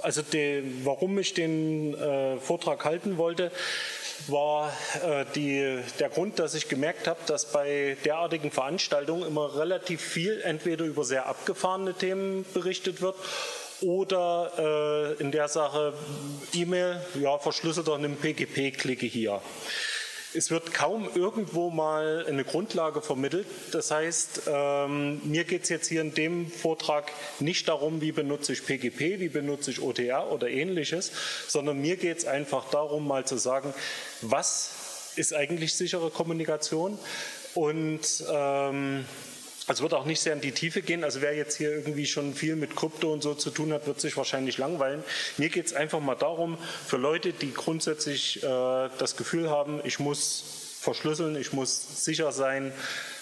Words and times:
Also 0.00 0.22
die, 0.22 0.62
warum 0.84 1.18
ich 1.18 1.34
den 1.34 1.94
äh, 1.94 2.36
Vortrag 2.38 2.84
halten 2.84 3.16
wollte, 3.16 3.50
war 4.28 4.72
äh, 5.02 5.24
die, 5.34 5.78
der 5.98 6.08
Grund, 6.08 6.38
dass 6.38 6.54
ich 6.54 6.68
gemerkt 6.68 7.08
habe, 7.08 7.18
dass 7.26 7.50
bei 7.50 7.96
derartigen 8.04 8.50
Veranstaltungen 8.50 9.26
immer 9.26 9.56
relativ 9.56 10.00
viel 10.00 10.40
entweder 10.42 10.84
über 10.84 11.04
sehr 11.04 11.26
abgefahrene 11.26 11.94
Themen 11.94 12.44
berichtet 12.54 13.00
wird 13.00 13.16
oder 13.80 15.16
äh, 15.18 15.22
in 15.22 15.32
der 15.32 15.48
Sache 15.48 15.94
E-Mail, 16.52 17.00
ja, 17.20 17.38
verschlüsselt 17.38 17.88
auf 17.88 17.96
einem 17.96 18.16
PGP, 18.16 18.72
klicke 18.76 19.06
hier. 19.06 19.40
Es 20.34 20.50
wird 20.50 20.74
kaum 20.74 21.08
irgendwo 21.14 21.70
mal 21.70 22.26
eine 22.28 22.44
Grundlage 22.44 23.00
vermittelt. 23.00 23.46
Das 23.72 23.90
heißt, 23.90 24.42
ähm, 24.46 25.22
mir 25.24 25.44
geht 25.44 25.62
es 25.62 25.68
jetzt 25.70 25.88
hier 25.88 26.02
in 26.02 26.12
dem 26.12 26.50
Vortrag 26.50 27.10
nicht 27.40 27.66
darum, 27.66 28.02
wie 28.02 28.12
benutze 28.12 28.52
ich 28.52 28.66
PGP, 28.66 29.20
wie 29.20 29.28
benutze 29.28 29.70
ich 29.70 29.80
OTR 29.80 30.30
oder 30.30 30.48
ähnliches, 30.48 31.12
sondern 31.46 31.80
mir 31.80 31.96
geht 31.96 32.18
es 32.18 32.24
einfach 32.26 32.68
darum, 32.70 33.06
mal 33.06 33.24
zu 33.24 33.38
sagen, 33.38 33.72
was 34.20 35.12
ist 35.16 35.34
eigentlich 35.34 35.74
sichere 35.74 36.10
Kommunikation 36.10 36.98
und 37.54 38.24
ähm, 38.30 39.06
es 39.68 39.82
wird 39.82 39.94
auch 39.94 40.04
nicht 40.04 40.20
sehr 40.20 40.32
in 40.32 40.40
die 40.40 40.52
Tiefe 40.52 40.82
gehen. 40.82 41.04
Also 41.04 41.20
wer 41.20 41.34
jetzt 41.34 41.56
hier 41.56 41.70
irgendwie 41.70 42.06
schon 42.06 42.34
viel 42.34 42.56
mit 42.56 42.74
Krypto 42.74 43.12
und 43.12 43.22
so 43.22 43.34
zu 43.34 43.50
tun 43.50 43.72
hat, 43.72 43.86
wird 43.86 44.00
sich 44.00 44.16
wahrscheinlich 44.16 44.58
langweilen. 44.58 45.04
Mir 45.36 45.50
geht 45.50 45.66
es 45.66 45.74
einfach 45.74 46.00
mal 46.00 46.14
darum, 46.14 46.58
für 46.86 46.96
Leute, 46.96 47.32
die 47.32 47.52
grundsätzlich 47.52 48.42
äh, 48.42 48.46
das 48.98 49.16
Gefühl 49.16 49.50
haben, 49.50 49.80
ich 49.84 49.98
muss 49.98 50.78
verschlüsseln, 50.80 51.36
ich 51.36 51.52
muss 51.52 52.04
sicher 52.04 52.32
sein, 52.32 52.72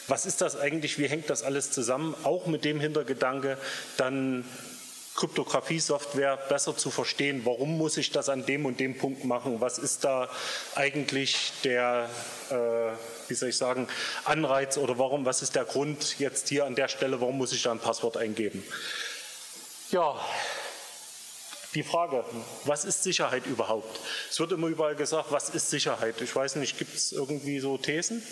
was 0.08 0.24
ist 0.24 0.40
das 0.40 0.56
eigentlich, 0.56 0.98
wie 0.98 1.08
hängt 1.08 1.30
das 1.30 1.42
alles 1.42 1.72
zusammen, 1.72 2.14
auch 2.22 2.46
mit 2.46 2.64
dem 2.64 2.78
Hintergedanke, 2.78 3.58
dann 3.96 4.44
Kryptographie-Software 5.16 6.36
besser 6.48 6.76
zu 6.76 6.90
verstehen, 6.90 7.40
warum 7.44 7.76
muss 7.78 7.96
ich 7.96 8.12
das 8.12 8.28
an 8.28 8.46
dem 8.46 8.66
und 8.66 8.78
dem 8.78 8.96
Punkt 8.96 9.24
machen, 9.24 9.60
was 9.60 9.78
ist 9.78 10.04
da 10.04 10.28
eigentlich 10.74 11.52
der 11.64 12.08
äh, 12.50 13.15
wie 13.28 13.34
soll 13.34 13.50
ich 13.50 13.56
sagen, 13.56 13.88
Anreiz 14.24 14.78
oder 14.78 14.98
warum, 14.98 15.24
was 15.24 15.42
ist 15.42 15.54
der 15.54 15.64
Grund 15.64 16.18
jetzt 16.18 16.48
hier 16.48 16.64
an 16.64 16.74
der 16.74 16.88
Stelle, 16.88 17.20
warum 17.20 17.38
muss 17.38 17.52
ich 17.52 17.62
da 17.62 17.72
ein 17.72 17.78
Passwort 17.78 18.16
eingeben? 18.16 18.62
Ja, 19.90 20.18
die 21.74 21.82
Frage, 21.82 22.24
was 22.64 22.84
ist 22.84 23.02
Sicherheit 23.02 23.46
überhaupt? 23.46 24.00
Es 24.30 24.40
wird 24.40 24.52
immer 24.52 24.68
überall 24.68 24.96
gesagt, 24.96 25.30
was 25.30 25.50
ist 25.50 25.70
Sicherheit? 25.70 26.20
Ich 26.22 26.34
weiß 26.34 26.56
nicht, 26.56 26.78
gibt 26.78 26.96
es 26.96 27.12
irgendwie 27.12 27.60
so 27.60 27.76
Thesen? 27.76 28.22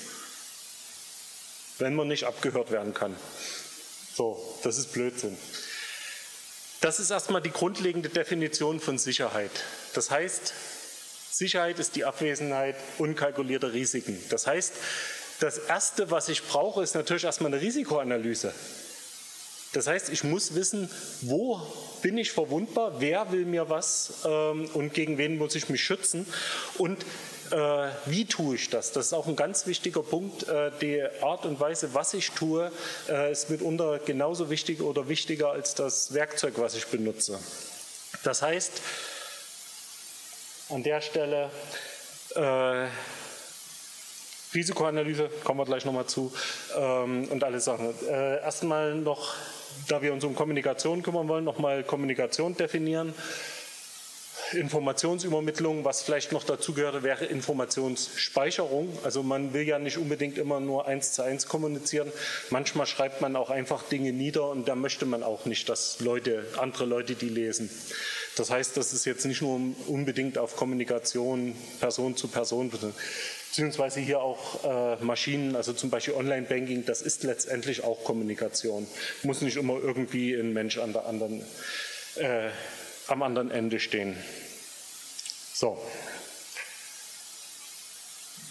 Wenn 1.78 1.94
man 1.94 2.08
nicht 2.08 2.24
abgehört 2.24 2.70
werden 2.70 2.94
kann. 2.94 3.14
So, 4.14 4.58
das 4.62 4.78
ist 4.78 4.92
Blödsinn. 4.92 5.36
Das 6.80 7.00
ist 7.00 7.10
erstmal 7.10 7.42
die 7.42 7.50
grundlegende 7.50 8.08
Definition 8.08 8.80
von 8.80 8.96
Sicherheit. 8.98 9.50
Das 9.94 10.10
heißt, 10.10 10.54
Sicherheit 11.36 11.80
ist 11.80 11.96
die 11.96 12.04
Abwesenheit 12.04 12.76
unkalkulierter 12.98 13.72
Risiken. 13.72 14.16
Das 14.30 14.46
heißt, 14.46 14.74
das 15.40 15.58
Erste, 15.58 16.10
was 16.12 16.28
ich 16.28 16.44
brauche, 16.44 16.82
ist 16.82 16.94
natürlich 16.94 17.24
erstmal 17.24 17.52
eine 17.52 17.60
Risikoanalyse. 17.60 18.54
Das 19.72 19.88
heißt, 19.88 20.10
ich 20.10 20.22
muss 20.22 20.54
wissen, 20.54 20.88
wo 21.22 21.60
bin 22.00 22.16
ich 22.16 22.30
verwundbar, 22.30 23.00
wer 23.00 23.32
will 23.32 23.44
mir 23.44 23.68
was 23.68 24.12
ähm, 24.24 24.70
und 24.74 24.94
gegen 24.94 25.18
wen 25.18 25.36
muss 25.36 25.56
ich 25.56 25.68
mich 25.68 25.82
schützen 25.82 26.24
und 26.78 27.04
äh, 27.50 27.88
wie 28.06 28.24
tue 28.26 28.54
ich 28.54 28.70
das? 28.70 28.92
Das 28.92 29.06
ist 29.06 29.12
auch 29.12 29.26
ein 29.26 29.34
ganz 29.34 29.66
wichtiger 29.66 30.04
Punkt. 30.04 30.46
Äh, 30.48 30.70
die 30.80 31.02
Art 31.20 31.44
und 31.46 31.58
Weise, 31.58 31.92
was 31.92 32.14
ich 32.14 32.30
tue, 32.30 32.70
äh, 33.08 33.32
ist 33.32 33.50
mitunter 33.50 33.98
genauso 33.98 34.50
wichtig 34.50 34.80
oder 34.80 35.08
wichtiger 35.08 35.50
als 35.50 35.74
das 35.74 36.14
Werkzeug, 36.14 36.54
was 36.58 36.76
ich 36.76 36.86
benutze. 36.86 37.40
Das 38.22 38.42
heißt, 38.42 38.80
an 40.70 40.82
der 40.82 41.00
Stelle 41.00 41.50
äh, 42.34 42.86
Risikoanalyse, 44.54 45.30
kommen 45.42 45.60
wir 45.60 45.64
gleich 45.64 45.84
nochmal 45.84 46.06
zu, 46.06 46.32
ähm, 46.76 47.28
und 47.28 47.42
alle 47.42 47.60
Sachen. 47.60 47.92
Äh, 48.08 48.40
erstmal 48.40 48.94
noch, 48.94 49.34
da 49.88 50.00
wir 50.00 50.12
uns 50.12 50.24
um 50.24 50.34
Kommunikation 50.34 51.02
kümmern 51.02 51.28
wollen, 51.28 51.44
nochmal 51.44 51.82
Kommunikation 51.82 52.56
definieren. 52.56 53.14
Informationsübermittlung, 54.52 55.84
was 55.84 56.02
vielleicht 56.02 56.30
noch 56.30 56.44
dazu 56.44 56.74
gehört, 56.74 57.02
wäre 57.02 57.24
Informationsspeicherung. 57.24 58.96
Also 59.02 59.22
man 59.22 59.52
will 59.52 59.62
ja 59.62 59.78
nicht 59.78 59.98
unbedingt 59.98 60.38
immer 60.38 60.60
nur 60.60 60.86
eins 60.86 61.12
zu 61.12 61.22
eins 61.22 61.48
kommunizieren. 61.48 62.12
Manchmal 62.50 62.86
schreibt 62.86 63.20
man 63.20 63.34
auch 63.36 63.50
einfach 63.50 63.82
Dinge 63.82 64.12
nieder 64.12 64.48
und 64.50 64.68
da 64.68 64.76
möchte 64.76 65.06
man 65.06 65.22
auch 65.22 65.46
nicht, 65.46 65.68
dass 65.68 65.98
Leute, 66.00 66.46
andere 66.58 66.84
Leute 66.84 67.14
die 67.14 67.28
lesen. 67.28 67.70
Das 68.36 68.50
heißt, 68.50 68.76
das 68.76 68.92
ist 68.92 69.04
jetzt 69.04 69.24
nicht 69.26 69.42
nur 69.42 69.60
unbedingt 69.86 70.38
auf 70.38 70.56
Kommunikation 70.56 71.54
Person 71.78 72.16
zu 72.16 72.28
Person, 72.28 72.70
beziehungsweise 73.48 74.00
hier 74.00 74.20
auch 74.20 74.64
äh, 74.64 75.04
Maschinen, 75.04 75.54
also 75.54 75.72
zum 75.72 75.90
Beispiel 75.90 76.14
Online-Banking, 76.14 76.84
das 76.84 77.02
ist 77.02 77.22
letztendlich 77.22 77.84
auch 77.84 78.02
Kommunikation. 78.02 78.88
Muss 79.22 79.40
nicht 79.40 79.56
immer 79.56 79.74
irgendwie 79.74 80.34
ein 80.34 80.52
Mensch 80.52 80.78
an 80.78 80.92
der 80.92 81.06
anderen, 81.06 81.44
äh, 82.16 82.48
am 83.06 83.22
anderen 83.22 83.52
Ende 83.52 83.78
stehen. 83.78 84.16
So. 85.52 85.80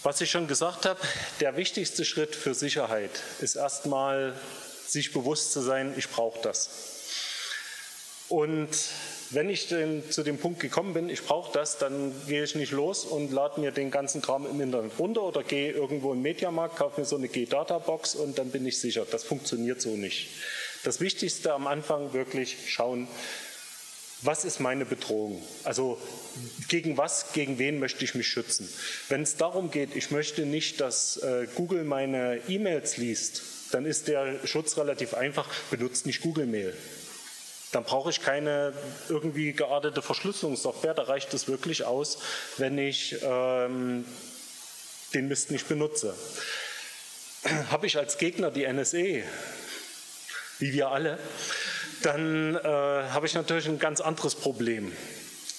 Was 0.02 0.20
ich 0.22 0.30
schon 0.30 0.48
gesagt 0.48 0.86
habe, 0.86 1.00
der 1.40 1.56
wichtigste 1.56 2.06
Schritt 2.06 2.34
für 2.34 2.54
Sicherheit 2.54 3.10
ist 3.40 3.56
erstmal, 3.56 4.34
sich 4.86 5.12
bewusst 5.12 5.52
zu 5.52 5.60
sein, 5.60 5.92
ich 5.96 6.08
brauche 6.08 6.40
das. 6.42 6.93
Und 8.34 8.68
wenn 9.30 9.48
ich 9.48 9.68
denn 9.68 10.02
zu 10.10 10.24
dem 10.24 10.38
Punkt 10.38 10.58
gekommen 10.58 10.92
bin, 10.92 11.08
ich 11.08 11.22
brauche 11.22 11.52
das, 11.52 11.78
dann 11.78 12.12
gehe 12.26 12.42
ich 12.42 12.56
nicht 12.56 12.72
los 12.72 13.04
und 13.04 13.30
lade 13.30 13.60
mir 13.60 13.70
den 13.70 13.92
ganzen 13.92 14.20
Kram 14.22 14.44
im 14.44 14.60
Internet 14.60 14.98
runter 14.98 15.22
oder 15.22 15.44
gehe 15.44 15.70
irgendwo 15.70 16.12
im 16.12 16.20
Mediamarkt, 16.20 16.74
kaufe 16.74 17.00
mir 17.00 17.06
so 17.06 17.14
eine 17.14 17.28
G-Data-Box 17.28 18.16
und 18.16 18.36
dann 18.36 18.50
bin 18.50 18.66
ich 18.66 18.80
sicher. 18.80 19.06
Das 19.08 19.22
funktioniert 19.22 19.80
so 19.80 19.90
nicht. 19.90 20.30
Das 20.82 21.00
Wichtigste 21.00 21.52
am 21.52 21.68
Anfang 21.68 22.12
wirklich 22.12 22.56
schauen, 22.66 23.06
was 24.22 24.44
ist 24.44 24.58
meine 24.58 24.84
Bedrohung? 24.84 25.40
Also 25.62 25.96
gegen 26.68 26.96
was, 26.96 27.32
gegen 27.34 27.60
wen 27.60 27.78
möchte 27.78 28.04
ich 28.04 28.16
mich 28.16 28.26
schützen? 28.26 28.68
Wenn 29.08 29.22
es 29.22 29.36
darum 29.36 29.70
geht, 29.70 29.94
ich 29.94 30.10
möchte 30.10 30.44
nicht, 30.44 30.80
dass 30.80 31.18
äh, 31.18 31.46
Google 31.54 31.84
meine 31.84 32.40
E-Mails 32.48 32.96
liest, 32.96 33.42
dann 33.70 33.86
ist 33.86 34.08
der 34.08 34.44
Schutz 34.44 34.76
relativ 34.76 35.14
einfach, 35.14 35.48
benutzt 35.70 36.06
nicht 36.06 36.20
Google 36.20 36.46
Mail 36.46 36.74
dann 37.74 37.84
brauche 37.84 38.10
ich 38.10 38.22
keine 38.22 38.72
irgendwie 39.08 39.52
geartete 39.52 40.00
Verschlüsselungssoftware. 40.00 40.94
Da 40.94 41.02
reicht 41.02 41.34
es 41.34 41.48
wirklich 41.48 41.84
aus, 41.84 42.18
wenn 42.56 42.78
ich 42.78 43.16
ähm, 43.22 44.04
den 45.12 45.28
Mist 45.28 45.50
nicht 45.50 45.68
benutze. 45.68 46.14
Habe 47.70 47.86
ich 47.86 47.98
als 47.98 48.18
Gegner 48.18 48.50
die 48.50 48.64
NSE, 48.64 49.24
wie 50.60 50.72
wir 50.72 50.90
alle, 50.90 51.18
dann 52.02 52.54
äh, 52.54 52.60
habe 52.68 53.26
ich 53.26 53.34
natürlich 53.34 53.66
ein 53.66 53.78
ganz 53.78 54.00
anderes 54.00 54.34
Problem. 54.34 54.92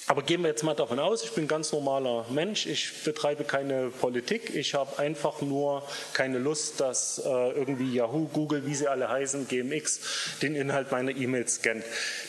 Aber 0.07 0.21
gehen 0.21 0.43
wir 0.43 0.49
jetzt 0.49 0.61
mal 0.61 0.75
davon 0.75 0.99
aus, 0.99 1.23
ich 1.23 1.31
bin 1.31 1.45
ein 1.45 1.47
ganz 1.47 1.71
normaler 1.71 2.27
Mensch, 2.29 2.67
ich 2.67 2.91
betreibe 3.03 3.43
keine 3.43 3.89
Politik, 3.89 4.55
ich 4.55 4.75
habe 4.75 4.99
einfach 4.99 5.41
nur 5.41 5.81
keine 6.13 6.37
Lust, 6.37 6.79
dass 6.79 7.17
äh, 7.17 7.27
irgendwie 7.27 7.91
Yahoo, 7.91 8.27
Google, 8.31 8.67
wie 8.67 8.75
sie 8.75 8.87
alle 8.87 9.09
heißen, 9.09 9.47
GMX, 9.47 10.37
den 10.43 10.55
Inhalt 10.55 10.91
meiner 10.91 11.09
E-Mails 11.09 11.55
scannt. 11.55 11.83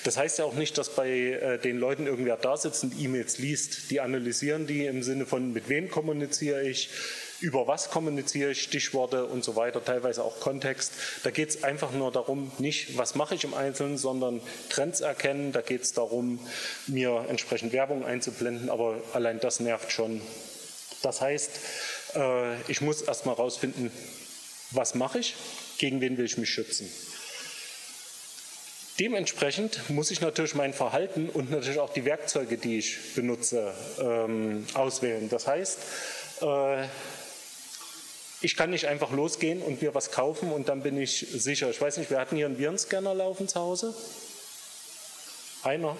Das 0.04 0.16
heißt 0.16 0.38
ja 0.38 0.46
auch 0.46 0.54
nicht, 0.54 0.78
dass 0.78 0.88
bei 0.88 1.10
äh, 1.10 1.58
den 1.58 1.78
Leuten 1.78 2.06
irgendwer 2.06 2.38
da 2.38 2.56
sitzt 2.56 2.82
und 2.82 2.98
E-Mails 2.98 3.36
liest. 3.36 3.90
Die 3.90 4.00
analysieren 4.00 4.66
die 4.66 4.86
im 4.86 5.02
Sinne 5.02 5.26
von, 5.26 5.52
mit 5.52 5.68
wem 5.68 5.90
kommuniziere 5.90 6.62
ich, 6.62 6.88
über 7.40 7.66
was 7.66 7.90
kommuniziere 7.90 8.52
ich, 8.52 8.62
Stichworte 8.62 9.26
und 9.26 9.44
so 9.44 9.56
weiter, 9.56 9.84
teilweise 9.84 10.22
auch 10.22 10.40
Kontext. 10.40 10.92
Da 11.22 11.30
geht 11.30 11.50
es 11.50 11.64
einfach 11.64 11.92
nur 11.92 12.10
darum, 12.12 12.50
nicht 12.58 12.96
was 12.96 13.14
mache 13.14 13.34
ich 13.34 13.44
im 13.44 13.54
Einzelnen, 13.54 13.98
sondern 13.98 14.40
Trends 14.70 15.00
erkennen. 15.00 15.52
Da 15.52 15.60
geht 15.60 15.82
es 15.82 15.92
darum, 15.92 16.38
mir 16.86 17.26
entsprechend 17.28 17.72
Werbung 17.72 18.04
einzublenden, 18.04 18.70
aber 18.70 18.96
allein 19.12 19.40
das 19.40 19.60
nervt 19.60 19.92
schon. 19.92 20.20
Das 21.02 21.20
heißt, 21.20 21.50
äh, 22.14 22.60
ich 22.70 22.80
muss 22.80 23.02
erstmal 23.02 23.36
herausfinden, 23.36 23.90
was 24.70 24.94
mache 24.94 25.18
ich, 25.18 25.34
gegen 25.78 26.00
wen 26.00 26.16
will 26.18 26.24
ich 26.24 26.38
mich 26.38 26.50
schützen. 26.50 26.90
Dementsprechend 28.98 29.90
muss 29.90 30.10
ich 30.10 30.22
natürlich 30.22 30.54
mein 30.54 30.72
Verhalten 30.72 31.28
und 31.28 31.50
natürlich 31.50 31.78
auch 31.78 31.92
die 31.92 32.06
Werkzeuge, 32.06 32.56
die 32.56 32.78
ich 32.78 33.14
benutze, 33.14 33.74
ähm, 34.00 34.66
auswählen. 34.72 35.28
Das 35.28 35.46
heißt, 35.46 35.78
äh, 36.40 36.84
ich 38.40 38.56
kann 38.56 38.70
nicht 38.70 38.86
einfach 38.86 39.10
losgehen 39.10 39.62
und 39.62 39.82
mir 39.82 39.94
was 39.94 40.10
kaufen 40.10 40.52
und 40.52 40.68
dann 40.68 40.82
bin 40.82 41.00
ich 41.00 41.26
sicher. 41.32 41.70
Ich 41.70 41.80
weiß 41.80 41.96
nicht, 41.96 42.10
wir 42.10 42.18
hatten 42.18 42.36
hier 42.36 42.46
einen 42.46 42.58
Virenscanner 42.58 43.14
laufen 43.14 43.48
zu 43.48 43.60
Hause. 43.60 43.94
Einer? 45.62 45.96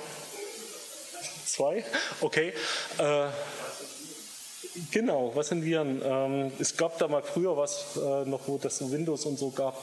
Zwei? 1.47 1.85
Okay. 2.21 2.53
Äh, 2.99 3.29
Genau, 4.91 5.33
was 5.35 5.49
sind 5.49 5.65
Viren? 5.65 6.03
Ähm, 6.05 6.53
es 6.59 6.77
gab 6.77 6.99
da 6.99 7.09
mal 7.09 7.23
früher 7.23 7.57
was, 7.57 7.97
äh, 7.97 8.29
noch 8.29 8.47
wo 8.47 8.59
das 8.59 8.91
Windows 8.91 9.25
und 9.25 9.39
so 9.39 9.51
gab. 9.51 9.83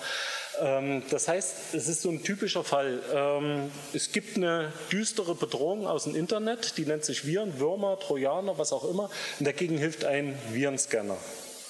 Ähm, 0.61 1.01
das 1.09 1.27
heißt, 1.27 1.73
es 1.73 1.88
ist 1.88 2.01
so 2.03 2.09
ein 2.09 2.23
typischer 2.23 2.63
Fall. 2.63 3.01
Ähm, 3.11 3.71
es 3.94 4.11
gibt 4.11 4.38
eine 4.38 4.71
düstere 4.91 5.33
Bedrohung 5.35 5.88
aus 5.88 6.03
dem 6.03 6.15
Internet, 6.15 6.77
die 6.77 6.85
nennt 6.85 7.05
sich 7.05 7.25
Viren, 7.25 7.59
Würmer, 7.59 8.00
Trojaner, 8.00 8.57
was 8.57 8.71
auch 8.71 8.88
immer. 8.88 9.09
Und 9.39 9.47
dagegen 9.47 9.77
hilft 9.77 10.05
ein 10.05 10.38
Virenscanner. 10.51 11.17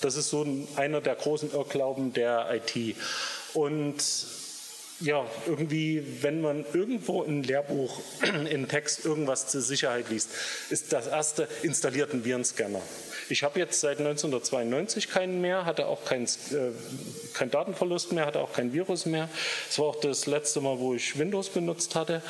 Das 0.03 0.15
ist 0.15 0.29
so 0.29 0.43
ein, 0.43 0.67
einer 0.75 1.01
der 1.01 1.15
großen 1.15 1.51
Irrglauben 1.53 2.13
der 2.13 2.49
IT. 2.53 2.95
Und 3.53 3.95
ja, 4.99 5.25
irgendwie, 5.47 6.05
wenn 6.21 6.41
man 6.41 6.65
irgendwo 6.73 7.23
ein 7.23 7.43
Lehrbuch, 7.43 7.99
in 8.49 8.67
Text 8.67 9.05
irgendwas 9.05 9.47
zur 9.47 9.61
Sicherheit 9.61 10.09
liest, 10.09 10.29
ist 10.69 10.93
das 10.93 11.07
erste 11.07 11.47
installiert 11.61 12.13
ein 12.13 12.25
Virenscanner. 12.25 12.81
Ich 13.29 13.43
habe 13.43 13.59
jetzt 13.59 13.79
seit 13.79 13.99
1992 13.99 15.09
keinen 15.09 15.41
mehr, 15.41 15.65
hatte 15.65 15.87
auch 15.87 16.03
keinen 16.05 16.25
äh, 16.25 16.71
kein 17.33 17.49
Datenverlust 17.49 18.11
mehr, 18.11 18.25
hatte 18.25 18.39
auch 18.39 18.53
kein 18.53 18.73
Virus 18.73 19.05
mehr. 19.05 19.29
Es 19.69 19.79
war 19.79 19.85
auch 19.85 19.95
das 19.95 20.25
letzte 20.25 20.61
Mal, 20.61 20.79
wo 20.79 20.93
ich 20.93 21.17
Windows 21.17 21.49
benutzt 21.49 21.95
hatte. 21.95 22.21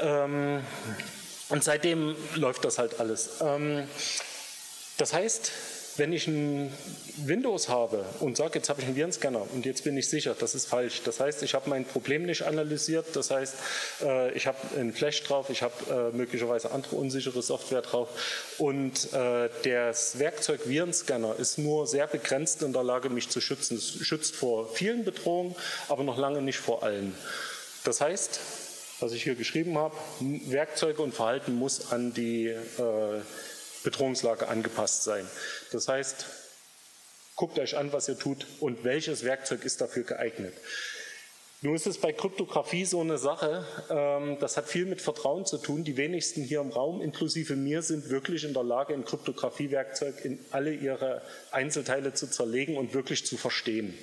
Ähm, 0.00 0.62
und 1.48 1.62
seitdem 1.62 2.16
läuft 2.34 2.64
das 2.64 2.78
halt 2.78 2.98
alles. 3.00 3.40
Ähm, 3.40 3.88
das 4.98 5.12
heißt, 5.12 5.50
wenn 5.96 6.12
ich 6.12 6.26
ein 6.26 6.72
Windows 7.18 7.68
habe 7.68 8.04
und 8.20 8.36
sage, 8.36 8.54
jetzt 8.56 8.68
habe 8.68 8.80
ich 8.80 8.86
einen 8.86 8.96
Virenscanner 8.96 9.46
und 9.54 9.64
jetzt 9.64 9.84
bin 9.84 9.96
ich 9.96 10.08
sicher, 10.08 10.34
das 10.38 10.54
ist 10.54 10.66
falsch. 10.66 11.02
Das 11.04 11.20
heißt, 11.20 11.42
ich 11.42 11.54
habe 11.54 11.70
mein 11.70 11.84
Problem 11.84 12.24
nicht 12.26 12.42
analysiert. 12.42 13.06
Das 13.14 13.30
heißt, 13.30 13.54
äh, 14.02 14.32
ich 14.32 14.46
habe 14.46 14.58
einen 14.76 14.92
Flash 14.92 15.22
drauf, 15.22 15.50
ich 15.50 15.62
habe 15.62 16.10
äh, 16.12 16.16
möglicherweise 16.16 16.72
andere 16.72 16.96
unsichere 16.96 17.42
Software 17.42 17.82
drauf 17.82 18.08
und 18.58 19.12
äh, 19.12 19.48
das 19.62 20.18
Werkzeug 20.18 20.68
Virenscanner 20.68 21.36
ist 21.38 21.58
nur 21.58 21.86
sehr 21.86 22.06
begrenzt 22.06 22.62
in 22.62 22.72
der 22.72 22.82
Lage, 22.82 23.08
mich 23.08 23.28
zu 23.28 23.40
schützen. 23.40 23.76
Es 23.76 23.94
schützt 24.04 24.34
vor 24.34 24.68
vielen 24.74 25.04
Bedrohungen, 25.04 25.54
aber 25.88 26.02
noch 26.02 26.18
lange 26.18 26.42
nicht 26.42 26.58
vor 26.58 26.82
allen. 26.82 27.14
Das 27.84 28.00
heißt, 28.00 28.40
was 29.00 29.12
ich 29.12 29.22
hier 29.22 29.34
geschrieben 29.34 29.76
habe, 29.78 29.94
Werkzeuge 30.20 31.02
und 31.02 31.14
Verhalten 31.14 31.54
muss 31.54 31.92
an 31.92 32.14
die 32.14 32.54
Bedrohungslage 33.84 34.48
angepasst 34.48 35.04
sein. 35.04 35.28
Das 35.70 35.86
heißt, 35.86 36.26
guckt 37.36 37.58
euch 37.58 37.76
an, 37.76 37.92
was 37.92 38.08
ihr 38.08 38.18
tut 38.18 38.46
und 38.58 38.82
welches 38.82 39.22
Werkzeug 39.22 39.64
ist 39.64 39.80
dafür 39.80 40.02
geeignet. 40.02 40.54
Nun 41.60 41.76
ist 41.76 41.86
es 41.86 41.96
bei 41.96 42.12
Kryptographie 42.12 42.84
so 42.84 43.00
eine 43.00 43.16
Sache, 43.16 43.64
ähm, 43.88 44.36
das 44.38 44.58
hat 44.58 44.68
viel 44.68 44.84
mit 44.84 45.00
Vertrauen 45.00 45.46
zu 45.46 45.56
tun. 45.56 45.82
Die 45.82 45.96
wenigsten 45.96 46.42
hier 46.42 46.60
im 46.60 46.68
Raum, 46.68 47.00
inklusive 47.00 47.56
mir, 47.56 47.80
sind 47.80 48.10
wirklich 48.10 48.44
in 48.44 48.52
der 48.52 48.64
Lage, 48.64 48.92
ein 48.92 49.06
Kryptographiewerkzeug 49.06 50.26
in 50.26 50.38
alle 50.50 50.74
ihre 50.74 51.22
Einzelteile 51.52 52.12
zu 52.12 52.26
zerlegen 52.26 52.76
und 52.76 52.92
wirklich 52.92 53.24
zu 53.24 53.38
verstehen. 53.38 53.96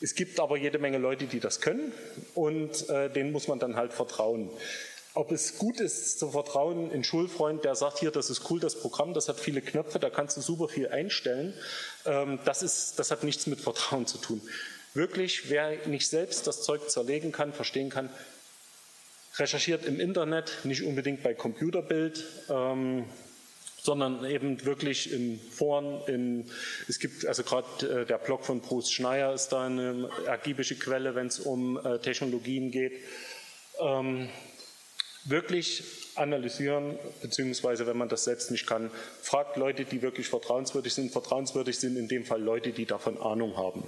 Es 0.00 0.14
gibt 0.14 0.38
aber 0.38 0.56
jede 0.56 0.78
Menge 0.78 0.98
Leute, 0.98 1.24
die 1.24 1.40
das 1.40 1.60
können 1.60 1.92
und 2.34 2.88
äh, 2.88 3.10
denen 3.10 3.32
muss 3.32 3.48
man 3.48 3.58
dann 3.58 3.74
halt 3.74 3.92
vertrauen 3.92 4.48
ob 5.18 5.32
es 5.32 5.58
gut 5.58 5.80
ist 5.80 6.20
zu 6.20 6.30
vertrauen, 6.30 6.92
ein 6.92 7.02
Schulfreund, 7.02 7.64
der 7.64 7.74
sagt, 7.74 7.98
hier, 7.98 8.12
das 8.12 8.30
ist 8.30 8.48
cool, 8.50 8.60
das 8.60 8.76
Programm, 8.76 9.14
das 9.14 9.28
hat 9.28 9.40
viele 9.40 9.60
Knöpfe, 9.60 9.98
da 9.98 10.10
kannst 10.10 10.36
du 10.36 10.40
super 10.40 10.68
viel 10.68 10.86
einstellen, 10.86 11.54
ähm, 12.06 12.38
das, 12.44 12.62
ist, 12.62 13.00
das 13.00 13.10
hat 13.10 13.24
nichts 13.24 13.48
mit 13.48 13.60
Vertrauen 13.60 14.06
zu 14.06 14.18
tun. 14.18 14.40
Wirklich, 14.94 15.50
wer 15.50 15.88
nicht 15.88 16.06
selbst 16.06 16.46
das 16.46 16.62
Zeug 16.62 16.88
zerlegen 16.88 17.32
kann, 17.32 17.52
verstehen 17.52 17.90
kann, 17.90 18.10
recherchiert 19.38 19.84
im 19.86 19.98
Internet, 19.98 20.58
nicht 20.62 20.84
unbedingt 20.84 21.24
bei 21.24 21.34
Computerbild, 21.34 22.24
ähm, 22.48 23.04
sondern 23.82 24.24
eben 24.24 24.64
wirklich 24.64 25.12
in 25.12 25.40
Foren. 25.50 26.00
In, 26.06 26.48
es 26.86 27.00
gibt 27.00 27.26
also 27.26 27.42
gerade 27.42 28.02
äh, 28.02 28.06
der 28.06 28.18
Blog 28.18 28.44
von 28.44 28.60
Bruce 28.60 28.92
Schneier 28.92 29.34
ist 29.34 29.48
da 29.48 29.66
eine 29.66 30.10
ergiebige 30.26 30.76
Quelle, 30.76 31.16
wenn 31.16 31.26
es 31.26 31.40
um 31.40 31.76
äh, 31.84 31.98
Technologien 31.98 32.70
geht. 32.70 32.92
Ähm, 33.80 34.28
wirklich 35.28 35.82
analysieren, 36.14 36.98
beziehungsweise 37.22 37.86
wenn 37.86 37.96
man 37.96 38.08
das 38.08 38.24
selbst 38.24 38.50
nicht 38.50 38.66
kann, 38.66 38.90
fragt 39.22 39.56
Leute, 39.56 39.84
die 39.84 40.02
wirklich 40.02 40.28
vertrauenswürdig 40.28 40.94
sind. 40.94 41.12
Vertrauenswürdig 41.12 41.78
sind 41.78 41.96
in 41.96 42.08
dem 42.08 42.24
Fall 42.24 42.42
Leute, 42.42 42.72
die 42.72 42.86
davon 42.86 43.20
Ahnung 43.20 43.56
haben. 43.56 43.84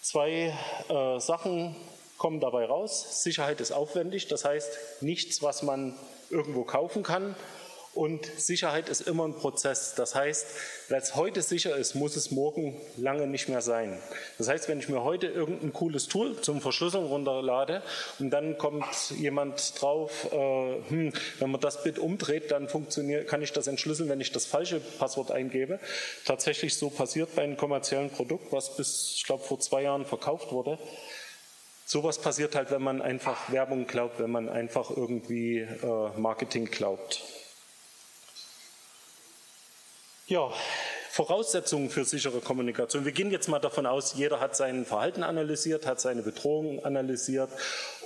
Zwei 0.00 0.56
äh, 0.88 1.20
Sachen 1.20 1.76
kommen 2.18 2.40
dabei 2.40 2.64
raus. 2.64 3.22
Sicherheit 3.22 3.60
ist 3.60 3.72
aufwendig, 3.72 4.28
das 4.28 4.44
heißt 4.44 5.02
nichts, 5.02 5.42
was 5.42 5.62
man 5.62 5.94
irgendwo 6.30 6.64
kaufen 6.64 7.02
kann, 7.02 7.36
und 7.94 8.24
Sicherheit 8.38 8.88
ist 8.88 9.02
immer 9.02 9.24
ein 9.24 9.34
Prozess. 9.34 9.94
Das 9.94 10.14
heißt, 10.14 10.46
weil 10.88 11.00
es 11.00 11.14
heute 11.14 11.42
sicher 11.42 11.76
ist, 11.76 11.94
muss 11.94 12.16
es 12.16 12.30
morgen 12.30 12.80
lange 12.96 13.26
nicht 13.26 13.50
mehr 13.50 13.60
sein. 13.60 13.98
Das 14.38 14.48
heißt, 14.48 14.68
wenn 14.68 14.78
ich 14.78 14.88
mir 14.88 15.02
heute 15.02 15.26
irgendein 15.26 15.74
cooles 15.74 16.08
Tool 16.08 16.40
zum 16.40 16.62
Verschlüsseln 16.62 17.04
runterlade 17.04 17.82
und 18.18 18.30
dann 18.30 18.56
kommt 18.56 18.86
jemand 19.18 19.80
drauf, 19.80 20.28
äh, 20.32 20.76
hm, 20.88 21.12
wenn 21.38 21.50
man 21.50 21.60
das 21.60 21.82
Bit 21.82 21.98
umdreht, 21.98 22.50
dann 22.50 22.68
funktioniert, 22.68 23.28
kann 23.28 23.42
ich 23.42 23.52
das 23.52 23.66
entschlüsseln, 23.66 24.08
wenn 24.08 24.20
ich 24.20 24.32
das 24.32 24.46
falsche 24.46 24.80
Passwort 24.80 25.30
eingebe. 25.30 25.78
Tatsächlich 26.24 26.76
so 26.76 26.88
passiert 26.88 27.34
bei 27.34 27.42
einem 27.42 27.58
kommerziellen 27.58 28.08
Produkt, 28.08 28.52
was 28.52 28.74
bis, 28.76 29.12
ich 29.16 29.24
glaube, 29.24 29.44
vor 29.44 29.60
zwei 29.60 29.82
Jahren 29.82 30.06
verkauft 30.06 30.50
wurde. 30.50 30.78
Sowas 31.84 32.18
passiert 32.18 32.54
halt, 32.54 32.70
wenn 32.70 32.80
man 32.80 33.02
einfach 33.02 33.52
Werbung 33.52 33.86
glaubt, 33.86 34.18
wenn 34.18 34.30
man 34.30 34.48
einfach 34.48 34.88
irgendwie 34.88 35.58
äh, 35.58 36.08
Marketing 36.16 36.64
glaubt. 36.64 37.22
Ja, 40.32 40.50
Voraussetzungen 41.10 41.90
für 41.90 42.06
sichere 42.06 42.40
Kommunikation. 42.40 43.04
Wir 43.04 43.12
gehen 43.12 43.30
jetzt 43.30 43.48
mal 43.48 43.58
davon 43.58 43.84
aus, 43.84 44.14
jeder 44.14 44.40
hat 44.40 44.56
sein 44.56 44.86
Verhalten 44.86 45.24
analysiert, 45.24 45.84
hat 45.84 46.00
seine 46.00 46.22
Bedrohung 46.22 46.82
analysiert 46.86 47.50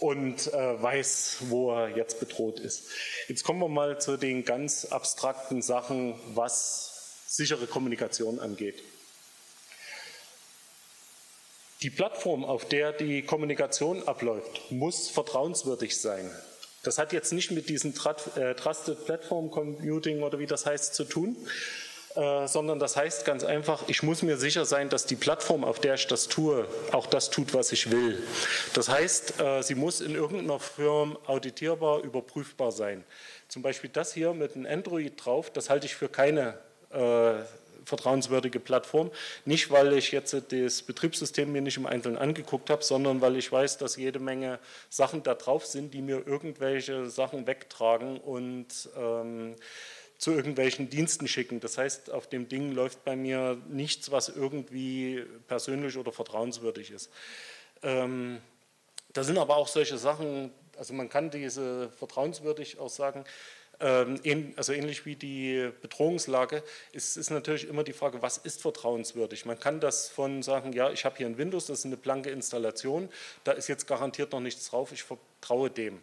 und 0.01 0.53
äh, 0.53 0.83
weiß, 0.83 1.37
wo 1.43 1.73
er 1.73 1.97
jetzt 1.97 2.19
bedroht 2.19 2.59
ist. 2.59 2.89
Jetzt 3.29 3.45
kommen 3.45 3.61
wir 3.61 3.69
mal 3.69 4.01
zu 4.01 4.17
den 4.17 4.45
ganz 4.45 4.87
abstrakten 4.87 5.63
Sachen, 5.63 6.19
was 6.35 7.23
sichere 7.29 7.69
Kommunikation 7.69 8.41
angeht. 8.41 8.83
Die 11.83 11.91
Plattform, 11.91 12.45
auf 12.45 12.65
der 12.65 12.91
die 12.91 13.23
Kommunikation 13.23 14.03
abläuft, 14.09 14.73
muss 14.73 15.11
vertrauenswürdig 15.11 15.97
sein. 15.97 16.29
Das 16.83 16.99
hat 16.99 17.13
jetzt 17.13 17.33
nicht 17.33 17.53
mit 17.53 17.69
diesem 17.69 17.95
äh, 18.37 18.55
Trusted 18.55 19.05
Platform 19.07 19.53
Computing 19.53 20.25
oder 20.25 20.41
wie 20.41 20.47
das 20.47 20.67
heißt 20.67 20.95
zu 20.95 21.05
tun, 21.05 21.37
äh, 22.17 22.49
sondern 22.49 22.79
das 22.79 22.97
heißt 22.97 23.25
ganz 23.25 23.45
einfach, 23.45 23.85
ich 23.89 24.03
muss 24.03 24.23
mir 24.23 24.39
sicher 24.39 24.65
sein, 24.65 24.89
dass 24.89 25.05
die 25.05 25.17
Plattform, 25.17 25.65
auf 25.65 25.81
der 25.81 25.95
ich 25.95 26.07
das 26.07 26.29
tue, 26.29 26.67
auch 26.93 27.07
das 27.07 27.31
tut, 27.31 27.53
was 27.53 27.73
ich 27.73 27.91
will. 27.91 28.23
Das 28.75 28.89
heißt, 28.89 29.41
äh, 29.41 29.63
sie 29.63 29.75
muss 29.75 30.01
in 30.01 30.15
irgendeiner 30.15 30.59
Form 30.59 31.19
auditierbar, 31.27 32.01
überprüfbar 32.01 32.73
sein. 32.73 33.05
Zum 33.49 33.63
Beispiel 33.63 33.91
das 33.93 34.15
hier 34.15 34.33
mit 34.33 34.57
einem 34.57 34.67
Android 34.67 35.13
drauf, 35.23 35.51
das 35.51 35.69
halte 35.69 35.87
ich 35.87 35.95
für 35.95 36.09
keine 36.09 36.59
äh, 36.91 37.35
vertrauenswürdige 37.85 38.61
Plattform. 38.61 39.11
Nicht, 39.45 39.71
weil 39.71 39.93
ich 39.93 40.11
jetzt 40.11 40.37
das 40.51 40.83
Betriebssystem 40.83 41.51
mir 41.51 41.63
nicht 41.63 41.77
im 41.77 41.87
Einzelnen 41.87 42.19
angeguckt 42.19 42.69
habe, 42.69 42.83
sondern 42.83 43.21
weil 43.21 43.37
ich 43.37 43.51
weiß, 43.51 43.79
dass 43.79 43.97
jede 43.97 44.19
Menge 44.19 44.59
Sachen 44.91 45.23
da 45.23 45.35
drauf 45.35 45.65
sind, 45.67 45.95
die 45.95 46.03
mir 46.03 46.27
irgendwelche 46.27 47.09
Sachen 47.09 47.47
wegtragen 47.47 48.19
und 48.19 48.67
ähm, 48.97 49.55
zu 50.19 50.33
irgendwelchen 50.33 50.89
Diensten 50.89 51.29
schicken. 51.29 51.61
Das 51.61 51.79
heißt, 51.79 52.11
auf 52.11 52.29
dem 52.29 52.49
Ding 52.49 52.73
läuft 52.73 53.05
bei 53.05 53.17
mir 53.17 53.61
nichts, 53.69 54.11
was 54.11 54.29
irgendwie 54.29 55.25
persönlich 55.47 55.97
oder 55.97 56.13
vertrauenswürdig 56.13 56.91
ist. 56.91 57.11
Ähm, 57.83 58.41
da 59.13 59.25
sind 59.25 59.39
aber 59.39 59.57
auch 59.57 59.69
solche 59.69 59.99
Sachen, 59.99 60.51
also 60.77 60.95
man 60.95 61.09
kann 61.09 61.31
diese 61.31 61.91
vertrauenswürdig 61.91 62.79
auch 62.79 62.91
sagen, 62.91 63.25
ähm, 63.79 64.55
also 64.57 64.73
ähnlich 64.73 65.05
wie 65.05 65.17
die 65.17 65.71
Bedrohungslage, 65.83 66.63
ist, 66.93 67.17
ist 67.17 67.31
natürlich 67.31 67.69
immer 67.69 67.85
die 67.85 67.93
Frage, 67.93 68.23
was 68.23 68.39
ist 68.39 68.63
vertrauenswürdig? 68.63 69.45
Man 69.45 69.61
kann 69.61 69.81
das 69.81 70.09
von 70.09 70.43
sagen, 70.43 70.73
ja, 70.73 70.91
ich 70.91 71.05
habe 71.05 71.17
hier 71.17 71.27
ein 71.27 71.37
Windows, 71.37 71.67
das 71.67 71.81
ist 71.81 71.87
eine 71.87 71.97
blanke 71.97 72.31
Installation, 72.31 73.11
da 73.45 73.53
ist 73.53 73.69
jetzt 73.69 73.87
garantiert 73.87 74.33
noch 74.33 74.41
nichts 74.41 74.71
drauf, 74.71 74.93
ich 74.93 75.03
vertraue 75.03 75.71
dem. 75.71 76.03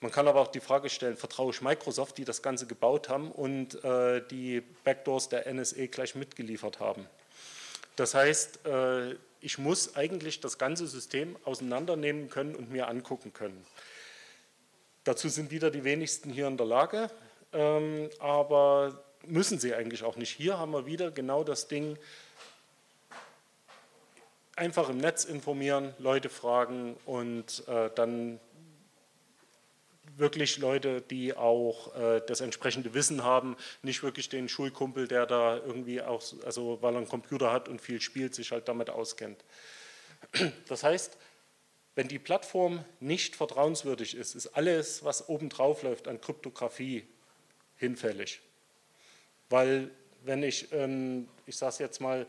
Man 0.00 0.10
kann 0.10 0.28
aber 0.28 0.40
auch 0.40 0.48
die 0.48 0.60
Frage 0.60 0.90
stellen, 0.90 1.16
vertraue 1.16 1.52
ich 1.52 1.62
Microsoft, 1.62 2.18
die 2.18 2.24
das 2.24 2.42
Ganze 2.42 2.66
gebaut 2.66 3.08
haben 3.08 3.30
und 3.32 3.82
äh, 3.84 4.22
die 4.30 4.60
Backdoors 4.84 5.28
der 5.28 5.52
NSA 5.52 5.86
gleich 5.86 6.14
mitgeliefert 6.14 6.80
haben. 6.80 7.06
Das 7.96 8.14
heißt, 8.14 8.66
äh, 8.66 9.14
ich 9.40 9.58
muss 9.58 9.94
eigentlich 9.96 10.40
das 10.40 10.58
ganze 10.58 10.86
System 10.86 11.36
auseinandernehmen 11.44 12.28
können 12.28 12.54
und 12.54 12.70
mir 12.70 12.88
angucken 12.88 13.32
können. 13.32 13.64
Dazu 15.04 15.28
sind 15.28 15.50
wieder 15.50 15.70
die 15.70 15.84
wenigsten 15.84 16.30
hier 16.30 16.48
in 16.48 16.56
der 16.56 16.66
Lage, 16.66 17.10
ähm, 17.52 18.08
aber 18.18 19.04
müssen 19.26 19.58
sie 19.58 19.74
eigentlich 19.74 20.02
auch 20.02 20.16
nicht. 20.16 20.30
Hier 20.30 20.58
haben 20.58 20.72
wir 20.72 20.86
wieder 20.86 21.10
genau 21.10 21.44
das 21.44 21.68
Ding, 21.68 21.98
einfach 24.56 24.88
im 24.88 24.98
Netz 24.98 25.24
informieren, 25.24 25.94
Leute 25.98 26.28
fragen 26.28 26.96
und 27.04 27.66
äh, 27.68 27.90
dann 27.94 28.40
wirklich 30.16 30.58
Leute, 30.58 31.00
die 31.00 31.36
auch 31.36 31.94
äh, 31.96 32.20
das 32.26 32.40
entsprechende 32.40 32.94
Wissen 32.94 33.24
haben, 33.24 33.56
nicht 33.82 34.02
wirklich 34.02 34.28
den 34.28 34.48
Schulkumpel, 34.48 35.08
der 35.08 35.26
da 35.26 35.56
irgendwie 35.56 36.00
auch, 36.02 36.22
also 36.44 36.78
weil 36.80 36.94
er 36.94 36.98
einen 36.98 37.08
Computer 37.08 37.52
hat 37.52 37.68
und 37.68 37.80
viel 37.80 38.00
spielt, 38.00 38.34
sich 38.34 38.52
halt 38.52 38.68
damit 38.68 38.90
auskennt. 38.90 39.44
Das 40.68 40.82
heißt, 40.82 41.16
wenn 41.94 42.08
die 42.08 42.18
Plattform 42.18 42.84
nicht 43.00 43.36
vertrauenswürdig 43.36 44.16
ist, 44.16 44.34
ist 44.34 44.48
alles, 44.48 45.04
was 45.04 45.28
obendrauf 45.28 45.82
läuft 45.82 46.08
an 46.08 46.20
Kryptographie, 46.20 47.06
hinfällig. 47.76 48.40
Weil 49.48 49.90
wenn 50.22 50.42
ich, 50.42 50.72
ähm, 50.72 51.28
ich 51.46 51.56
sage 51.56 51.70
es 51.70 51.78
jetzt 51.78 52.00
mal, 52.00 52.26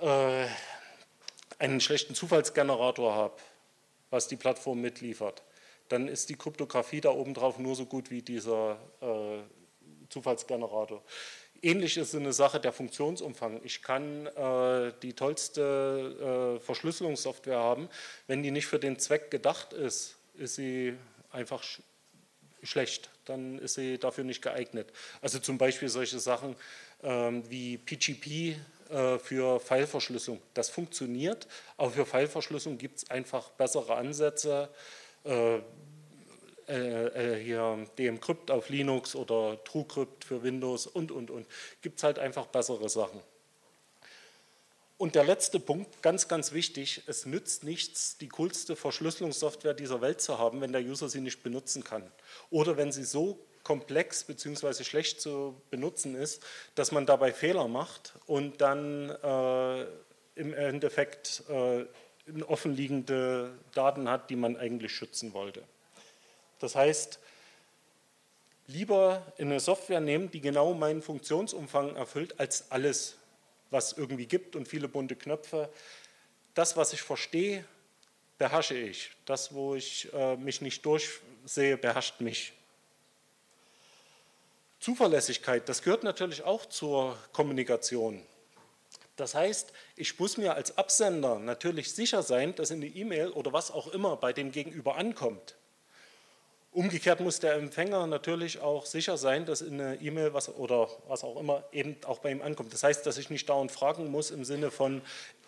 äh, 0.00 0.46
einen 1.58 1.80
schlechten 1.80 2.14
Zufallsgenerator 2.14 3.14
habe, 3.14 3.36
was 4.10 4.28
die 4.28 4.36
Plattform 4.36 4.80
mitliefert, 4.80 5.42
dann 5.88 6.08
ist 6.08 6.28
die 6.30 6.36
Kryptographie 6.36 7.00
da 7.00 7.10
oben 7.10 7.34
drauf 7.34 7.58
nur 7.58 7.74
so 7.76 7.86
gut 7.86 8.10
wie 8.10 8.22
dieser 8.22 8.78
äh, 9.00 9.38
Zufallsgenerator. 10.08 11.02
Ähnlich 11.62 11.96
ist 11.96 12.14
eine 12.14 12.32
Sache 12.32 12.60
der 12.60 12.72
Funktionsumfang. 12.72 13.60
Ich 13.64 13.82
kann 13.82 14.26
äh, 14.26 14.92
die 15.02 15.14
tollste 15.14 16.58
äh, 16.58 16.60
Verschlüsselungssoftware 16.60 17.58
haben, 17.58 17.88
wenn 18.26 18.42
die 18.42 18.50
nicht 18.50 18.66
für 18.66 18.78
den 18.78 18.98
Zweck 18.98 19.30
gedacht 19.30 19.72
ist, 19.72 20.16
ist 20.34 20.56
sie 20.56 20.94
einfach 21.30 21.62
sch 21.62 21.80
schlecht, 22.62 23.10
dann 23.26 23.58
ist 23.58 23.74
sie 23.74 23.98
dafür 23.98 24.24
nicht 24.24 24.40
geeignet. 24.40 24.90
Also 25.20 25.38
zum 25.38 25.58
Beispiel 25.58 25.90
solche 25.90 26.18
Sachen 26.18 26.56
ähm, 27.02 27.42
wie 27.50 27.76
PGP 27.76 28.56
äh, 28.90 29.18
für 29.18 29.60
Fileverschlüsselung. 29.60 30.40
Das 30.54 30.70
funktioniert, 30.70 31.46
aber 31.76 31.90
für 31.90 32.06
Fileverschlüsselung 32.06 32.78
gibt 32.78 32.98
es 32.98 33.10
einfach 33.10 33.50
bessere 33.50 33.96
Ansätze. 33.96 34.70
Äh, 35.24 35.60
äh, 36.66 37.42
hier 37.42 37.84
DMCrypt 37.98 38.50
auf 38.50 38.68
Linux 38.68 39.14
oder 39.14 39.62
TrueCrypt 39.64 40.24
für 40.24 40.42
Windows 40.42 40.86
und, 40.86 41.12
und, 41.12 41.30
und. 41.30 41.46
Gibt 41.82 41.98
es 41.98 42.04
halt 42.04 42.18
einfach 42.18 42.46
bessere 42.46 42.88
Sachen. 42.88 43.20
Und 44.96 45.16
der 45.16 45.24
letzte 45.24 45.58
Punkt, 45.60 46.02
ganz, 46.02 46.28
ganz 46.28 46.52
wichtig, 46.52 47.02
es 47.06 47.26
nützt 47.26 47.64
nichts, 47.64 48.16
die 48.16 48.28
coolste 48.28 48.76
Verschlüsselungssoftware 48.76 49.74
dieser 49.74 50.00
Welt 50.00 50.20
zu 50.20 50.38
haben, 50.38 50.60
wenn 50.60 50.72
der 50.72 50.82
User 50.82 51.08
sie 51.08 51.20
nicht 51.20 51.42
benutzen 51.42 51.82
kann. 51.84 52.10
Oder 52.50 52.76
wenn 52.76 52.92
sie 52.92 53.04
so 53.04 53.44
komplex 53.64 54.24
bzw. 54.24 54.84
schlecht 54.84 55.20
zu 55.20 55.60
benutzen 55.70 56.14
ist, 56.14 56.42
dass 56.74 56.92
man 56.92 57.06
dabei 57.06 57.32
Fehler 57.32 57.66
macht 57.66 58.14
und 58.26 58.60
dann 58.60 59.10
äh, 59.10 59.82
im 60.36 60.54
Endeffekt 60.54 61.42
äh, 61.48 61.86
offenliegende 62.46 63.58
Daten 63.72 64.08
hat, 64.08 64.30
die 64.30 64.36
man 64.36 64.56
eigentlich 64.56 64.92
schützen 64.92 65.32
wollte. 65.34 65.62
Das 66.58 66.74
heißt, 66.74 67.18
lieber 68.66 69.32
eine 69.38 69.60
Software 69.60 70.00
nehmen, 70.00 70.30
die 70.30 70.40
genau 70.40 70.74
meinen 70.74 71.02
Funktionsumfang 71.02 71.96
erfüllt, 71.96 72.40
als 72.40 72.70
alles, 72.70 73.16
was 73.70 73.92
irgendwie 73.92 74.26
gibt 74.26 74.56
und 74.56 74.68
viele 74.68 74.88
bunte 74.88 75.16
Knöpfe. 75.16 75.68
Das, 76.54 76.76
was 76.76 76.92
ich 76.92 77.02
verstehe, 77.02 77.64
beherrsche 78.38 78.76
ich. 78.76 79.10
Das, 79.26 79.52
wo 79.54 79.74
ich 79.74 80.12
äh, 80.12 80.36
mich 80.36 80.60
nicht 80.60 80.84
durchsehe, 80.84 81.76
beherrscht 81.76 82.20
mich. 82.20 82.52
Zuverlässigkeit, 84.80 85.68
das 85.68 85.82
gehört 85.82 86.02
natürlich 86.02 86.42
auch 86.42 86.66
zur 86.66 87.16
Kommunikation. 87.32 88.22
Das 89.16 89.34
heißt, 89.34 89.72
ich 89.96 90.18
muss 90.18 90.36
mir 90.36 90.54
als 90.54 90.76
Absender 90.76 91.38
natürlich 91.38 91.94
sicher 91.94 92.22
sein, 92.22 92.54
dass 92.54 92.70
in 92.70 92.80
die 92.80 92.98
E-Mail 92.98 93.28
oder 93.28 93.52
was 93.52 93.70
auch 93.70 93.88
immer 93.88 94.16
bei 94.16 94.32
dem 94.32 94.50
Gegenüber 94.50 94.96
ankommt. 94.96 95.56
Umgekehrt 96.72 97.20
muss 97.20 97.38
der 97.38 97.54
Empfänger 97.54 98.08
natürlich 98.08 98.58
auch 98.58 98.84
sicher 98.84 99.16
sein, 99.16 99.46
dass 99.46 99.60
in 99.60 99.80
eine 99.80 100.00
E-Mail 100.00 100.34
was 100.34 100.48
oder 100.48 100.88
was 101.06 101.22
auch 101.22 101.38
immer 101.38 101.62
eben 101.70 101.96
auch 102.04 102.18
bei 102.18 102.32
ihm 102.32 102.42
ankommt. 102.42 102.72
Das 102.72 102.82
heißt, 102.82 103.06
dass 103.06 103.16
ich 103.16 103.30
nicht 103.30 103.48
dauernd 103.48 103.70
fragen 103.70 104.10
muss 104.10 104.32
im 104.32 104.44
Sinne 104.44 104.72
von, 104.72 105.00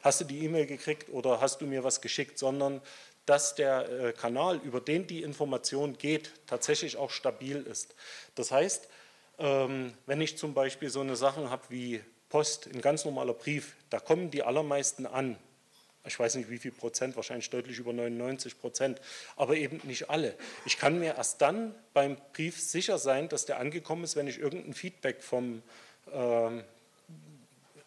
hast 0.02 0.20
du 0.20 0.24
die 0.24 0.44
E-Mail 0.44 0.66
gekriegt 0.66 1.08
oder 1.08 1.40
hast 1.40 1.60
du 1.60 1.66
mir 1.66 1.82
was 1.82 2.00
geschickt, 2.00 2.38
sondern 2.38 2.80
dass 3.26 3.56
der 3.56 3.88
äh, 3.90 4.12
Kanal, 4.12 4.60
über 4.62 4.80
den 4.80 5.08
die 5.08 5.24
Information 5.24 5.98
geht, 5.98 6.30
tatsächlich 6.46 6.96
auch 6.96 7.10
stabil 7.10 7.56
ist. 7.56 7.96
Das 8.36 8.52
heißt, 8.52 8.88
ähm, 9.38 9.94
wenn 10.06 10.20
ich 10.20 10.38
zum 10.38 10.54
Beispiel 10.54 10.90
so 10.90 11.00
eine 11.00 11.16
Sache 11.16 11.50
habe 11.50 11.64
wie 11.70 12.04
Post, 12.36 12.66
ein 12.66 12.82
ganz 12.82 13.06
normaler 13.06 13.32
Brief, 13.32 13.76
da 13.88 13.98
kommen 13.98 14.30
die 14.30 14.42
allermeisten 14.42 15.06
an. 15.06 15.38
Ich 16.04 16.18
weiß 16.18 16.34
nicht 16.34 16.50
wie 16.50 16.58
viel 16.58 16.70
Prozent, 16.70 17.16
wahrscheinlich 17.16 17.48
deutlich 17.48 17.78
über 17.78 17.94
99 17.94 18.60
Prozent, 18.60 19.00
aber 19.36 19.56
eben 19.56 19.80
nicht 19.84 20.10
alle. 20.10 20.34
Ich 20.66 20.76
kann 20.76 20.98
mir 20.98 21.14
erst 21.14 21.40
dann 21.40 21.74
beim 21.94 22.18
Brief 22.34 22.60
sicher 22.60 22.98
sein, 22.98 23.30
dass 23.30 23.46
der 23.46 23.58
angekommen 23.58 24.04
ist, 24.04 24.16
wenn 24.16 24.28
ich 24.28 24.38
irgendein 24.38 24.74
Feedback 24.74 25.22
vom 25.22 25.62
äh, 26.12 26.50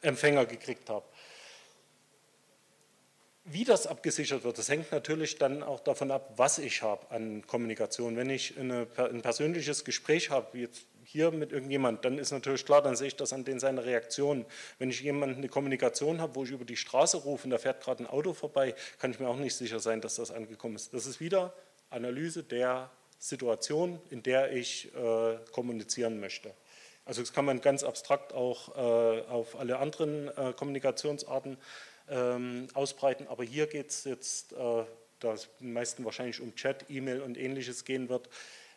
Empfänger 0.01 0.47
gekriegt 0.47 0.89
habe. 0.89 1.05
Wie 3.43 3.65
das 3.65 3.85
abgesichert 3.85 4.43
wird, 4.43 4.57
das 4.57 4.67
hängt 4.67 4.91
natürlich 4.91 5.37
dann 5.37 5.61
auch 5.61 5.81
davon 5.81 6.09
ab, 6.09 6.33
was 6.37 6.57
ich 6.57 6.81
habe 6.81 7.05
an 7.11 7.45
Kommunikation. 7.45 8.17
Wenn 8.17 8.31
ich 8.31 8.57
eine, 8.57 8.87
ein 8.97 9.21
persönliches 9.21 9.85
Gespräch 9.85 10.31
habe, 10.31 10.47
wie 10.53 10.61
jetzt 10.61 10.87
hier 11.11 11.31
mit 11.31 11.51
irgendjemand, 11.51 12.05
dann 12.05 12.19
ist 12.19 12.31
natürlich 12.31 12.63
klar, 12.65 12.83
dann 12.83 12.95
sehe 12.95 13.07
ich 13.07 13.15
das 13.15 13.33
an 13.33 13.43
den 13.43 13.59
seiner 13.59 13.83
Reaktion. 13.83 14.45
Wenn 14.77 14.91
ich 14.91 15.01
jemanden 15.01 15.37
eine 15.37 15.49
Kommunikation 15.49 16.21
habe, 16.21 16.35
wo 16.35 16.43
ich 16.43 16.51
über 16.51 16.65
die 16.65 16.75
Straße 16.75 17.17
rufe 17.17 17.45
und 17.45 17.49
da 17.49 17.57
fährt 17.57 17.83
gerade 17.83 18.03
ein 18.03 18.07
Auto 18.07 18.33
vorbei, 18.33 18.75
kann 18.99 19.09
ich 19.09 19.19
mir 19.19 19.27
auch 19.27 19.37
nicht 19.37 19.55
sicher 19.55 19.79
sein, 19.79 20.01
dass 20.01 20.15
das 20.15 20.29
angekommen 20.29 20.75
ist. 20.75 20.93
Das 20.93 21.07
ist 21.07 21.19
wieder 21.19 21.51
Analyse 21.89 22.43
der 22.43 22.91
Situation, 23.17 23.99
in 24.11 24.21
der 24.21 24.51
ich 24.53 24.93
äh, 24.93 25.37
kommunizieren 25.51 26.19
möchte. 26.19 26.53
Also 27.05 27.21
das 27.21 27.33
kann 27.33 27.43
man 27.43 27.59
ganz 27.59 27.83
abstrakt 27.83 28.33
auch 28.33 28.77
äh, 28.77 29.21
auf 29.29 29.59
alle 29.59 29.79
anderen 29.79 30.27
äh, 30.27 30.53
Kommunikationsarten 30.55 31.57
ähm, 32.07 32.67
ausbreiten, 32.75 33.27
aber 33.27 33.43
hier 33.43 33.65
geht 33.65 33.89
es 33.89 34.03
jetzt, 34.03 34.53
äh, 34.53 34.55
da 35.19 35.33
es 35.33 35.49
den 35.59 35.73
meisten 35.73 36.05
wahrscheinlich 36.05 36.39
um 36.39 36.53
Chat, 36.53 36.85
E-Mail 36.87 37.21
und 37.21 37.35
ähnliches 37.35 37.83
gehen 37.83 38.09
wird. 38.09 38.29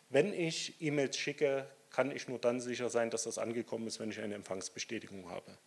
Wenn 0.09 0.33
ich 0.33 0.81
E-Mails 0.81 1.15
schicke, 1.15 1.67
kann 1.93 2.11
ich 2.11 2.27
nur 2.27 2.39
dann 2.39 2.59
sicher 2.59 2.89
sein, 2.89 3.09
dass 3.09 3.23
das 3.23 3.37
angekommen 3.37 3.87
ist, 3.87 3.99
wenn 3.99 4.09
ich 4.09 4.19
eine 4.19 4.35
Empfangsbestätigung 4.35 5.29
habe. 5.29 5.57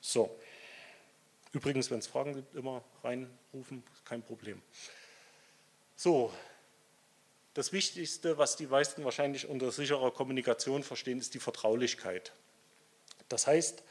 So. 0.00 0.38
Übrigens, 1.52 1.90
wenn 1.90 1.98
es 1.98 2.06
Fragen 2.06 2.34
gibt, 2.34 2.54
immer 2.54 2.82
reinrufen, 3.02 3.84
kein 4.04 4.22
Problem. 4.22 4.62
So, 5.94 6.32
das 7.52 7.72
Wichtigste, 7.72 8.38
was 8.38 8.56
die 8.56 8.66
meisten 8.66 9.04
wahrscheinlich 9.04 9.46
unter 9.46 9.70
sicherer 9.70 10.10
Kommunikation 10.10 10.82
verstehen, 10.82 11.18
ist 11.20 11.34
die 11.34 11.38
Vertraulichkeit. 11.38 12.32
Das 13.28 13.46
heißt, 13.46 13.84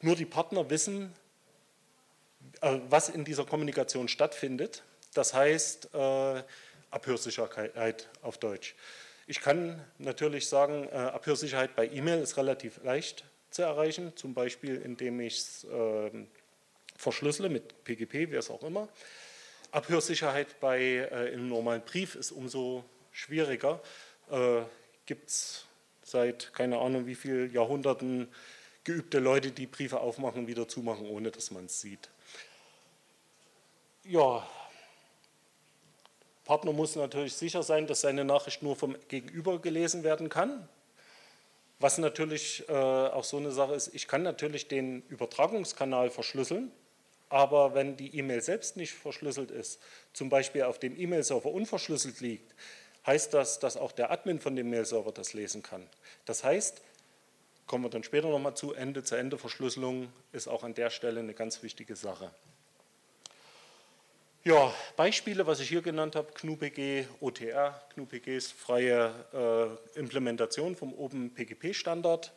nur 0.00 0.14
die 0.14 0.26
Partner 0.26 0.70
wissen, 0.70 1.12
äh, 2.60 2.78
was 2.88 3.08
in 3.08 3.24
dieser 3.24 3.44
Kommunikation 3.44 4.06
stattfindet. 4.08 4.84
Das 5.14 5.34
heißt, 5.34 5.92
äh, 5.94 6.42
Abhörsicherheit 6.90 8.08
auf 8.22 8.38
Deutsch. 8.38 8.76
Ich 9.30 9.42
kann 9.42 9.84
natürlich 9.98 10.48
sagen, 10.48 10.88
äh, 10.90 10.96
Abhörsicherheit 10.96 11.76
bei 11.76 11.86
E-Mail 11.86 12.22
ist 12.22 12.38
relativ 12.38 12.82
leicht 12.82 13.24
zu 13.50 13.60
erreichen, 13.60 14.16
zum 14.16 14.32
Beispiel 14.32 14.76
indem 14.76 15.20
ich 15.20 15.36
es 15.36 15.64
äh, 15.64 16.10
verschlüssele 16.96 17.50
mit 17.50 17.84
PGP, 17.84 18.30
wie 18.30 18.36
es 18.36 18.48
auch 18.48 18.62
immer. 18.62 18.88
Abhörsicherheit 19.70 20.58
bei 20.60 20.80
äh, 20.80 21.32
einem 21.34 21.46
normalen 21.46 21.82
Brief 21.82 22.14
ist 22.14 22.32
umso 22.32 22.86
schwieriger. 23.12 23.82
Äh, 24.30 24.62
Gibt 25.04 25.28
es 25.28 25.66
seit 26.02 26.54
keine 26.54 26.78
Ahnung 26.78 27.06
wie 27.06 27.14
vielen 27.14 27.52
Jahrhunderten 27.52 28.28
geübte 28.84 29.18
Leute, 29.18 29.50
die 29.50 29.66
Briefe 29.66 30.00
aufmachen 30.00 30.46
wieder 30.46 30.66
zumachen, 30.68 31.06
ohne 31.06 31.30
dass 31.30 31.50
man 31.50 31.66
es 31.66 31.82
sieht. 31.82 32.08
Ja, 34.04 34.48
Partner 36.48 36.72
muss 36.72 36.96
natürlich 36.96 37.34
sicher 37.34 37.62
sein, 37.62 37.86
dass 37.86 38.00
seine 38.00 38.24
Nachricht 38.24 38.62
nur 38.62 38.74
vom 38.74 38.96
Gegenüber 39.08 39.58
gelesen 39.58 40.02
werden 40.02 40.30
kann. 40.30 40.66
Was 41.78 41.98
natürlich 41.98 42.66
äh, 42.70 42.72
auch 42.72 43.24
so 43.24 43.36
eine 43.36 43.50
Sache 43.50 43.74
ist, 43.74 43.94
ich 43.94 44.08
kann 44.08 44.22
natürlich 44.22 44.66
den 44.66 45.02
Übertragungskanal 45.08 46.08
verschlüsseln, 46.08 46.72
aber 47.28 47.74
wenn 47.74 47.98
die 47.98 48.16
E-Mail 48.16 48.40
selbst 48.40 48.78
nicht 48.78 48.94
verschlüsselt 48.94 49.50
ist, 49.50 49.78
zum 50.14 50.30
Beispiel 50.30 50.62
auf 50.62 50.78
dem 50.78 50.98
E-Mail-Server 50.98 51.50
unverschlüsselt 51.50 52.20
liegt, 52.20 52.54
heißt 53.06 53.34
das, 53.34 53.58
dass 53.58 53.76
auch 53.76 53.92
der 53.92 54.10
Admin 54.10 54.40
von 54.40 54.56
dem 54.56 54.70
Mail-Server 54.70 55.12
das 55.12 55.34
lesen 55.34 55.62
kann. 55.62 55.86
Das 56.24 56.44
heißt, 56.44 56.80
kommen 57.66 57.84
wir 57.84 57.90
dann 57.90 58.04
später 58.04 58.30
nochmal 58.30 58.54
zu, 58.54 58.72
Ende-zu-Ende-Verschlüsselung 58.72 60.10
ist 60.32 60.48
auch 60.48 60.64
an 60.64 60.72
der 60.72 60.88
Stelle 60.88 61.20
eine 61.20 61.34
ganz 61.34 61.62
wichtige 61.62 61.94
Sache. 61.94 62.30
Ja, 64.48 64.72
Beispiele, 64.96 65.46
was 65.46 65.60
ich 65.60 65.68
hier 65.68 65.82
genannt 65.82 66.16
habe, 66.16 66.32
GNU-PG, 66.32 67.06
OTR. 67.20 67.78
GNU-PG 67.94 68.34
ist 68.34 68.52
freie 68.52 69.12
äh, 69.94 69.98
Implementation 69.98 70.74
vom 70.74 70.94
OpenPGP-Standard. 70.94 72.32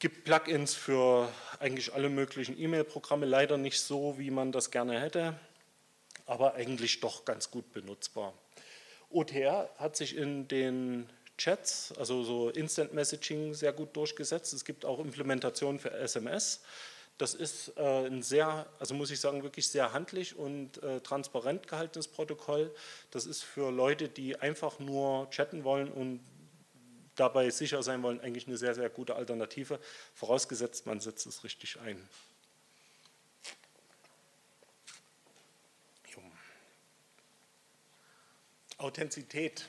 Gibt 0.00 0.24
Plugins 0.24 0.74
für 0.74 1.32
eigentlich 1.60 1.94
alle 1.94 2.08
möglichen 2.08 2.58
E-Mail-Programme, 2.58 3.24
leider 3.24 3.56
nicht 3.56 3.80
so, 3.80 4.18
wie 4.18 4.32
man 4.32 4.50
das 4.50 4.72
gerne 4.72 4.98
hätte. 5.00 5.38
aber 6.26 6.54
eigentlich 6.54 6.98
doch 6.98 7.24
ganz 7.24 7.48
gut 7.48 7.72
benutzbar. 7.72 8.34
OTR 9.10 9.70
hat 9.78 9.94
sich 9.94 10.16
in 10.16 10.48
den 10.48 11.08
Chats, 11.38 11.94
also 11.96 12.24
so 12.24 12.50
Instant 12.50 12.92
Messaging, 12.92 13.54
sehr 13.54 13.72
gut 13.72 13.94
durchgesetzt. 13.94 14.52
Es 14.54 14.64
gibt 14.64 14.84
auch 14.84 14.98
Implementationen 14.98 15.78
für 15.78 15.92
SMS. 15.92 16.62
Das 17.18 17.34
ist 17.34 17.76
äh, 17.76 18.06
ein 18.06 18.22
sehr, 18.22 18.66
also 18.78 18.94
muss 18.94 19.10
ich 19.10 19.20
sagen, 19.20 19.42
wirklich 19.42 19.68
sehr 19.68 19.92
handlich 19.92 20.36
und 20.36 20.82
äh, 20.82 21.00
transparent 21.00 21.68
gehaltenes 21.68 22.08
Protokoll. 22.08 22.74
Das 23.10 23.26
ist 23.26 23.42
für 23.42 23.70
Leute, 23.70 24.08
die 24.08 24.36
einfach 24.36 24.78
nur 24.78 25.30
chatten 25.30 25.64
wollen 25.64 25.90
und 25.90 26.20
dabei 27.14 27.50
sicher 27.50 27.82
sein 27.82 28.02
wollen, 28.02 28.20
eigentlich 28.20 28.46
eine 28.46 28.56
sehr, 28.56 28.74
sehr 28.74 28.88
gute 28.88 29.14
Alternative, 29.14 29.78
vorausgesetzt 30.14 30.86
man 30.86 31.00
setzt 31.00 31.26
es 31.26 31.44
richtig 31.44 31.78
ein. 31.80 32.08
Authentizität 38.82 39.68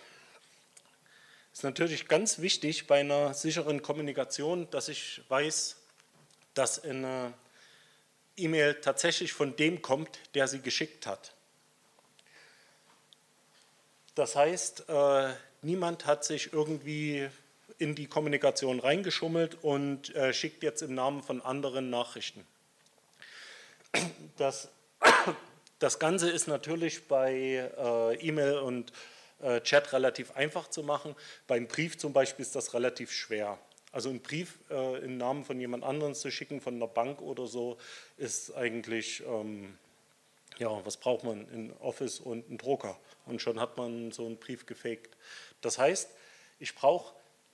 ist 1.54 1.64
natürlich 1.64 2.08
ganz 2.08 2.40
wichtig 2.40 2.88
bei 2.88 3.02
einer 3.02 3.36
sicheren 3.36 3.84
Kommunikation, 3.84 4.68
dass 4.72 4.88
ich 4.88 5.22
weiß, 5.30 5.83
dass 6.54 6.84
eine 6.84 7.34
E-Mail 8.38 8.76
tatsächlich 8.76 9.34
von 9.34 9.56
dem 9.56 9.82
kommt, 9.82 10.20
der 10.34 10.48
sie 10.48 10.62
geschickt 10.62 11.08
hat. 11.08 11.34
Das 14.16 14.36
heißt, 14.36 14.90
äh, 14.90 15.34
niemand 15.62 16.06
hat 16.06 16.24
sich 16.24 16.54
irgendwie 16.54 17.30
in 17.80 17.96
die 17.96 18.08
Kommunikation 18.08 18.80
reingeschummelt 18.80 19.64
und 19.64 20.16
äh, 20.16 20.34
schickt 20.34 20.64
jetzt 20.64 20.82
im 20.82 20.94
Namen 20.94 21.24
von 21.24 21.42
anderen 21.42 21.90
Nachrichten. 21.90 22.46
Das, 24.38 24.70
das 25.80 26.00
Ganze 26.00 26.30
ist 26.30 26.48
natürlich 26.48 27.08
bei 27.08 27.34
äh, 27.78 28.16
E-Mail 28.16 28.58
und 28.60 28.92
Chat 29.64 29.92
relativ 29.92 30.32
einfach 30.38 30.70
zu 30.70 30.84
machen. 30.84 31.18
Beim 31.48 31.68
Brief 31.68 31.98
zum 31.98 32.14
Beispiel 32.14 32.46
ist 32.46 32.56
das 32.56 32.74
relativ 32.74 33.12
schwer. 33.12 33.60
Also 33.94 34.10
einen 34.10 34.22
Brief 34.22 34.58
äh, 34.72 35.06
im 35.06 35.18
Namen 35.18 35.46
von 35.46 35.60
jemand 35.60 35.84
anderem 35.84 36.16
zu 36.16 36.32
schicken, 36.32 36.60
von 36.60 36.76
einer 36.76 36.88
Bank 36.88 37.22
oder 37.22 37.46
so, 37.46 37.78
ist 38.18 38.54
eigentlich, 38.56 39.24
ähm, 39.26 39.78
ja, 40.58 40.84
was 40.84 40.98
braucht 40.98 41.24
man? 41.24 41.48
Ein 41.54 41.74
Office 41.80 42.20
und 42.20 42.50
einen 42.50 42.58
Drucker. 42.58 43.00
Und 43.28 43.42
schon 43.42 43.60
hat 43.60 43.78
man 43.78 44.12
so 44.12 44.26
einen 44.26 44.38
Brief 44.38 44.66
gefaked. 44.66 45.16
Das 45.62 45.78
heißt, 45.78 46.10
ich 46.58 46.74
brauche 46.74 47.14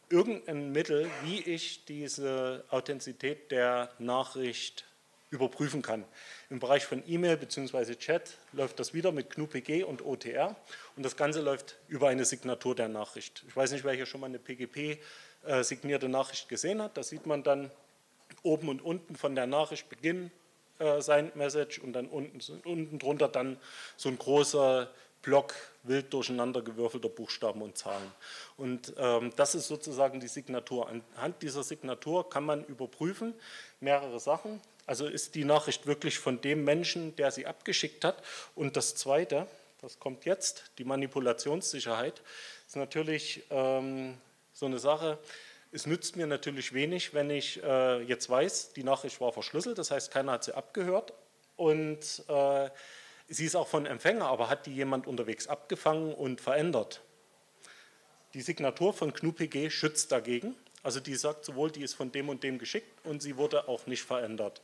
irgendein 0.10 0.72
Mittel, 0.72 1.12
wie 1.24 1.42
ich 1.42 1.84
diese 1.86 2.64
Authentizität 2.70 3.52
der 3.52 3.92
Nachricht 4.00 4.86
überprüfen 5.32 5.82
kann. 5.82 6.06
Im 6.50 6.60
Bereich 6.60 6.86
von 6.86 7.04
E-Mail 7.06 7.38
bzw. 7.38 7.96
Chat 7.96 8.38
läuft 8.54 8.80
das 8.80 8.94
wieder 8.94 9.12
mit 9.12 9.30
GNU-PG 9.30 9.84
und 9.84 10.04
OTR 10.04 10.56
und 10.96 11.04
das 11.04 11.18
Ganze 11.18 11.42
läuft 11.42 11.78
über 11.88 12.08
eine 12.08 12.26
Signatur 12.26 12.76
der 12.76 12.88
Nachricht. 12.88 13.44
Ich 13.48 13.56
weiß 13.56 13.72
nicht, 13.72 13.84
wer 13.84 13.94
hier 13.94 14.06
schon 14.06 14.22
mal 14.22 14.28
eine 14.28 14.40
PGP 14.40 15.00
äh, 15.46 15.64
signierte 15.64 16.10
Nachricht 16.10 16.50
gesehen 16.50 16.82
hat. 16.82 16.98
Da 16.98 17.04
sieht 17.04 17.26
man 17.26 17.44
dann 17.44 17.72
oben 18.44 18.70
und 18.70 18.82
unten 18.82 19.16
von 19.16 19.36
der 19.36 19.48
Nachricht 19.48 19.90
Beginn 19.90 20.32
äh, 20.80 21.02
sein 21.02 21.32
Message 21.36 21.80
und 21.80 21.94
dann 21.94 22.08
unten, 22.08 22.40
unten 22.64 23.00
drunter 23.00 23.28
dann 23.28 23.58
so 23.98 24.10
ein 24.10 24.18
großer 24.18 24.90
Block 25.22 25.54
wild 25.84 26.14
durcheinandergewürfelter 26.14 27.10
Buchstaben 27.10 27.62
und 27.62 27.78
Zahlen. 27.78 28.12
Und 28.58 28.94
ähm, 28.98 29.34
das 29.36 29.56
ist 29.56 29.68
sozusagen 29.68 30.20
die 30.20 30.28
Signatur. 30.28 30.88
Anhand 30.88 31.42
dieser 31.42 31.64
Signatur 31.64 32.30
kann 32.30 32.46
man 32.46 32.64
überprüfen 32.66 33.34
mehrere 33.80 34.20
Sachen. 34.20 34.62
Also 34.86 35.08
ist 35.08 35.36
die 35.36 35.46
Nachricht 35.46 35.86
wirklich 35.86 36.18
von 36.18 36.42
dem 36.42 36.64
Menschen, 36.64 37.16
der 37.16 37.32
sie 37.32 37.46
abgeschickt 37.46 38.06
hat. 38.06 38.24
Und 38.56 38.78
das 38.78 38.96
Zweite, 38.96 39.48
das 39.82 40.00
kommt 40.00 40.26
jetzt, 40.26 40.72
die 40.78 40.86
Manipulationssicherheit, 40.86 42.22
ist 42.68 42.76
natürlich 42.76 43.44
ähm, 43.50 44.18
so 44.60 44.66
eine 44.66 44.80
Sache. 44.80 45.18
Es 45.72 45.86
nützt 45.86 46.16
mir 46.16 46.28
natürlich 46.28 46.74
wenig, 46.74 47.14
wenn 47.14 47.30
ich 47.30 47.64
äh, 47.64 48.02
jetzt 48.02 48.30
weiß, 48.30 48.74
die 48.74 48.84
Nachricht 48.84 49.22
war 49.22 49.32
verschlüsselt, 49.32 49.78
das 49.78 49.92
heißt, 49.92 50.12
keiner 50.12 50.34
hat 50.34 50.44
sie 50.44 50.56
abgehört 50.56 51.14
und 51.56 52.24
äh, 52.28 52.70
sie 53.28 53.46
ist 53.46 53.56
auch 53.56 53.68
von 53.68 53.86
Empfänger, 53.86 54.26
aber 54.26 54.50
hat 54.50 54.66
die 54.66 54.74
jemand 54.74 55.08
unterwegs 55.08 55.48
abgefangen 55.48 56.14
und 56.14 56.42
verändert. 56.42 57.02
Die 58.34 58.42
Signatur 58.42 58.94
von 58.94 59.14
GNU-PG 59.14 59.70
schützt 59.70 60.12
dagegen, 60.12 60.56
also 60.84 61.00
die 61.00 61.16
sagt 61.16 61.46
sowohl, 61.46 61.72
die 61.72 61.82
ist 61.82 61.94
von 61.94 62.12
dem 62.12 62.30
und 62.30 62.44
dem 62.44 62.60
geschickt 62.60 63.06
und 63.06 63.22
sie 63.22 63.38
wurde 63.38 63.68
auch 63.68 63.86
nicht 63.86 64.04
verändert. 64.04 64.62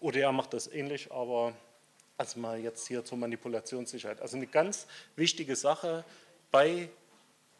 ODR 0.00 0.32
macht 0.32 0.54
das 0.54 0.66
ähnlich, 0.66 1.12
aber 1.12 1.54
also 2.16 2.38
mal 2.40 2.58
jetzt 2.58 2.88
hier 2.88 3.04
zur 3.04 3.18
Manipulationssicherheit. 3.18 4.20
Also 4.20 4.36
eine 4.36 4.46
ganz 4.46 4.86
wichtige 5.16 5.56
Sache 5.56 6.04
bei 6.50 6.88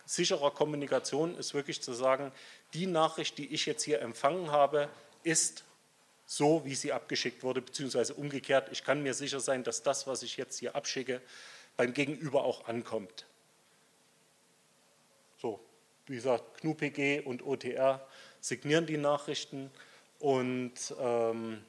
sicherer 0.07 0.53
Kommunikation 0.53 1.37
ist 1.37 1.53
wirklich 1.53 1.83
zu 1.83 1.93
sagen, 1.93 2.33
die 2.73 2.87
Nachricht, 2.87 3.37
die 3.39 3.53
ich 3.53 3.67
jetzt 3.67 3.83
hier 3.83 4.01
empfangen 4.01 4.51
habe, 4.51 4.89
ist 5.23 5.65
so, 6.27 6.65
wie 6.65 6.75
sie 6.75 6.93
abgeschickt 6.93 7.43
wurde, 7.43 7.61
beziehungsweise 7.61 8.15
umgekehrt. 8.15 8.69
Ich 8.73 8.85
kann 8.85 9.03
mir 9.03 9.15
sicher 9.15 9.41
sein, 9.41 9.65
dass 9.65 9.83
das, 9.83 10.07
was 10.07 10.23
ich 10.23 10.37
jetzt 10.37 10.59
hier 10.59 10.75
abschicke, 10.75 11.21
beim 11.77 11.93
Gegenüber 11.93 12.45
auch 12.45 12.67
ankommt. 12.67 13.27
So, 15.41 15.61
wie 16.07 16.17
gesagt, 16.17 16.63
GNU-PG 16.63 17.21
und 17.21 17.45
OTR 17.45 18.07
signieren 18.41 18.87
die 18.87 18.97
Nachrichten 18.97 19.71
und 20.19 20.73
ähm, 20.99 21.65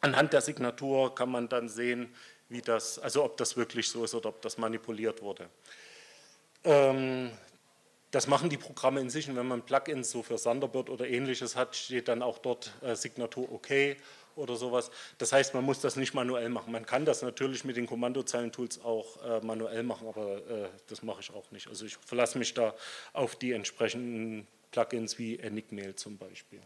anhand 0.00 0.32
der 0.32 0.40
Signatur 0.40 1.14
kann 1.14 1.30
man 1.30 1.48
dann 1.48 1.68
sehen, 1.68 2.14
wie 2.48 2.60
das, 2.60 2.98
also 2.98 3.24
ob 3.24 3.36
das 3.36 3.56
wirklich 3.56 3.88
so 3.88 4.04
ist 4.04 4.14
oder 4.14 4.28
ob 4.28 4.42
das 4.42 4.58
manipuliert 4.58 5.22
wurde. 5.22 5.48
Ähm, 6.64 7.32
das 8.16 8.28
machen 8.28 8.48
die 8.48 8.56
Programme 8.56 9.02
in 9.02 9.10
sich 9.10 9.28
und 9.28 9.36
wenn 9.36 9.46
man 9.46 9.60
Plugins 9.60 10.10
so 10.10 10.22
für 10.22 10.36
Thunderbird 10.36 10.88
oder 10.88 11.06
ähnliches 11.06 11.54
hat, 11.54 11.76
steht 11.76 12.08
dann 12.08 12.22
auch 12.22 12.38
dort 12.38 12.72
äh, 12.80 12.96
Signatur 12.96 13.52
OK 13.52 13.68
oder 14.36 14.56
sowas. 14.56 14.90
Das 15.18 15.34
heißt, 15.34 15.52
man 15.52 15.62
muss 15.62 15.80
das 15.80 15.96
nicht 15.96 16.14
manuell 16.14 16.48
machen. 16.48 16.72
Man 16.72 16.86
kann 16.86 17.04
das 17.04 17.20
natürlich 17.20 17.64
mit 17.64 17.76
den 17.76 17.86
Kommandozeilen-Tools 17.86 18.82
auch 18.82 19.22
äh, 19.22 19.44
manuell 19.44 19.82
machen, 19.82 20.08
aber 20.08 20.38
äh, 20.48 20.68
das 20.86 21.02
mache 21.02 21.20
ich 21.20 21.30
auch 21.30 21.50
nicht. 21.50 21.68
Also 21.68 21.84
ich 21.84 21.98
verlasse 21.98 22.38
mich 22.38 22.54
da 22.54 22.74
auf 23.12 23.36
die 23.36 23.52
entsprechenden 23.52 24.46
Plugins 24.70 25.18
wie 25.18 25.38
Enigmail 25.38 25.94
zum 25.94 26.16
Beispiel. 26.16 26.62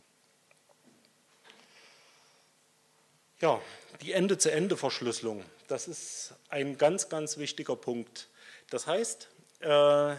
Ja, 3.40 3.60
die 4.02 4.12
Ende-zu-Ende-Verschlüsselung, 4.12 5.42
das 5.66 5.88
ist 5.88 6.32
ein 6.48 6.78
ganz, 6.78 7.08
ganz 7.08 7.38
wichtiger 7.38 7.74
Punkt. 7.74 8.28
Das 8.70 8.86
heißt, 8.86 9.28
äh, 9.62 10.14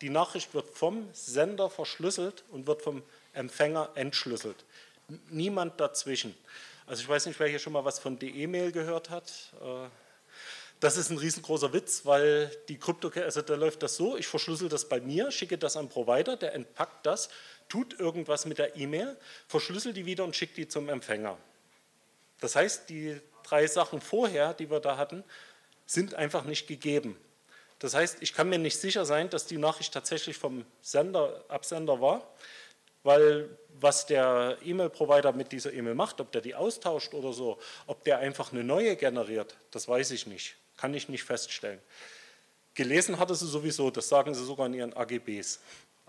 die 0.00 0.10
Nachricht 0.10 0.54
wird 0.54 0.70
vom 0.70 1.08
Sender 1.12 1.70
verschlüsselt 1.70 2.44
und 2.50 2.66
wird 2.66 2.82
vom 2.82 3.02
Empfänger 3.32 3.90
entschlüsselt. 3.94 4.64
Niemand 5.30 5.80
dazwischen. 5.80 6.34
Also 6.86 7.02
ich 7.02 7.08
weiß 7.08 7.26
nicht, 7.26 7.38
wer 7.38 7.48
hier 7.48 7.58
schon 7.58 7.72
mal 7.72 7.84
was 7.84 7.98
von 7.98 8.18
DE-Mail 8.18 8.72
gehört 8.72 9.10
hat. 9.10 9.52
Äh, 9.62 9.88
das 10.80 10.96
ist 10.96 11.10
ein 11.10 11.18
riesengroßer 11.18 11.72
Witz, 11.74 12.06
weil 12.06 12.50
die 12.68 12.78
Krypto, 12.78 13.10
also 13.10 13.42
da 13.42 13.54
läuft 13.54 13.82
das 13.82 13.96
so, 13.96 14.16
ich 14.16 14.26
verschlüssel 14.26 14.70
das 14.70 14.88
bei 14.88 15.00
mir, 15.00 15.30
schicke 15.30 15.58
das 15.58 15.76
an 15.76 15.90
Provider, 15.90 16.36
der 16.36 16.54
entpackt 16.54 17.04
das, 17.04 17.28
tut 17.68 18.00
irgendwas 18.00 18.46
mit 18.46 18.58
der 18.58 18.76
E-Mail, 18.76 19.16
verschlüsselt 19.46 19.96
die 19.96 20.06
wieder 20.06 20.24
und 20.24 20.34
schickt 20.34 20.56
die 20.56 20.66
zum 20.66 20.88
Empfänger. 20.88 21.36
Das 22.40 22.56
heißt, 22.56 22.88
die 22.88 23.20
drei 23.42 23.66
Sachen 23.66 24.00
vorher, 24.00 24.54
die 24.54 24.70
wir 24.70 24.80
da 24.80 24.96
hatten, 24.96 25.22
sind 25.84 26.14
einfach 26.14 26.44
nicht 26.44 26.66
gegeben. 26.66 27.16
Das 27.80 27.94
heißt, 27.94 28.18
ich 28.20 28.34
kann 28.34 28.48
mir 28.48 28.58
nicht 28.58 28.78
sicher 28.78 29.04
sein, 29.04 29.30
dass 29.30 29.46
die 29.46 29.58
Nachricht 29.58 29.92
tatsächlich 29.92 30.36
vom 30.36 30.64
Sender, 30.82 31.44
Absender 31.48 32.00
war, 32.00 32.22
weil 33.02 33.48
was 33.80 34.04
der 34.06 34.58
E-Mail-Provider 34.62 35.32
mit 35.32 35.50
dieser 35.50 35.72
E-Mail 35.72 35.94
macht, 35.94 36.20
ob 36.20 36.30
der 36.30 36.42
die 36.42 36.54
austauscht 36.54 37.14
oder 37.14 37.32
so, 37.32 37.58
ob 37.86 38.04
der 38.04 38.18
einfach 38.18 38.52
eine 38.52 38.62
neue 38.62 38.96
generiert, 38.96 39.56
das 39.70 39.88
weiß 39.88 40.10
ich 40.10 40.26
nicht, 40.26 40.56
kann 40.76 40.92
ich 40.92 41.08
nicht 41.08 41.24
feststellen. 41.24 41.80
Gelesen 42.74 43.18
hatte 43.18 43.34
sie 43.34 43.46
sowieso, 43.46 43.90
das 43.90 44.08
sagen 44.08 44.34
sie 44.34 44.44
sogar 44.44 44.66
in 44.66 44.74
ihren 44.74 44.92
AGBs 44.92 45.60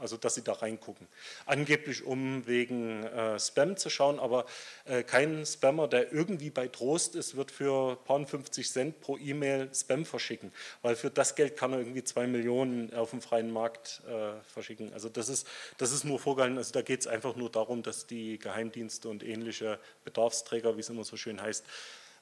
also 0.02 0.18
dass 0.18 0.36
sie 0.36 0.44
da 0.44 0.54
reingucken. 0.54 1.08
Angeblich, 1.46 2.04
um 2.04 2.46
wegen 2.48 3.04
äh, 3.04 3.40
Spam 3.40 3.78
zu 3.78 3.90
schauen, 3.90 4.20
aber 4.20 4.46
äh, 4.86 5.04
kein 5.04 5.46
Spammer, 5.46 5.88
der 5.88 6.12
irgendwie 6.12 6.50
bei 6.50 6.68
Trost 6.68 7.16
ist, 7.16 7.36
wird 7.36 7.52
für 7.52 7.96
paar 8.04 8.26
50 8.26 8.70
Cent 8.70 9.02
pro 9.02 9.18
E-Mail 9.18 9.70
Spam 9.74 10.06
verschicken, 10.06 10.52
weil 10.82 10.96
für 10.96 11.10
das 11.10 11.36
Geld 11.36 11.56
kann 11.56 11.72
er 11.74 11.80
irgendwie 11.80 12.04
zwei 12.04 12.28
Millionen 12.28 12.94
auf 12.94 13.12
dem 13.12 13.22
freien 13.22 13.52
Markt 13.52 14.02
äh, 14.08 14.42
verschicken. 14.52 14.94
Also 14.94 15.10
das 15.10 15.30
ist, 15.30 15.48
das 15.78 15.92
ist 15.92 16.04
nur 16.04 16.20
vorgehalten, 16.20 16.58
also 16.58 16.74
da 16.74 16.82
geht 16.82 17.02
es 17.02 17.08
einfach 17.08 17.36
nur 17.36 17.50
darum, 17.50 17.84
dass 17.84 18.08
die 18.08 18.38
Geheimdienste 18.38 19.08
und 19.08 19.24
ähnliche 19.24 19.80
Bedarfsträger, 20.04 20.76
wie 20.76 20.82
es 20.82 20.90
immer 20.90 21.04
so 21.04 21.18
schön 21.18 21.42
heißt, 21.42 21.66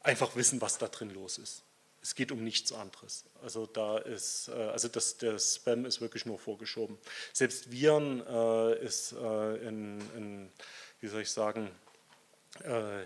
einfach 0.02 0.36
wissen, 0.36 0.62
was 0.62 0.78
da 0.78 0.88
drin 0.88 1.10
los 1.12 1.38
ist. 1.38 1.64
Es 2.02 2.16
geht 2.16 2.32
um 2.32 2.44
nichts 2.44 2.72
anderes. 2.72 3.26
Also 3.44 3.66
da 3.66 3.98
ist, 3.98 4.50
äh, 4.50 4.54
also 4.54 4.88
das, 4.88 5.18
der 5.18 5.38
Spam 5.40 5.86
ist 5.86 6.02
wirklich 6.02 6.26
nur 6.26 6.40
vorgeschoben. 6.40 6.98
Selbst 7.34 7.72
Viren 7.72 8.26
äh, 8.26 8.84
ist 8.84 9.14
äh, 9.14 9.68
in, 9.68 10.02
in, 10.16 10.52
wie 11.02 11.08
soll 11.08 11.22
ich 11.22 11.32
sagen, 11.32 11.70
äh, 12.64 13.06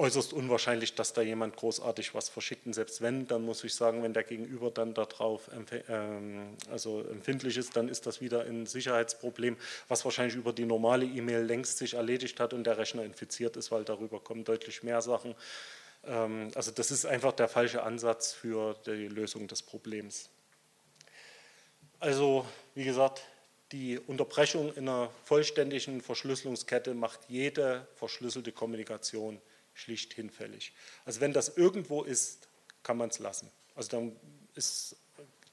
äußerst 0.00 0.32
unwahrscheinlich, 0.32 0.94
dass 0.94 1.12
da 1.12 1.20
jemand 1.20 1.56
großartig 1.56 2.14
was 2.14 2.30
verschickt. 2.30 2.66
Und 2.66 2.72
selbst 2.72 3.02
wenn, 3.02 3.26
dann 3.26 3.42
muss 3.42 3.62
ich 3.64 3.74
sagen, 3.74 4.02
wenn 4.02 4.14
der 4.14 4.22
Gegenüber 4.22 4.70
dann 4.70 4.94
darauf 4.94 5.50
ähm, 5.88 6.56
also 6.70 7.02
empfindlich 7.02 7.58
ist, 7.58 7.76
dann 7.76 7.88
ist 7.88 8.06
das 8.06 8.20
wieder 8.20 8.44
ein 8.44 8.66
Sicherheitsproblem, 8.66 9.56
was 9.88 10.04
wahrscheinlich 10.04 10.36
über 10.36 10.52
die 10.52 10.64
normale 10.64 11.04
E-Mail 11.04 11.42
längst 11.42 11.78
sich 11.78 11.94
erledigt 11.94 12.40
hat 12.40 12.54
und 12.54 12.64
der 12.64 12.78
Rechner 12.78 13.04
infiziert 13.04 13.56
ist, 13.56 13.70
weil 13.70 13.84
darüber 13.84 14.20
kommen 14.20 14.44
deutlich 14.44 14.82
mehr 14.82 15.02
Sachen. 15.02 15.34
Ähm, 16.04 16.50
also 16.54 16.70
das 16.70 16.90
ist 16.90 17.06
einfach 17.06 17.32
der 17.32 17.48
falsche 17.48 17.82
Ansatz 17.82 18.32
für 18.32 18.74
die 18.86 19.08
Lösung 19.08 19.48
des 19.48 19.62
Problems. 19.62 20.30
Also 21.98 22.46
wie 22.74 22.84
gesagt, 22.84 23.22
die 23.72 23.98
Unterbrechung 23.98 24.72
in 24.74 24.88
einer 24.88 25.10
vollständigen 25.24 26.00
Verschlüsselungskette 26.00 26.94
macht 26.94 27.20
jede 27.28 27.86
verschlüsselte 27.94 28.52
Kommunikation 28.52 29.40
schlicht 29.74 30.14
hinfällig. 30.14 30.72
Also 31.04 31.20
wenn 31.20 31.32
das 31.32 31.56
irgendwo 31.56 32.02
ist, 32.02 32.48
kann 32.82 32.96
man 32.96 33.10
es 33.10 33.18
lassen. 33.18 33.50
Also 33.74 33.90
dann 33.90 34.16
ist 34.54 34.96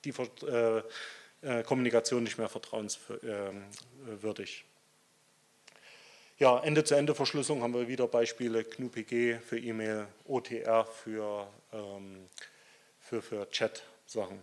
die 0.03 0.13
äh, 0.47 0.81
äh, 1.41 1.63
Kommunikation 1.63 2.23
nicht 2.23 2.37
mehr 2.37 2.49
vertrauenswürdig. 2.49 4.65
Ja, 6.39 6.59
Ende-zu-Ende-Verschlüsselung 6.59 7.63
haben 7.63 7.73
wir 7.73 7.87
wieder 7.87 8.07
Beispiele 8.07 8.63
GNU-PG 8.63 9.39
für 9.39 9.57
E-Mail, 9.57 10.07
OTR 10.25 10.85
für, 10.85 11.47
ähm, 11.73 12.29
für, 12.99 13.23
für 13.23 13.49
Chat-Sachen. 13.49 14.39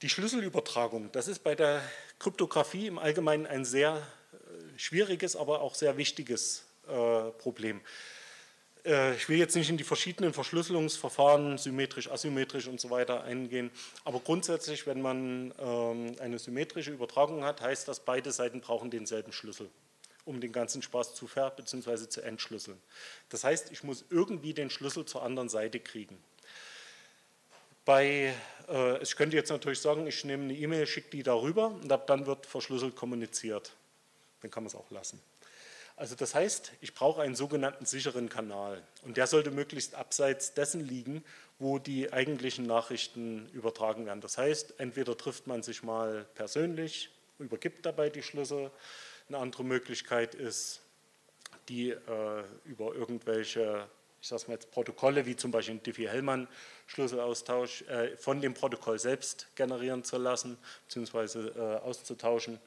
Die 0.00 0.08
Schlüsselübertragung, 0.08 1.10
das 1.10 1.26
ist 1.26 1.40
bei 1.40 1.56
der 1.56 1.82
Kryptographie 2.20 2.86
im 2.86 3.00
Allgemeinen 3.00 3.46
ein 3.46 3.64
sehr 3.64 4.00
schwieriges, 4.76 5.34
aber 5.34 5.60
auch 5.60 5.74
sehr 5.74 5.96
wichtiges 5.96 6.64
äh, 6.86 7.30
Problem. 7.38 7.80
Äh, 8.84 9.14
ich 9.14 9.28
will 9.28 9.38
jetzt 9.38 9.56
nicht 9.56 9.70
in 9.70 9.76
die 9.76 9.84
verschiedenen 9.84 10.32
Verschlüsselungsverfahren, 10.32 11.58
symmetrisch, 11.58 12.10
asymmetrisch 12.10 12.66
und 12.66 12.80
so 12.80 12.90
weiter 12.90 13.24
eingehen, 13.24 13.70
aber 14.04 14.20
grundsätzlich, 14.20 14.86
wenn 14.86 15.00
man 15.00 15.54
ähm, 15.58 16.16
eine 16.20 16.38
symmetrische 16.38 16.90
Übertragung 16.90 17.44
hat, 17.44 17.60
heißt 17.60 17.88
das, 17.88 18.00
beide 18.00 18.32
Seiten 18.32 18.60
brauchen 18.60 18.90
denselben 18.90 19.32
Schlüssel, 19.32 19.70
um 20.24 20.40
den 20.40 20.52
ganzen 20.52 20.82
Spaß 20.82 21.14
zu 21.14 21.26
ver- 21.26 21.50
bzw. 21.50 22.08
zu 22.08 22.20
entschlüsseln. 22.22 22.80
Das 23.28 23.44
heißt, 23.44 23.72
ich 23.72 23.82
muss 23.82 24.04
irgendwie 24.10 24.54
den 24.54 24.70
Schlüssel 24.70 25.04
zur 25.04 25.22
anderen 25.22 25.48
Seite 25.48 25.80
kriegen. 25.80 26.22
Bei, 27.84 28.32
äh, 28.68 29.02
ich 29.02 29.16
könnte 29.16 29.36
jetzt 29.36 29.50
natürlich 29.50 29.80
sagen, 29.80 30.06
ich 30.06 30.24
nehme 30.24 30.44
eine 30.44 30.54
E-Mail, 30.54 30.86
schicke 30.86 31.10
die 31.10 31.22
darüber 31.22 31.68
und 31.68 31.90
ab 31.90 32.06
dann 32.06 32.26
wird 32.26 32.46
verschlüsselt 32.46 32.94
kommuniziert 32.94 33.72
dann 34.42 34.50
kann 34.50 34.64
man 34.64 34.68
es 34.68 34.74
auch 34.74 34.90
lassen. 34.90 35.20
Also 36.02 36.16
das 36.16 36.34
heißt, 36.34 36.72
ich 36.80 36.94
brauche 36.94 37.22
einen 37.22 37.36
sogenannten 37.36 37.86
sicheren 37.86 38.28
Kanal 38.28 38.82
und 39.02 39.16
der 39.16 39.28
sollte 39.28 39.52
möglichst 39.52 39.94
abseits 39.94 40.52
dessen 40.52 40.84
liegen, 40.84 41.22
wo 41.60 41.78
die 41.78 42.12
eigentlichen 42.12 42.66
Nachrichten 42.66 43.48
übertragen 43.52 44.04
werden. 44.04 44.20
Das 44.20 44.36
heißt, 44.36 44.80
entweder 44.80 45.16
trifft 45.16 45.46
man 45.46 45.62
sich 45.62 45.84
mal 45.84 46.26
persönlich, 46.34 47.10
übergibt 47.38 47.86
dabei 47.86 48.10
die 48.10 48.24
Schlüssel. 48.24 48.72
Eine 49.28 49.38
andere 49.38 49.62
Möglichkeit 49.62 50.34
ist, 50.34 50.80
die 51.68 51.90
äh, 51.90 51.98
über 52.64 52.96
irgendwelche, 52.96 53.86
ich 54.20 54.26
sage 54.26 54.42
mal 54.48 54.54
jetzt 54.54 54.72
Protokolle, 54.72 55.24
wie 55.24 55.36
zum 55.36 55.52
Beispiel 55.52 55.78
Diffie-Hellman-Schlüsselaustausch, 55.78 57.82
äh, 57.82 58.16
von 58.16 58.40
dem 58.40 58.54
Protokoll 58.54 58.98
selbst 58.98 59.46
generieren 59.54 60.02
zu 60.02 60.18
lassen 60.18 60.58
bzw. 60.88 61.50
Äh, 61.50 61.76
auszutauschen. 61.76 62.58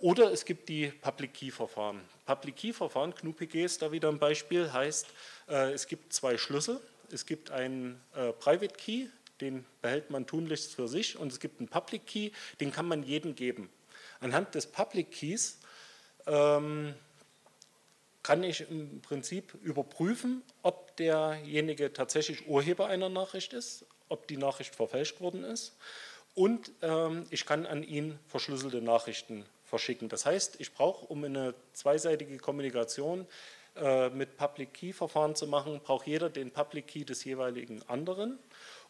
Oder 0.00 0.32
es 0.32 0.44
gibt 0.44 0.68
die 0.68 0.88
Public 0.88 1.32
Key 1.32 1.50
Verfahren. 1.50 2.02
Public 2.28 2.56
Key 2.56 2.72
Verfahren, 2.74 3.14
GNU-PG 3.14 3.64
ist 3.64 3.80
da 3.80 3.90
wieder 3.90 4.10
ein 4.10 4.18
Beispiel, 4.18 4.70
heißt, 4.70 5.06
äh, 5.48 5.72
es 5.72 5.86
gibt 5.86 6.12
zwei 6.12 6.36
Schlüssel. 6.36 6.78
Es 7.10 7.24
gibt 7.24 7.50
einen 7.50 7.98
äh, 8.14 8.32
Private 8.34 8.74
Key, 8.74 9.06
den 9.40 9.64
behält 9.80 10.10
man 10.10 10.26
tunlichst 10.26 10.74
für 10.74 10.88
sich, 10.88 11.18
und 11.18 11.32
es 11.32 11.40
gibt 11.40 11.58
einen 11.58 11.68
Public 11.68 12.04
Key, 12.04 12.32
den 12.60 12.70
kann 12.70 12.86
man 12.86 13.02
jedem 13.02 13.34
geben. 13.34 13.70
Anhand 14.20 14.54
des 14.54 14.66
Public 14.66 15.10
Keys 15.10 15.58
ähm, 16.26 16.94
kann 18.22 18.42
ich 18.42 18.68
im 18.68 19.00
Prinzip 19.00 19.54
überprüfen, 19.62 20.42
ob 20.62 20.94
derjenige 20.98 21.94
tatsächlich 21.94 22.46
Urheber 22.46 22.88
einer 22.88 23.08
Nachricht 23.08 23.54
ist, 23.54 23.86
ob 24.10 24.28
die 24.28 24.36
Nachricht 24.36 24.74
verfälscht 24.74 25.22
worden 25.22 25.44
ist 25.44 25.72
und 26.34 26.70
ähm, 26.82 27.24
ich 27.30 27.46
kann 27.46 27.64
an 27.64 27.82
ihn 27.82 28.18
verschlüsselte 28.28 28.82
Nachrichten 28.82 29.46
verschicken. 29.68 30.08
Das 30.08 30.26
heißt, 30.26 30.60
ich 30.60 30.72
brauche, 30.72 31.06
um 31.06 31.24
eine 31.24 31.54
zweiseitige 31.72 32.38
Kommunikation 32.38 33.26
äh, 33.76 34.08
mit 34.10 34.36
Public 34.36 34.74
Key 34.74 34.92
Verfahren 34.92 35.34
zu 35.36 35.46
machen, 35.46 35.80
braucht 35.80 36.06
jeder 36.06 36.30
den 36.30 36.50
Public 36.50 36.86
Key 36.88 37.04
des 37.04 37.24
jeweiligen 37.24 37.82
anderen 37.88 38.38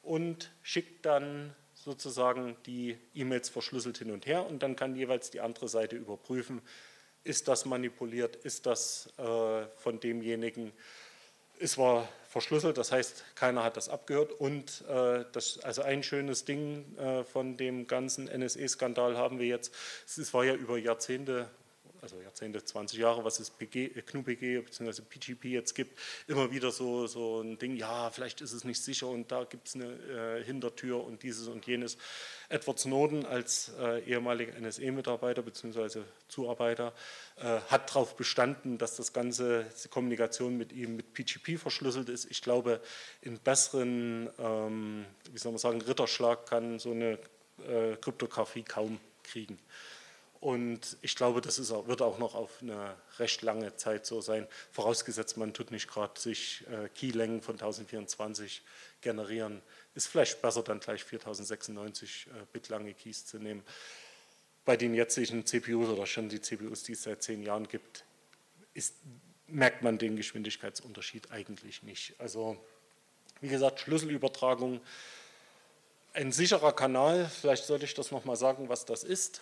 und 0.02 0.50
schickt 0.62 1.04
dann 1.04 1.54
sozusagen 1.74 2.56
die 2.66 2.98
E-Mails 3.14 3.48
verschlüsselt 3.48 3.98
hin 3.98 4.10
und 4.10 4.26
her 4.26 4.46
und 4.46 4.62
dann 4.62 4.76
kann 4.76 4.96
jeweils 4.96 5.30
die 5.30 5.40
andere 5.40 5.68
Seite 5.68 5.96
überprüfen, 5.96 6.60
ist 7.24 7.48
das 7.48 7.64
manipuliert, 7.64 8.36
ist 8.36 8.66
das 8.66 9.12
äh, 9.18 9.66
von 9.76 10.00
demjenigen 10.00 10.72
es 11.60 11.78
war 11.78 12.08
verschlüsselt, 12.28 12.76
das 12.76 12.92
heißt, 12.92 13.24
keiner 13.34 13.64
hat 13.64 13.76
das 13.76 13.88
abgehört. 13.88 14.32
Und 14.32 14.84
äh, 14.88 15.24
das, 15.32 15.58
also 15.60 15.82
ein 15.82 16.02
schönes 16.02 16.44
Ding 16.44 16.96
äh, 16.98 17.24
von 17.24 17.56
dem 17.56 17.86
ganzen 17.86 18.26
NSE-Skandal 18.26 19.16
haben 19.16 19.38
wir 19.38 19.46
jetzt. 19.46 19.74
Es 20.06 20.32
war 20.34 20.44
ja 20.44 20.54
über 20.54 20.78
Jahrzehnte 20.78 21.48
also 22.02 22.20
Jahrzehnte, 22.20 22.64
20 22.64 22.98
Jahre, 22.98 23.24
was 23.24 23.40
es 23.40 23.50
PG, 23.50 24.02
GNU-PG 24.06 24.60
bzw. 24.60 25.02
PGP 25.02 25.44
jetzt 25.46 25.74
gibt, 25.74 25.98
immer 26.26 26.50
wieder 26.50 26.70
so, 26.70 27.06
so 27.06 27.40
ein 27.40 27.58
Ding, 27.58 27.76
ja, 27.76 28.10
vielleicht 28.10 28.40
ist 28.40 28.52
es 28.52 28.64
nicht 28.64 28.82
sicher 28.82 29.08
und 29.08 29.30
da 29.30 29.44
gibt 29.44 29.68
es 29.68 29.74
eine 29.74 29.86
äh, 29.86 30.44
Hintertür 30.44 31.04
und 31.04 31.22
dieses 31.22 31.48
und 31.48 31.66
jenes. 31.66 31.98
Edward 32.48 32.78
Snowden 32.78 33.26
als 33.26 33.72
äh, 33.78 34.00
ehemaliger 34.04 34.58
NSE-Mitarbeiter 34.58 35.42
bzw. 35.42 36.00
Zuarbeiter 36.28 36.94
äh, 37.36 37.60
hat 37.68 37.90
darauf 37.90 38.16
bestanden, 38.16 38.78
dass 38.78 38.96
das 38.96 39.12
ganze 39.12 39.66
die 39.84 39.88
Kommunikation 39.88 40.56
mit 40.56 40.72
ihm 40.72 40.96
mit 40.96 41.12
PGP 41.12 41.58
verschlüsselt 41.58 42.08
ist. 42.08 42.30
Ich 42.30 42.40
glaube, 42.40 42.80
in 43.20 43.38
besseren, 43.38 44.30
ähm, 44.38 45.04
wie 45.30 45.38
soll 45.38 45.52
man 45.52 45.58
sagen, 45.58 45.82
Ritterschlag 45.82 46.46
kann 46.46 46.78
so 46.78 46.92
eine 46.92 47.18
äh, 47.66 47.96
Kryptographie 48.00 48.62
kaum 48.62 48.98
kriegen. 49.22 49.58
Und 50.40 50.96
ich 51.02 51.16
glaube, 51.16 51.40
das 51.40 51.58
auch, 51.72 51.88
wird 51.88 52.00
auch 52.00 52.18
noch 52.18 52.34
auf 52.34 52.62
eine 52.62 52.94
recht 53.18 53.42
lange 53.42 53.74
Zeit 53.76 54.06
so 54.06 54.20
sein, 54.20 54.46
vorausgesetzt 54.70 55.36
man 55.36 55.52
tut 55.52 55.72
nicht 55.72 55.88
gerade 55.88 56.18
sich 56.20 56.64
äh, 56.68 56.88
Keylängen 56.90 57.42
von 57.42 57.54
1024 57.56 58.62
generieren. 59.00 59.62
Ist 59.94 60.06
vielleicht 60.06 60.40
besser, 60.40 60.62
dann 60.62 60.78
gleich 60.78 61.02
4096 61.02 62.28
äh, 62.28 62.30
Bit 62.52 62.68
lange 62.68 62.94
Keys 62.94 63.26
zu 63.26 63.38
nehmen. 63.38 63.64
Bei 64.64 64.76
den 64.76 64.94
jetzigen 64.94 65.44
CPUs 65.44 65.88
oder 65.88 66.06
schon 66.06 66.28
die 66.28 66.40
CPUs, 66.40 66.84
die 66.84 66.92
es 66.92 67.02
seit 67.02 67.22
zehn 67.22 67.42
Jahren 67.42 67.66
gibt, 67.66 68.04
ist, 68.74 68.94
merkt 69.48 69.82
man 69.82 69.98
den 69.98 70.14
Geschwindigkeitsunterschied 70.14 71.32
eigentlich 71.32 71.82
nicht. 71.82 72.14
Also 72.18 72.56
wie 73.40 73.48
gesagt, 73.48 73.80
Schlüsselübertragung, 73.80 74.80
ein 76.12 76.30
sicherer 76.30 76.72
Kanal, 76.72 77.28
vielleicht 77.28 77.64
sollte 77.64 77.86
ich 77.86 77.94
das 77.94 78.12
nochmal 78.12 78.36
sagen, 78.36 78.68
was 78.68 78.84
das 78.84 79.02
ist 79.02 79.40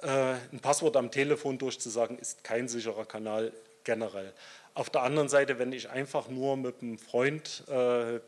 ein 0.00 0.60
Passwort 0.60 0.96
am 0.96 1.10
Telefon 1.10 1.58
durchzusagen, 1.58 2.18
ist 2.18 2.44
kein 2.44 2.68
sicherer 2.68 3.04
Kanal 3.04 3.52
generell. 3.84 4.32
Auf 4.74 4.90
der 4.90 5.02
anderen 5.02 5.28
Seite, 5.28 5.58
wenn 5.58 5.72
ich 5.72 5.90
einfach 5.90 6.28
nur 6.28 6.56
mit 6.56 6.82
einem 6.82 6.98
Freund 6.98 7.64
ein 7.68 8.16
äh, 8.16 8.20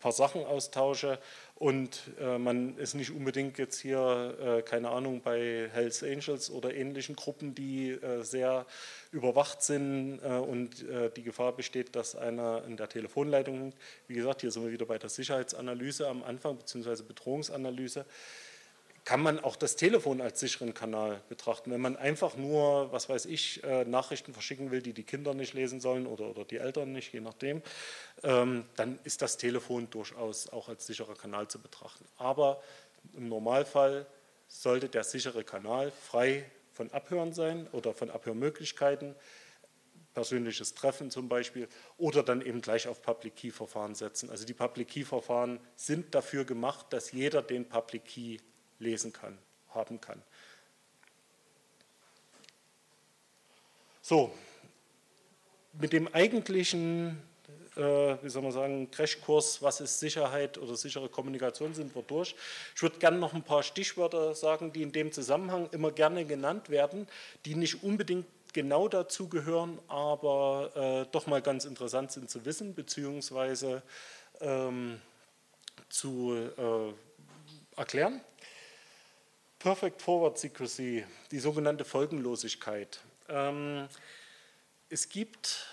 paar 0.00 0.12
Sachen 0.12 0.44
austausche 0.44 1.20
und 1.54 2.10
äh, 2.18 2.38
man 2.38 2.76
ist 2.78 2.94
nicht 2.94 3.12
unbedingt 3.12 3.58
jetzt 3.58 3.78
hier, 3.78 4.62
keine 4.64 4.90
Ahnung, 4.90 5.20
bei 5.20 5.68
Hells 5.72 6.02
Angels 6.02 6.50
oder 6.50 6.74
ähnlichen 6.74 7.14
Gruppen, 7.14 7.54
die 7.54 7.98
sehr 8.22 8.66
überwacht 9.12 9.62
sind 9.62 10.18
und 10.20 10.84
die 11.16 11.22
Gefahr 11.22 11.52
besteht, 11.52 11.94
dass 11.96 12.16
einer 12.16 12.64
in 12.64 12.76
der 12.76 12.88
Telefonleitung, 12.88 13.72
wie 14.06 14.14
gesagt, 14.14 14.40
hier 14.40 14.50
sind 14.50 14.64
wir 14.64 14.72
wieder 14.72 14.86
bei 14.86 14.98
der 14.98 15.10
Sicherheitsanalyse 15.10 16.08
am 16.08 16.22
Anfang, 16.22 16.56
beziehungsweise 16.58 17.02
Bedrohungsanalyse, 17.02 18.04
kann 19.08 19.22
man 19.22 19.40
auch 19.40 19.56
das 19.56 19.74
Telefon 19.74 20.20
als 20.20 20.38
sicheren 20.38 20.74
Kanal 20.74 21.22
betrachten. 21.30 21.70
Wenn 21.70 21.80
man 21.80 21.96
einfach 21.96 22.36
nur, 22.36 22.92
was 22.92 23.08
weiß 23.08 23.24
ich, 23.24 23.64
äh, 23.64 23.86
Nachrichten 23.86 24.34
verschicken 24.34 24.70
will, 24.70 24.82
die 24.82 24.92
die 24.92 25.02
Kinder 25.02 25.32
nicht 25.32 25.54
lesen 25.54 25.80
sollen 25.80 26.06
oder, 26.06 26.28
oder 26.28 26.44
die 26.44 26.58
Eltern 26.58 26.92
nicht, 26.92 27.14
je 27.14 27.22
nachdem, 27.22 27.62
ähm, 28.22 28.66
dann 28.76 28.98
ist 29.04 29.22
das 29.22 29.38
Telefon 29.38 29.88
durchaus 29.88 30.50
auch 30.50 30.68
als 30.68 30.86
sicherer 30.86 31.14
Kanal 31.14 31.48
zu 31.48 31.58
betrachten. 31.58 32.04
Aber 32.18 32.62
im 33.14 33.30
Normalfall 33.30 34.04
sollte 34.46 34.90
der 34.90 35.04
sichere 35.04 35.42
Kanal 35.42 35.90
frei 35.90 36.44
von 36.74 36.92
Abhören 36.92 37.32
sein 37.32 37.66
oder 37.72 37.94
von 37.94 38.10
Abhörmöglichkeiten, 38.10 39.14
persönliches 40.12 40.74
Treffen 40.74 41.10
zum 41.10 41.30
Beispiel, 41.30 41.66
oder 41.96 42.22
dann 42.22 42.42
eben 42.42 42.60
gleich 42.60 42.86
auf 42.86 43.00
Public 43.00 43.36
Key 43.36 43.52
Verfahren 43.52 43.94
setzen. 43.94 44.28
Also 44.28 44.44
die 44.44 44.52
Public 44.52 44.88
Key 44.88 45.04
Verfahren 45.06 45.60
sind 45.76 46.14
dafür 46.14 46.44
gemacht, 46.44 46.88
dass 46.90 47.12
jeder 47.12 47.40
den 47.40 47.66
Public 47.66 48.04
Key 48.04 48.36
lesen 48.78 49.12
kann, 49.12 49.38
haben 49.70 50.00
kann. 50.00 50.22
So, 54.02 54.32
mit 55.80 55.92
dem 55.92 56.08
eigentlichen, 56.14 57.22
äh, 57.76 57.80
wie 57.80 58.28
soll 58.30 58.42
man 58.42 58.52
sagen, 58.52 58.90
Crashkurs, 58.90 59.62
was 59.62 59.80
ist 59.80 60.00
Sicherheit 60.00 60.58
oder 60.58 60.76
sichere 60.76 61.08
Kommunikation, 61.08 61.74
sind 61.74 61.94
wir 61.94 62.02
durch. 62.02 62.34
Ich 62.74 62.82
würde 62.82 62.98
gerne 62.98 63.18
noch 63.18 63.34
ein 63.34 63.42
paar 63.42 63.62
Stichwörter 63.62 64.34
sagen, 64.34 64.72
die 64.72 64.82
in 64.82 64.92
dem 64.92 65.12
Zusammenhang 65.12 65.68
immer 65.72 65.92
gerne 65.92 66.24
genannt 66.24 66.70
werden, 66.70 67.06
die 67.44 67.54
nicht 67.54 67.82
unbedingt 67.82 68.26
genau 68.52 68.88
dazu 68.88 69.28
gehören, 69.28 69.78
aber 69.88 70.70
äh, 70.74 71.12
doch 71.12 71.26
mal 71.26 71.42
ganz 71.42 71.64
interessant 71.64 72.12
sind 72.12 72.30
zu 72.30 72.44
wissen, 72.44 72.74
beziehungsweise 72.74 73.82
ähm, 74.40 75.00
zu 75.88 76.32
äh, 76.56 77.78
erklären. 77.78 78.20
Perfect 79.58 80.00
Forward 80.00 80.38
Secrecy, 80.38 81.04
die 81.32 81.40
sogenannte 81.40 81.84
Folgenlosigkeit. 81.84 83.00
Ähm, 83.28 83.88
es 84.88 85.08
gibt 85.08 85.66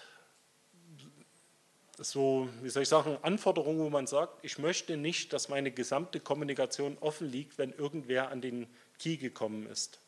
so, 1.98 2.50
wie 2.63 2.69
soll 2.69 2.82
ich 2.84 2.89
sagen, 2.89 3.17
Anforderungen, 3.21 3.80
wo 3.80 3.89
man 3.91 4.08
sagt, 4.08 4.43
ich 4.43 4.58
möchte 4.58 4.98
nicht, 4.98 5.34
dass 5.34 5.50
meine 5.50 5.71
gesamte 5.71 6.19
Kommunikation 6.19 6.98
offen 7.00 7.30
liegt, 7.30 7.60
wenn 7.60 7.71
irgendwer 7.74 8.30
an 8.30 8.41
den 8.41 8.67
Key 8.98 9.17
gekommen 9.17 9.67
ist. 9.67 10.00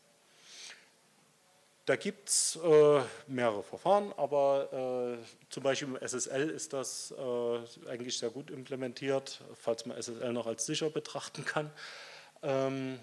Da 1.86 1.94
gibt 1.94 2.28
es 2.28 2.58
äh, 2.62 3.00
mehrere 3.28 3.62
Verfahren, 3.62 4.12
aber 4.16 5.18
äh, 5.22 5.24
zum 5.50 5.62
Beispiel 5.62 5.88
im 5.88 5.96
SSL 5.96 6.50
ist 6.50 6.72
das 6.72 7.12
äh, 7.12 7.88
eigentlich 7.88 8.18
sehr 8.18 8.30
gut 8.30 8.50
implementiert, 8.50 9.40
falls 9.54 9.86
man 9.86 9.96
SSL 9.96 10.32
noch 10.32 10.48
als 10.48 10.66
sicher 10.66 10.90
betrachten 10.90 11.44
kann. 11.44 11.70
Ähm, 12.42 12.98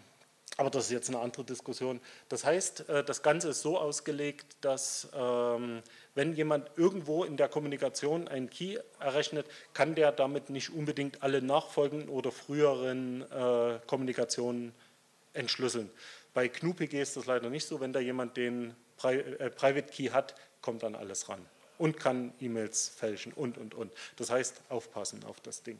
aber 0.57 0.69
das 0.69 0.85
ist 0.85 0.91
jetzt 0.91 1.09
eine 1.09 1.19
andere 1.19 1.43
Diskussion. 1.43 1.99
Das 2.29 2.45
heißt, 2.45 2.89
äh, 2.89 3.03
das 3.03 3.21
Ganze 3.21 3.49
ist 3.49 3.61
so 3.61 3.77
ausgelegt, 3.77 4.55
dass 4.61 5.09
ähm, 5.13 5.81
wenn 6.13 6.33
jemand 6.33 6.69
irgendwo 6.77 7.23
in 7.23 7.35
der 7.35 7.49
Kommunikation 7.49 8.27
einen 8.27 8.49
Key 8.49 8.77
errechnet, 8.99 9.45
kann 9.73 9.95
der 9.95 10.11
damit 10.11 10.49
nicht 10.49 10.73
unbedingt 10.73 11.23
alle 11.23 11.41
nachfolgenden 11.41 12.09
oder 12.09 12.31
früheren 12.31 13.29
äh, 13.31 13.79
Kommunikationen 13.85 14.73
entschlüsseln. 15.33 15.89
Bei 16.33 16.47
GNU-PG 16.47 17.01
ist 17.01 17.17
das 17.17 17.25
leider 17.25 17.49
nicht 17.49 17.67
so. 17.67 17.79
Wenn 17.81 17.91
da 17.91 17.99
jemand 17.99 18.37
den 18.37 18.75
äh, 19.03 19.49
Private 19.49 19.91
Key 19.91 20.09
hat, 20.09 20.35
kommt 20.61 20.83
dann 20.83 20.95
alles 20.95 21.27
ran 21.27 21.45
und 21.77 21.97
kann 21.99 22.33
E-Mails 22.39 22.89
fälschen 22.89 23.33
und, 23.33 23.57
und, 23.57 23.73
und. 23.73 23.91
Das 24.15 24.29
heißt, 24.29 24.61
aufpassen 24.69 25.23
auf 25.25 25.41
das 25.41 25.63
Ding. 25.63 25.77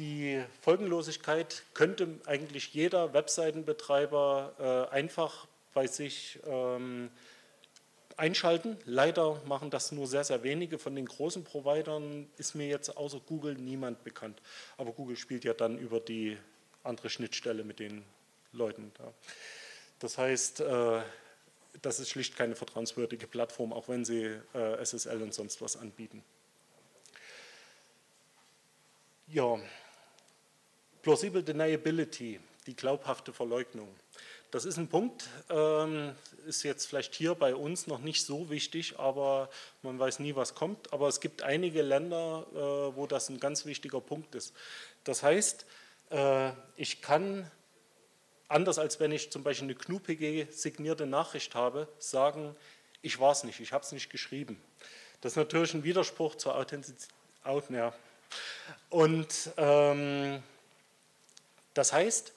Die 0.00 0.42
Folgenlosigkeit 0.62 1.62
könnte 1.74 2.08
eigentlich 2.24 2.72
jeder 2.72 3.12
Webseitenbetreiber 3.12 4.88
äh, 4.90 4.94
einfach 4.94 5.46
bei 5.74 5.86
sich 5.86 6.38
ähm, 6.46 7.10
einschalten. 8.16 8.78
Leider 8.86 9.42
machen 9.44 9.68
das 9.68 9.92
nur 9.92 10.06
sehr, 10.06 10.24
sehr 10.24 10.42
wenige. 10.42 10.78
Von 10.78 10.94
den 10.94 11.04
großen 11.04 11.44
Providern 11.44 12.30
ist 12.38 12.54
mir 12.54 12.66
jetzt 12.66 12.96
außer 12.96 13.20
Google 13.26 13.56
niemand 13.56 14.02
bekannt. 14.02 14.40
Aber 14.78 14.92
Google 14.92 15.16
spielt 15.16 15.44
ja 15.44 15.52
dann 15.52 15.76
über 15.76 16.00
die 16.00 16.38
andere 16.82 17.10
Schnittstelle 17.10 17.62
mit 17.62 17.78
den 17.78 18.02
Leuten 18.54 18.92
da. 18.96 19.12
Das 19.98 20.16
heißt, 20.16 20.60
äh, 20.60 21.02
das 21.82 22.00
ist 22.00 22.08
schlicht 22.08 22.38
keine 22.38 22.56
vertrauenswürdige 22.56 23.26
Plattform, 23.26 23.74
auch 23.74 23.90
wenn 23.90 24.06
sie 24.06 24.38
äh, 24.54 24.82
SSL 24.82 25.20
und 25.20 25.34
sonst 25.34 25.60
was 25.60 25.76
anbieten. 25.76 26.24
Ja, 29.26 29.60
Plausible 31.02 31.42
Deniability, 31.42 32.40
die 32.66 32.76
glaubhafte 32.76 33.32
Verleugnung. 33.32 33.88
Das 34.50 34.64
ist 34.64 34.78
ein 34.78 34.88
Punkt, 34.88 35.28
ähm, 35.48 36.12
ist 36.46 36.64
jetzt 36.64 36.86
vielleicht 36.86 37.14
hier 37.14 37.36
bei 37.36 37.54
uns 37.54 37.86
noch 37.86 38.00
nicht 38.00 38.26
so 38.26 38.50
wichtig, 38.50 38.98
aber 38.98 39.48
man 39.82 39.98
weiß 39.98 40.18
nie, 40.18 40.34
was 40.34 40.56
kommt. 40.56 40.92
Aber 40.92 41.06
es 41.06 41.20
gibt 41.20 41.42
einige 41.42 41.82
Länder, 41.82 42.46
äh, 42.52 42.96
wo 42.96 43.06
das 43.06 43.28
ein 43.28 43.38
ganz 43.38 43.64
wichtiger 43.64 44.00
Punkt 44.00 44.34
ist. 44.34 44.52
Das 45.04 45.22
heißt, 45.22 45.66
äh, 46.10 46.50
ich 46.74 47.00
kann, 47.00 47.48
anders 48.48 48.78
als 48.78 48.98
wenn 48.98 49.12
ich 49.12 49.30
zum 49.30 49.44
Beispiel 49.44 49.66
eine 49.66 49.76
GNU-PG 49.76 50.50
signierte 50.50 51.06
Nachricht 51.06 51.54
habe, 51.54 51.86
sagen, 51.98 52.56
ich 53.02 53.20
war 53.20 53.30
es 53.32 53.44
nicht, 53.44 53.60
ich 53.60 53.72
habe 53.72 53.84
es 53.84 53.92
nicht 53.92 54.10
geschrieben. 54.10 54.60
Das 55.20 55.32
ist 55.32 55.36
natürlich 55.36 55.74
ein 55.74 55.84
Widerspruch 55.84 56.34
zur 56.34 56.56
Authentizität. 56.56 57.14
Und 58.90 59.50
ähm, 59.56 60.42
das 61.74 61.92
heißt, 61.92 62.32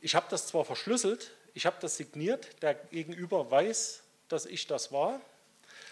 ich 0.00 0.14
habe 0.14 0.26
das 0.30 0.46
zwar 0.46 0.64
verschlüsselt, 0.64 1.32
ich 1.54 1.66
habe 1.66 1.76
das 1.80 1.96
signiert, 1.96 2.62
der 2.62 2.74
Gegenüber 2.74 3.50
weiß, 3.50 4.02
dass 4.28 4.46
ich 4.46 4.66
das 4.66 4.92
war, 4.92 5.20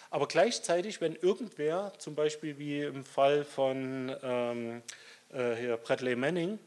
aber 0.09 0.27
gleichzeitig, 0.27 0.99
wenn 0.99 1.15
irgendwer, 1.15 1.93
zum 1.97 2.15
Beispiel 2.15 2.57
wie 2.59 2.81
im 2.81 3.05
Fall 3.05 3.45
von 3.45 4.15
ähm, 4.21 4.83
äh, 5.31 5.77
Bradley 5.77 6.15
Manning, 6.15 6.59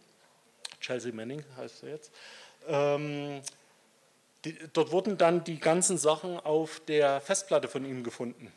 Chelsea 0.80 1.12
Manning 1.12 1.44
heißt 1.56 1.82
er 1.82 1.88
jetzt, 1.90 2.12
ähm, 2.66 3.42
die, 4.44 4.58
dort 4.72 4.92
wurden 4.92 5.18
dann 5.18 5.44
die 5.44 5.58
ganzen 5.58 5.98
Sachen 5.98 6.38
auf 6.40 6.80
der 6.86 7.20
Festplatte 7.20 7.68
von 7.68 7.84
ihm 7.84 8.02
gefunden 8.02 8.52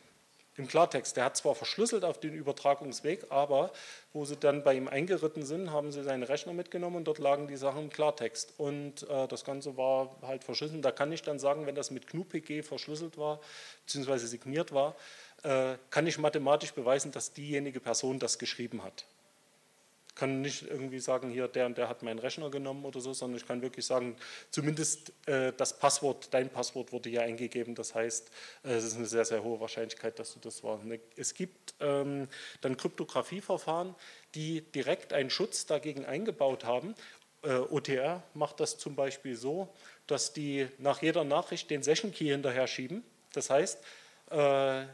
im 0.58 0.66
Klartext. 0.66 1.16
Der 1.16 1.24
hat 1.24 1.36
zwar 1.36 1.54
verschlüsselt 1.54 2.04
auf 2.04 2.18
den 2.18 2.34
Übertragungsweg, 2.34 3.26
aber 3.30 3.72
wo 4.12 4.24
sie 4.24 4.36
dann 4.36 4.64
bei 4.64 4.74
ihm 4.74 4.88
eingeritten 4.88 5.44
sind, 5.44 5.70
haben 5.70 5.92
sie 5.92 6.02
seinen 6.02 6.22
Rechner 6.22 6.52
mitgenommen 6.52 6.96
und 6.96 7.04
dort 7.04 7.18
lagen 7.18 7.46
die 7.48 7.56
Sachen 7.56 7.84
im 7.84 7.90
Klartext. 7.90 8.54
Und 8.58 9.08
äh, 9.08 9.28
das 9.28 9.44
Ganze 9.44 9.76
war 9.76 10.16
halt 10.22 10.44
verschlüsselt. 10.44 10.84
Da 10.84 10.90
kann 10.90 11.12
ich 11.12 11.22
dann 11.22 11.38
sagen, 11.38 11.66
wenn 11.66 11.74
das 11.74 11.90
mit 11.90 12.06
GNU-PG 12.06 12.62
verschlüsselt 12.62 13.18
war, 13.18 13.40
beziehungsweise 13.84 14.26
signiert 14.26 14.72
war, 14.72 14.96
äh, 15.42 15.76
kann 15.90 16.06
ich 16.06 16.18
mathematisch 16.18 16.72
beweisen, 16.72 17.12
dass 17.12 17.32
diejenige 17.32 17.80
Person 17.80 18.18
das 18.18 18.38
geschrieben 18.38 18.82
hat 18.82 19.04
kann 20.18 20.40
nicht 20.40 20.62
irgendwie 20.68 20.98
sagen, 20.98 21.30
hier 21.30 21.48
der 21.48 21.66
und 21.66 21.78
der 21.78 21.88
hat 21.88 22.02
meinen 22.02 22.18
Rechner 22.18 22.50
genommen 22.50 22.84
oder 22.84 23.00
so, 23.00 23.12
sondern 23.12 23.38
ich 23.38 23.46
kann 23.46 23.62
wirklich 23.62 23.86
sagen, 23.86 24.16
zumindest 24.50 25.12
äh, 25.26 25.52
das 25.56 25.78
Passwort, 25.78 26.34
dein 26.34 26.50
Passwort 26.50 26.92
wurde 26.92 27.08
hier 27.08 27.22
eingegeben. 27.22 27.74
Das 27.74 27.94
heißt, 27.94 28.30
äh, 28.64 28.72
es 28.72 28.84
ist 28.84 28.96
eine 28.96 29.06
sehr, 29.06 29.24
sehr 29.24 29.42
hohe 29.44 29.60
Wahrscheinlichkeit, 29.60 30.18
dass 30.18 30.34
du 30.34 30.40
das 30.40 30.64
war. 30.64 30.82
Ne, 30.82 31.00
es 31.16 31.34
gibt 31.34 31.74
ähm, 31.80 32.28
dann 32.60 32.76
Kryptografieverfahren, 32.76 33.94
die 34.34 34.60
direkt 34.60 35.12
einen 35.12 35.30
Schutz 35.30 35.66
dagegen 35.66 36.04
eingebaut 36.04 36.64
haben. 36.64 36.94
Äh, 37.42 37.54
OTR 37.54 38.22
macht 38.34 38.58
das 38.58 38.76
zum 38.76 38.96
Beispiel 38.96 39.36
so, 39.36 39.68
dass 40.08 40.32
die 40.32 40.66
nach 40.78 41.00
jeder 41.00 41.22
Nachricht 41.22 41.70
den 41.70 41.84
Session 41.84 42.12
Key 42.12 42.26
hinterher 42.26 42.66
schieben. 42.66 43.04
Das 43.32 43.50
heißt, 43.50 43.78
äh, 44.30 44.84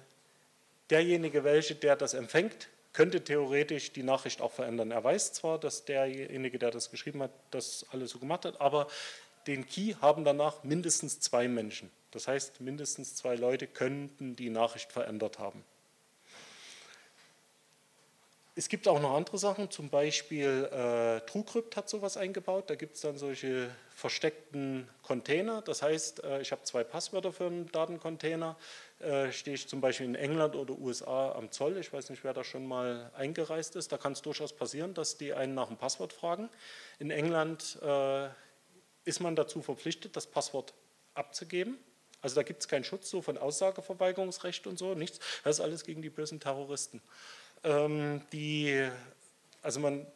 derjenige, 0.90 1.44
welche, 1.44 1.74
der 1.74 1.96
das 1.96 2.12
empfängt, 2.12 2.68
könnte 2.94 3.22
theoretisch 3.22 3.92
die 3.92 4.02
Nachricht 4.02 4.40
auch 4.40 4.52
verändern. 4.52 4.90
Er 4.90 5.04
weiß 5.04 5.34
zwar, 5.34 5.58
dass 5.58 5.84
derjenige, 5.84 6.58
der 6.58 6.70
das 6.70 6.90
geschrieben 6.90 7.22
hat, 7.22 7.32
das 7.50 7.84
alles 7.90 8.10
so 8.10 8.18
gemacht 8.18 8.46
hat, 8.46 8.60
aber 8.60 8.86
den 9.46 9.66
Key 9.66 9.94
haben 10.00 10.24
danach 10.24 10.64
mindestens 10.64 11.20
zwei 11.20 11.48
Menschen. 11.48 11.90
Das 12.12 12.28
heißt, 12.28 12.60
mindestens 12.60 13.16
zwei 13.16 13.34
Leute 13.34 13.66
könnten 13.66 14.36
die 14.36 14.48
Nachricht 14.48 14.92
verändert 14.92 15.38
haben. 15.38 15.64
Es 18.56 18.68
gibt 18.68 18.86
auch 18.86 19.00
noch 19.00 19.14
andere 19.14 19.36
Sachen, 19.36 19.68
zum 19.68 19.90
Beispiel 19.90 20.68
äh, 20.70 21.26
TrueCrypt 21.26 21.76
hat 21.76 21.88
sowas 21.88 22.16
eingebaut. 22.16 22.70
Da 22.70 22.76
gibt 22.76 22.94
es 22.94 23.00
dann 23.00 23.18
solche 23.18 23.68
versteckten 23.96 24.88
Container. 25.02 25.60
Das 25.62 25.82
heißt, 25.82 26.22
äh, 26.22 26.40
ich 26.40 26.52
habe 26.52 26.62
zwei 26.62 26.84
Passwörter 26.84 27.32
für 27.32 27.46
einen 27.46 27.66
Datencontainer. 27.72 28.56
Äh, 29.00 29.32
stehe 29.32 29.56
ich 29.56 29.66
zum 29.66 29.80
Beispiel 29.80 30.06
in 30.06 30.14
England 30.14 30.54
oder 30.54 30.78
USA 30.78 31.32
am 31.32 31.50
Zoll. 31.50 31.78
Ich 31.78 31.92
weiß 31.92 32.10
nicht, 32.10 32.22
wer 32.22 32.32
da 32.32 32.44
schon 32.44 32.64
mal 32.64 33.10
eingereist 33.16 33.74
ist. 33.74 33.90
Da 33.90 33.98
kann 33.98 34.12
es 34.12 34.22
durchaus 34.22 34.52
passieren, 34.52 34.94
dass 34.94 35.18
die 35.18 35.34
einen 35.34 35.54
nach 35.54 35.66
dem 35.66 35.76
Passwort 35.76 36.12
fragen. 36.12 36.48
In 37.00 37.10
England 37.10 37.80
äh, 37.82 38.28
ist 39.04 39.18
man 39.18 39.34
dazu 39.34 39.62
verpflichtet, 39.62 40.14
das 40.14 40.28
Passwort 40.28 40.74
abzugeben. 41.14 41.76
Also 42.20 42.36
da 42.36 42.44
gibt 42.44 42.60
es 42.60 42.68
keinen 42.68 42.84
Schutz 42.84 43.10
so 43.10 43.20
von 43.20 43.36
Aussageverweigerungsrecht 43.36 44.68
und 44.68 44.78
so, 44.78 44.94
nichts. 44.94 45.18
Das 45.42 45.56
ist 45.56 45.60
alles 45.60 45.84
gegen 45.84 46.02
die 46.02 46.08
bösen 46.08 46.38
Terroristen. 46.38 47.02
Ähm, 47.64 48.22
die, 48.32 48.88
also 49.62 49.80
man 49.80 50.06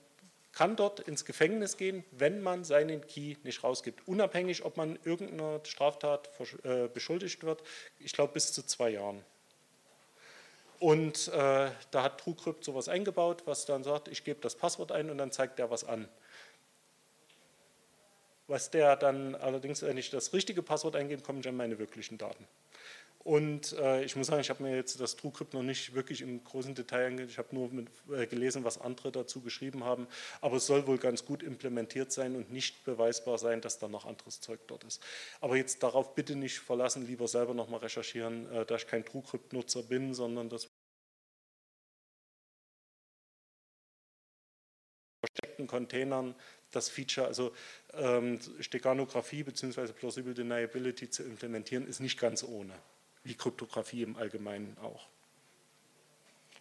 kann 0.52 0.76
dort 0.76 1.00
ins 1.00 1.24
Gefängnis 1.24 1.76
gehen, 1.76 2.04
wenn 2.10 2.42
man 2.42 2.64
seinen 2.64 3.06
Key 3.06 3.36
nicht 3.44 3.62
rausgibt. 3.62 4.06
Unabhängig, 4.08 4.64
ob 4.64 4.76
man 4.76 4.98
irgendeiner 5.04 5.60
Straftat 5.64 6.28
äh, 6.64 6.88
beschuldigt 6.88 7.44
wird, 7.44 7.62
ich 8.00 8.12
glaube 8.12 8.32
bis 8.32 8.52
zu 8.52 8.64
zwei 8.64 8.90
Jahren. 8.90 9.24
Und 10.80 11.28
äh, 11.28 11.70
da 11.90 12.02
hat 12.02 12.20
TrueCrypt 12.20 12.64
sowas 12.64 12.88
eingebaut, 12.88 13.42
was 13.46 13.66
dann 13.66 13.82
sagt, 13.82 14.08
ich 14.08 14.24
gebe 14.24 14.40
das 14.40 14.54
Passwort 14.54 14.92
ein 14.92 15.10
und 15.10 15.18
dann 15.18 15.32
zeigt 15.32 15.58
der 15.58 15.70
was 15.70 15.84
an. 15.84 16.08
Was 18.46 18.70
der 18.70 18.96
dann 18.96 19.34
allerdings, 19.34 19.82
wenn 19.82 19.96
ich 19.96 20.10
das 20.10 20.32
richtige 20.32 20.62
Passwort 20.62 20.96
eingebe, 20.96 21.22
kommen 21.22 21.42
dann 21.42 21.56
meine 21.56 21.78
wirklichen 21.78 22.16
Daten. 22.16 22.46
Und 23.28 23.74
äh, 23.74 24.04
ich 24.04 24.16
muss 24.16 24.28
sagen, 24.28 24.40
ich 24.40 24.48
habe 24.48 24.62
mir 24.62 24.74
jetzt 24.74 24.98
das 25.02 25.14
TrueCrypt 25.16 25.52
noch 25.52 25.62
nicht 25.62 25.92
wirklich 25.92 26.22
im 26.22 26.42
großen 26.42 26.74
Detail 26.74 27.08
angeschaut. 27.08 27.30
Ich 27.30 27.36
habe 27.36 27.54
nur 27.54 27.68
mit, 27.68 27.88
äh, 28.10 28.26
gelesen, 28.26 28.64
was 28.64 28.80
andere 28.80 29.12
dazu 29.12 29.42
geschrieben 29.42 29.84
haben. 29.84 30.08
Aber 30.40 30.56
es 30.56 30.66
soll 30.66 30.86
wohl 30.86 30.96
ganz 30.96 31.26
gut 31.26 31.42
implementiert 31.42 32.10
sein 32.10 32.36
und 32.36 32.50
nicht 32.50 32.86
beweisbar 32.86 33.36
sein, 33.36 33.60
dass 33.60 33.78
da 33.78 33.86
noch 33.86 34.06
anderes 34.06 34.40
Zeug 34.40 34.60
dort 34.66 34.84
ist. 34.84 35.02
Aber 35.42 35.58
jetzt 35.58 35.82
darauf 35.82 36.14
bitte 36.14 36.36
nicht 36.36 36.60
verlassen, 36.60 37.06
lieber 37.06 37.28
selber 37.28 37.52
nochmal 37.52 37.80
recherchieren, 37.80 38.50
äh, 38.50 38.64
da 38.64 38.76
ich 38.76 38.86
kein 38.86 39.04
TrueCrypt-Nutzer 39.04 39.82
bin, 39.82 40.14
sondern 40.14 40.48
das 40.48 40.66
versteckten 45.20 45.66
Containern 45.66 46.34
das 46.70 46.88
Feature, 46.88 47.26
also 47.26 47.52
ähm, 47.92 48.38
Steganographie 48.60 49.42
bzw. 49.42 49.92
Plausible 49.92 50.32
Deniability 50.32 51.10
zu 51.10 51.24
implementieren, 51.24 51.86
ist 51.86 52.00
nicht 52.00 52.18
ganz 52.18 52.42
ohne 52.42 52.72
wie 53.28 53.34
Kryptographie 53.34 54.02
im 54.02 54.16
Allgemeinen 54.16 54.76
auch. 54.78 55.06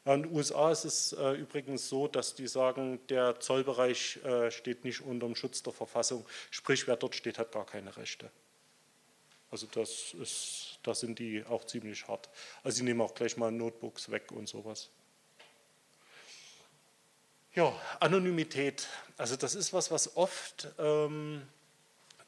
in 0.05 0.23
den 0.23 0.31
USA 0.33 0.71
ist 0.71 0.83
es 0.83 1.13
äh, 1.13 1.31
übrigens 1.31 1.87
so, 1.87 2.07
dass 2.07 2.35
die 2.35 2.47
sagen, 2.47 2.99
der 3.07 3.39
Zollbereich 3.39 4.17
äh, 4.23 4.51
steht 4.51 4.83
nicht 4.83 5.01
unter 5.01 5.27
dem 5.27 5.35
Schutz 5.35 5.63
der 5.63 5.73
Verfassung, 5.73 6.25
sprich 6.51 6.85
wer 6.87 6.97
dort 6.97 7.15
steht, 7.15 7.39
hat 7.39 7.53
gar 7.53 7.65
keine 7.65 7.95
Rechte. 7.95 8.29
Also 9.49 9.65
das 9.71 10.13
ist, 10.13 10.79
da 10.83 10.93
sind 10.93 11.19
die 11.19 11.45
auch 11.45 11.63
ziemlich 11.63 12.05
hart. 12.09 12.29
Also 12.63 12.79
sie 12.79 12.83
nehmen 12.83 12.99
auch 12.99 13.15
gleich 13.15 13.37
mal 13.37 13.49
Notebooks 13.49 14.11
weg 14.11 14.33
und 14.33 14.49
sowas. 14.49 14.89
Ja, 17.53 17.73
Anonymität. 18.01 18.87
Also 19.15 19.37
das 19.37 19.55
ist 19.55 19.71
was, 19.71 19.89
was 19.89 20.17
oft 20.17 20.67
ähm, 20.77 21.47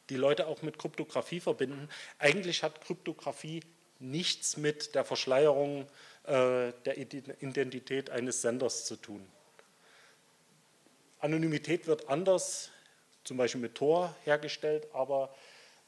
die 0.09 0.15
Leute 0.15 0.47
auch 0.47 0.61
mit 0.61 0.79
Kryptographie 0.79 1.41
verbinden. 1.41 1.89
Eigentlich 2.19 2.63
hat 2.63 2.81
Kryptographie 2.81 3.61
nichts 3.99 4.57
mit 4.57 4.95
der 4.95 5.03
Verschleierung 5.03 5.87
äh, 6.23 6.73
der 6.85 6.97
Identität 6.97 8.09
eines 8.09 8.41
Senders 8.41 8.85
zu 8.85 8.95
tun. 8.95 9.25
Anonymität 11.19 11.85
wird 11.87 12.07
anders, 12.07 12.71
zum 13.23 13.37
Beispiel 13.37 13.61
mit 13.61 13.75
Tor 13.75 14.15
hergestellt, 14.23 14.87
aber 14.93 15.33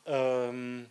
ähm, 0.06 0.88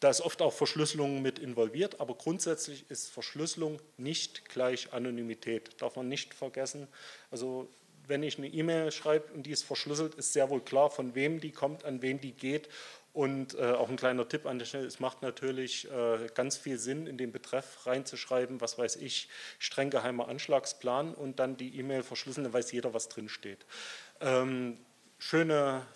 da 0.00 0.10
ist 0.10 0.20
oft 0.20 0.42
auch 0.42 0.52
Verschlüsselung 0.52 1.22
mit 1.22 1.38
involviert, 1.38 2.00
aber 2.00 2.14
grundsätzlich 2.14 2.90
ist 2.90 3.10
Verschlüsselung 3.10 3.80
nicht 3.96 4.48
gleich 4.48 4.92
Anonymität, 4.92 5.80
darf 5.80 5.96
man 5.96 6.08
nicht 6.08 6.34
vergessen. 6.34 6.88
Also 7.30 7.68
wenn 8.06 8.22
ich 8.22 8.36
eine 8.36 8.48
E-Mail 8.48 8.92
schreibe 8.92 9.32
und 9.32 9.44
die 9.44 9.50
ist 9.50 9.62
verschlüsselt, 9.62 10.14
ist 10.16 10.32
sehr 10.32 10.50
wohl 10.50 10.60
klar, 10.60 10.90
von 10.90 11.14
wem 11.14 11.40
die 11.40 11.52
kommt, 11.52 11.84
an 11.84 12.02
wen 12.02 12.20
die 12.20 12.32
geht 12.32 12.68
und 13.14 13.54
äh, 13.54 13.70
auch 13.70 13.88
ein 13.88 13.96
kleiner 13.96 14.28
Tipp 14.28 14.44
an 14.44 14.58
der 14.58 14.66
Stelle, 14.66 14.86
es 14.86 14.98
macht 14.98 15.22
natürlich 15.22 15.90
äh, 15.90 16.26
ganz 16.34 16.56
viel 16.56 16.78
Sinn, 16.78 17.06
in 17.06 17.16
den 17.16 17.30
Betreff 17.30 17.86
reinzuschreiben, 17.86 18.60
was 18.60 18.76
weiß 18.76 18.96
ich, 18.96 19.28
streng 19.60 19.88
geheimer 19.88 20.28
Anschlagsplan 20.28 21.14
und 21.14 21.38
dann 21.38 21.56
die 21.56 21.78
E-Mail 21.78 22.02
verschlüsseln, 22.02 22.42
dann 22.44 22.52
weiß 22.52 22.72
jeder, 22.72 22.92
was 22.92 23.08
drin 23.08 23.28
steht. 23.28 23.66
Ähm, 24.20 24.78
schöne, 25.18 25.86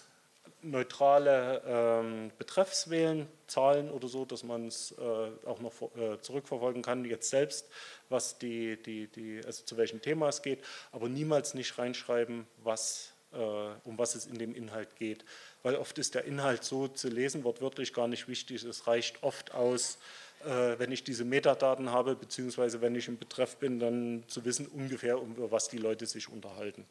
neutrale 0.63 1.61
ähm, 1.67 2.31
Betreffs 2.39 2.89
wählen, 2.89 3.27
Zahlen 3.49 3.91
oder 3.91 4.07
so, 4.07 4.25
dass 4.25 4.45
man 4.45 4.69
es 4.69 4.93
äh, 4.93 5.47
auch 5.47 5.59
noch 5.59 5.73
äh, 5.97 6.21
zurückverfolgen 6.21 6.83
kann, 6.83 7.05
jetzt 7.05 7.31
selbst, 7.31 7.69
was 8.09 8.39
die, 8.39 8.81
die, 8.81 9.09
die, 9.09 9.41
also 9.45 9.65
zu 9.65 9.77
welchem 9.77 10.01
Thema 10.01 10.29
es 10.29 10.43
geht, 10.43 10.63
aber 10.93 11.09
niemals 11.09 11.55
nicht 11.55 11.79
reinschreiben, 11.79 12.47
was, 12.63 13.13
um 13.33 13.99
was 13.99 14.15
es 14.15 14.27
in 14.27 14.39
dem 14.39 14.55
Inhalt 14.55 14.97
geht 14.97 15.25
weil 15.63 15.77
oft 15.77 15.99
ist 15.99 16.15
der 16.15 16.25
Inhalt 16.25 16.65
so 16.65 16.89
zu 16.89 17.09
lesen, 17.09 17.45
wortwörtlich 17.45 17.93
gar 17.93 18.09
nicht 18.09 18.29
wichtig. 18.29 18.65
Es 18.65 18.87
reicht 18.87 19.23
oft 19.23 19.53
aus, 19.53 19.99
äh, 20.45 20.79
wenn 20.79 20.93
ich 20.93 21.05
diese 21.05 21.25
Metadaten 21.25 21.91
habe, 21.91 22.15
beziehungsweise 22.15 22.81
wenn 22.81 22.95
ich 22.95 23.09
im 23.09 23.19
Betreff 23.19 23.57
bin, 23.57 23.81
dann 23.81 24.25
zu 24.29 24.45
wissen 24.45 24.67
ungefähr, 24.67 25.21
um 25.21 25.35
was 25.51 25.69
die 25.69 25.79
Leute 25.79 26.07
sich 26.07 26.29
unterhalten. 26.29 26.85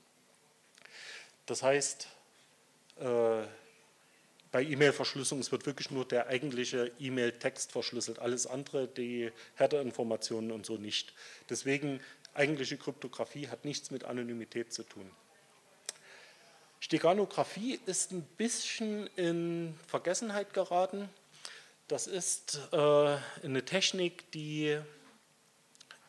Das 1.45 1.63
heißt, 1.63 2.07
äh, 2.99 3.43
bei 4.51 4.63
E-Mail-Verschlüsselung, 4.63 5.49
wird 5.51 5.65
wirklich 5.65 5.91
nur 5.91 6.05
der 6.05 6.27
eigentliche 6.27 6.91
E-Mail-Text 6.99 7.71
verschlüsselt, 7.71 8.19
alles 8.19 8.47
andere, 8.47 8.87
die 8.87 9.31
Header-Informationen 9.55 10.51
und 10.51 10.65
so 10.65 10.77
nicht. 10.77 11.13
Deswegen, 11.49 12.01
eigentliche 12.33 12.77
Kryptographie 12.77 13.47
hat 13.47 13.65
nichts 13.65 13.91
mit 13.91 14.03
Anonymität 14.03 14.73
zu 14.73 14.83
tun. 14.83 15.09
Steganographie 16.79 17.79
ist 17.85 18.11
ein 18.11 18.21
bisschen 18.21 19.07
in 19.15 19.77
Vergessenheit 19.87 20.53
geraten. 20.53 21.09
Das 21.87 22.07
ist 22.07 22.59
äh, 22.71 23.17
eine 23.43 23.65
Technik, 23.65 24.29
die 24.31 24.77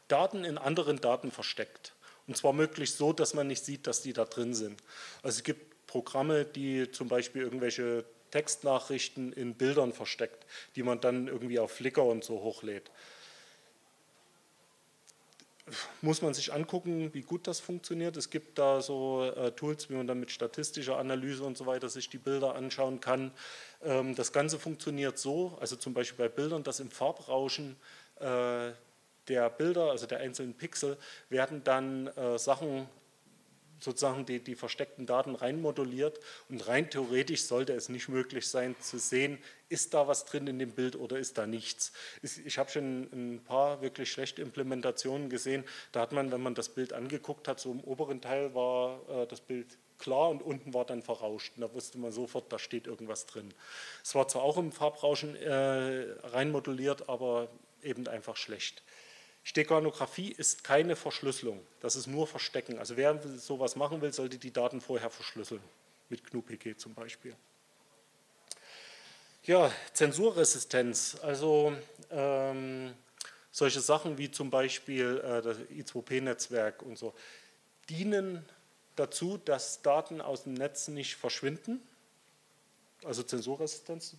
Daten 0.09 0.45
in 0.45 0.59
anderen 0.59 1.01
Daten 1.01 1.31
versteckt. 1.31 1.95
Und 2.27 2.37
zwar 2.37 2.53
möglichst 2.53 2.99
so, 2.99 3.13
dass 3.13 3.33
man 3.33 3.47
nicht 3.47 3.65
sieht, 3.65 3.87
dass 3.87 4.03
die 4.03 4.13
da 4.13 4.25
drin 4.25 4.55
sind. 4.55 4.83
Also 5.23 5.39
es 5.39 5.45
gibt 5.45 5.87
Programme, 5.87 6.45
die 6.45 6.91
zum 6.91 7.09
Beispiel 7.09 7.43
irgendwelche 7.43 8.05
Textnachrichten 8.31 9.33
in 9.33 9.55
Bildern 9.55 9.95
versteckt, 9.95 10.45
die 10.77 10.83
man 10.83 11.01
dann 11.01 11.29
irgendwie 11.29 11.59
auf 11.59 11.73
Flickr 11.73 12.05
und 12.05 12.25
so 12.25 12.43
hochlädt 12.43 12.91
muss 16.03 16.23
man 16.23 16.35
sich 16.35 16.53
angucken, 16.53 17.13
wie 17.13 17.23
gut 17.23 17.47
das 17.47 17.61
funktioniert. 17.61 18.17
Es 18.17 18.31
gibt 18.31 18.59
da 18.59 18.81
so 18.81 19.25
äh, 19.25 19.53
Tools, 19.53 19.91
wie 19.91 19.95
man 19.95 20.07
dann 20.07 20.21
mit 20.21 20.31
statistischer 20.31 20.99
Analyse 20.99 21.45
und 21.45 21.57
so 21.57 21.67
weiter 21.67 21.89
sich 21.89 22.09
die 22.09 22.19
Bilder 22.19 22.55
anschauen 22.55 23.01
kann. 23.01 23.33
Ähm, 23.83 24.15
das 24.15 24.33
Ganze 24.33 24.59
funktioniert 24.59 25.19
so, 25.19 25.57
also 25.61 25.77
zum 25.77 25.95
Beispiel 25.95 26.27
bei 26.27 26.29
Bildern, 26.29 26.63
dass 26.63 26.81
im 26.81 26.91
Farbrauschen 26.91 27.77
äh, 28.21 28.71
der 29.29 29.51
Bilder, 29.51 29.91
also 29.91 30.07
der 30.07 30.19
einzelnen 30.21 30.55
Pixel, 30.55 30.97
werden 31.29 31.63
dann 31.65 32.09
äh, 32.09 32.39
Sachen 32.39 32.89
sozusagen 33.81 34.27
die, 34.27 34.41
die 34.41 34.55
versteckten 34.55 35.07
Daten 35.07 35.35
reinmoduliert 35.35 36.21
und 36.49 36.67
rein 36.67 36.91
theoretisch 36.91 37.43
sollte 37.43 37.73
es 37.73 37.89
nicht 37.89 38.09
möglich 38.09 38.49
sein 38.49 38.77
zu 38.81 38.99
sehen, 38.99 39.39
ist 39.69 39.95
da 39.95 40.09
was 40.09 40.25
drin 40.25 40.47
in 40.47 40.59
dem 40.59 40.73
Bild 40.73 40.97
oder 40.97 41.19
ist 41.19 41.39
da 41.39 41.47
nichts. 41.47 41.93
Ich 42.23 42.59
habe 42.59 42.71
schon 42.71 43.09
ein 43.13 43.45
paar 43.45 43.83
wirklich 43.83 44.11
schlechte 44.11 44.43
Implementationen 44.43 45.29
gesehen, 45.29 45.65
da 45.93 46.01
hat 46.01 46.13
man, 46.13 46.33
wenn 46.33 46.43
man 46.43 46.55
das 46.55 46.69
Bild 46.71 46.93
angeguckt 46.93 47.49
hat, 47.49 47.61
so 47.61 47.71
im 47.71 47.81
oberen 47.81 48.21
Teil 48.21 48.55
war 48.55 49.01
äh, 49.09 49.27
das 49.27 49.41
Bild 49.41 49.79
klar 49.99 50.31
und 50.31 50.43
unten 50.43 50.73
war 50.75 50.85
dann 50.85 51.03
verrauscht. 51.03 51.53
Und 51.57 51.63
da 51.63 51.73
wusste 51.75 51.99
man 51.99 52.13
sofort, 52.13 52.53
da 52.53 52.59
steht 52.59 52.87
irgendwas 52.87 53.27
drin. 53.27 53.53
Es 54.03 54.15
war 54.15 54.29
zwar 54.29 54.43
auch 54.43 54.57
im 54.57 54.73
Farbrauschen 54.73 55.37
äh, 55.37 56.07
reinmoduliert, 56.29 57.09
aber 57.09 57.49
eben 57.83 58.07
einfach 58.09 58.37
schlecht. 58.37 58.83
Steganographie 59.45 60.33
ist 60.33 60.63
keine 60.65 60.95
Verschlüsselung, 60.95 61.61
das 61.81 61.97
ist 61.97 62.07
nur 62.07 62.27
Verstecken. 62.27 62.79
Also 62.79 62.97
wer 62.97 63.19
sowas 63.39 63.77
machen 63.77 64.01
will, 64.01 64.13
sollte 64.13 64.39
die 64.39 64.53
Daten 64.53 64.81
vorher 64.81 65.11
verschlüsseln, 65.11 65.63
mit 66.09 66.25
GNU-PG 66.31 66.77
zum 66.77 66.95
Beispiel. 66.95 67.35
Ja, 69.45 69.73
Zensurresistenz, 69.95 71.17
also 71.23 71.73
ähm, 72.11 72.93
solche 73.51 73.81
Sachen 73.81 74.19
wie 74.19 74.31
zum 74.31 74.51
Beispiel 74.51 75.23
äh, 75.25 75.41
das 75.41 75.57
I2P-Netzwerk 75.71 76.83
und 76.83 76.99
so, 76.99 77.15
dienen 77.89 78.47
dazu, 78.95 79.39
dass 79.39 79.81
Daten 79.83 80.21
aus 80.21 80.43
dem 80.43 80.55
Netz 80.55 80.89
nicht 80.89 81.17
verschwinden, 81.17 81.81
also 83.05 83.23
Zensurresistenz. 83.23 84.17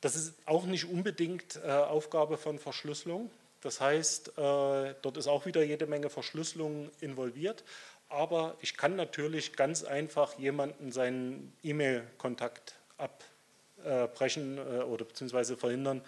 Das 0.00 0.14
ist 0.14 0.34
auch 0.44 0.64
nicht 0.66 0.84
unbedingt 0.84 1.56
äh, 1.56 1.68
Aufgabe 1.68 2.36
von 2.36 2.58
Verschlüsselung. 2.58 3.30
Das 3.66 3.80
heißt, 3.80 4.28
äh, 4.38 4.94
dort 5.02 5.16
ist 5.16 5.26
auch 5.26 5.44
wieder 5.44 5.60
jede 5.64 5.88
Menge 5.88 6.08
Verschlüsselung 6.08 6.88
involviert. 7.00 7.64
Aber 8.08 8.56
ich 8.60 8.76
kann 8.76 8.94
natürlich 8.94 9.54
ganz 9.54 9.82
einfach 9.82 10.38
jemanden 10.38 10.92
seinen 10.92 11.52
E-Mail-Kontakt 11.64 12.76
abbrechen 12.96 14.58
äh, 14.58 14.82
oder 14.84 15.04
beziehungsweise 15.04 15.56
verhindern. 15.56 16.00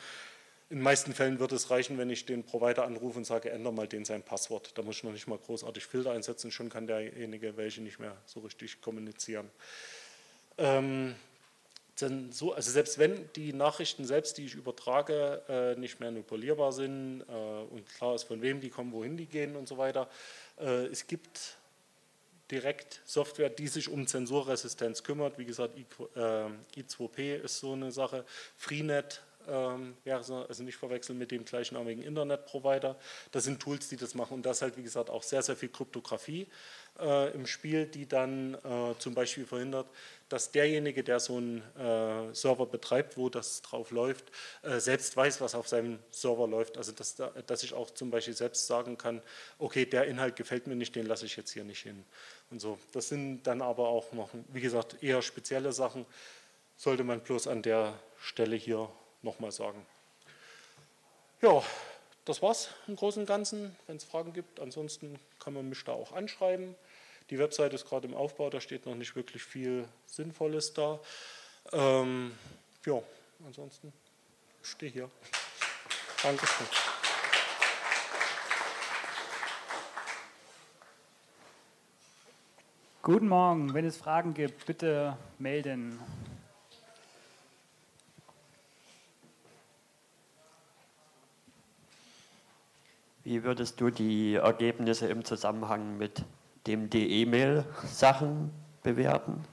In 0.70 0.76
den 0.76 0.84
meisten 0.84 1.12
Fällen 1.12 1.40
wird 1.40 1.50
es 1.50 1.68
reichen, 1.68 1.98
wenn 1.98 2.10
ich 2.10 2.26
den 2.26 2.44
Provider 2.44 2.84
anrufe 2.84 3.18
und 3.18 3.24
sage, 3.24 3.50
ändere 3.50 3.72
mal 3.72 3.88
den 3.88 4.04
sein 4.04 4.22
Passwort. 4.22 4.78
Da 4.78 4.82
muss 4.82 4.98
ich 4.98 5.02
noch 5.02 5.10
nicht 5.10 5.26
mal 5.26 5.38
großartig 5.38 5.84
Filter 5.84 6.12
einsetzen, 6.12 6.52
schon 6.52 6.68
kann 6.68 6.86
derjenige 6.86 7.56
welche 7.56 7.80
nicht 7.80 7.98
mehr 7.98 8.16
so 8.24 8.38
richtig 8.38 8.80
kommunizieren. 8.80 9.50
Ähm, 10.58 11.16
so, 12.30 12.52
also 12.52 12.70
selbst 12.70 12.98
wenn 12.98 13.28
die 13.34 13.52
Nachrichten 13.52 14.04
selbst, 14.04 14.38
die 14.38 14.44
ich 14.44 14.54
übertrage, 14.54 15.42
äh, 15.48 15.78
nicht 15.78 16.00
manipulierbar 16.00 16.72
sind 16.72 17.22
äh, 17.22 17.32
und 17.32 17.86
klar 17.86 18.14
ist, 18.14 18.24
von 18.24 18.40
wem 18.40 18.60
die 18.60 18.70
kommen, 18.70 18.92
wohin 18.92 19.16
die 19.16 19.26
gehen 19.26 19.56
und 19.56 19.66
so 19.66 19.78
weiter, 19.78 20.08
äh, 20.58 20.86
es 20.86 21.06
gibt 21.06 21.58
direkt 22.50 23.02
Software, 23.04 23.50
die 23.50 23.68
sich 23.68 23.88
um 23.88 24.06
Zensurresistenz 24.06 25.02
kümmert. 25.02 25.38
Wie 25.38 25.44
gesagt, 25.44 25.76
I, 25.76 26.86
2 26.86 27.06
p 27.08 27.36
ist 27.36 27.58
so 27.58 27.72
eine 27.72 27.92
Sache. 27.92 28.24
Freenet 28.56 29.22
ähm, 29.48 29.96
so, 30.22 30.36
also 30.36 30.62
nicht 30.62 30.76
verwechseln 30.76 31.18
mit 31.18 31.30
dem 31.30 31.44
gleichnamigen 31.44 32.02
Internetprovider. 32.02 32.96
Das 33.32 33.44
sind 33.44 33.60
Tools, 33.60 33.88
die 33.88 33.96
das 33.96 34.14
machen 34.14 34.34
und 34.34 34.46
das 34.46 34.62
halt, 34.62 34.76
wie 34.76 34.82
gesagt, 34.82 35.10
auch 35.10 35.22
sehr, 35.22 35.42
sehr 35.42 35.56
viel 35.56 35.68
Kryptographie 35.68 36.46
äh, 36.98 37.32
im 37.32 37.46
Spiel, 37.46 37.86
die 37.86 38.06
dann 38.06 38.54
äh, 38.54 38.94
zum 38.98 39.14
Beispiel 39.14 39.46
verhindert, 39.46 39.86
dass 40.28 40.50
derjenige, 40.50 41.02
der 41.02 41.20
so 41.20 41.36
einen 41.36 41.62
äh, 41.76 42.34
Server 42.34 42.66
betreibt, 42.66 43.16
wo 43.16 43.28
das 43.28 43.62
drauf 43.62 43.90
läuft, 43.90 44.26
äh, 44.62 44.78
selbst 44.78 45.16
weiß, 45.16 45.40
was 45.40 45.54
auf 45.54 45.68
seinem 45.68 45.98
Server 46.10 46.46
läuft. 46.46 46.76
Also 46.76 46.92
dass, 46.92 47.16
da, 47.16 47.28
dass 47.46 47.62
ich 47.62 47.72
auch 47.72 47.90
zum 47.90 48.10
Beispiel 48.10 48.34
selbst 48.34 48.66
sagen 48.66 48.98
kann, 48.98 49.22
okay, 49.58 49.86
der 49.86 50.06
Inhalt 50.06 50.36
gefällt 50.36 50.66
mir 50.66 50.76
nicht, 50.76 50.94
den 50.94 51.06
lasse 51.06 51.26
ich 51.26 51.36
jetzt 51.36 51.52
hier 51.52 51.64
nicht 51.64 51.82
hin. 51.82 52.04
Und 52.50 52.60
so. 52.60 52.78
Das 52.92 53.08
sind 53.08 53.42
dann 53.44 53.62
aber 53.62 53.88
auch 53.88 54.12
noch, 54.12 54.30
wie 54.48 54.60
gesagt, 54.60 55.02
eher 55.02 55.22
spezielle 55.22 55.72
Sachen, 55.72 56.04
sollte 56.76 57.04
man 57.04 57.20
bloß 57.20 57.48
an 57.48 57.62
der 57.62 57.98
Stelle 58.20 58.56
hier 58.56 58.88
nochmal 59.22 59.52
sagen. 59.52 59.84
Ja, 61.40 61.62
das 62.24 62.42
war's 62.42 62.70
im 62.86 62.96
Großen 62.96 63.22
und 63.22 63.26
Ganzen. 63.26 63.76
Wenn 63.86 63.96
es 63.96 64.04
Fragen 64.04 64.32
gibt, 64.32 64.60
ansonsten 64.60 65.18
kann 65.38 65.54
man 65.54 65.68
mich 65.68 65.84
da 65.84 65.92
auch 65.92 66.12
anschreiben. 66.12 66.74
Die 67.30 67.38
Webseite 67.38 67.74
ist 67.74 67.86
gerade 67.86 68.08
im 68.08 68.14
Aufbau, 68.14 68.50
da 68.50 68.60
steht 68.60 68.86
noch 68.86 68.94
nicht 68.94 69.14
wirklich 69.14 69.42
viel 69.42 69.86
Sinnvolles 70.06 70.72
da. 70.72 70.98
Ähm, 71.72 72.36
ja, 72.86 73.02
ansonsten 73.46 73.92
stehe 74.62 74.90
hier. 74.90 75.10
Dankeschön. 76.22 76.66
Guten 83.02 83.28
Morgen. 83.28 83.72
Wenn 83.72 83.86
es 83.86 83.96
Fragen 83.96 84.34
gibt, 84.34 84.66
bitte 84.66 85.16
melden. 85.38 85.98
Wie 93.28 93.44
würdest 93.44 93.78
du 93.78 93.90
die 93.90 94.36
Ergebnisse 94.36 95.06
im 95.06 95.22
Zusammenhang 95.22 95.98
mit 95.98 96.22
dem 96.66 96.88
die 96.88 97.20
E-Mail-Sachen 97.20 98.50
bewerten? 98.82 99.44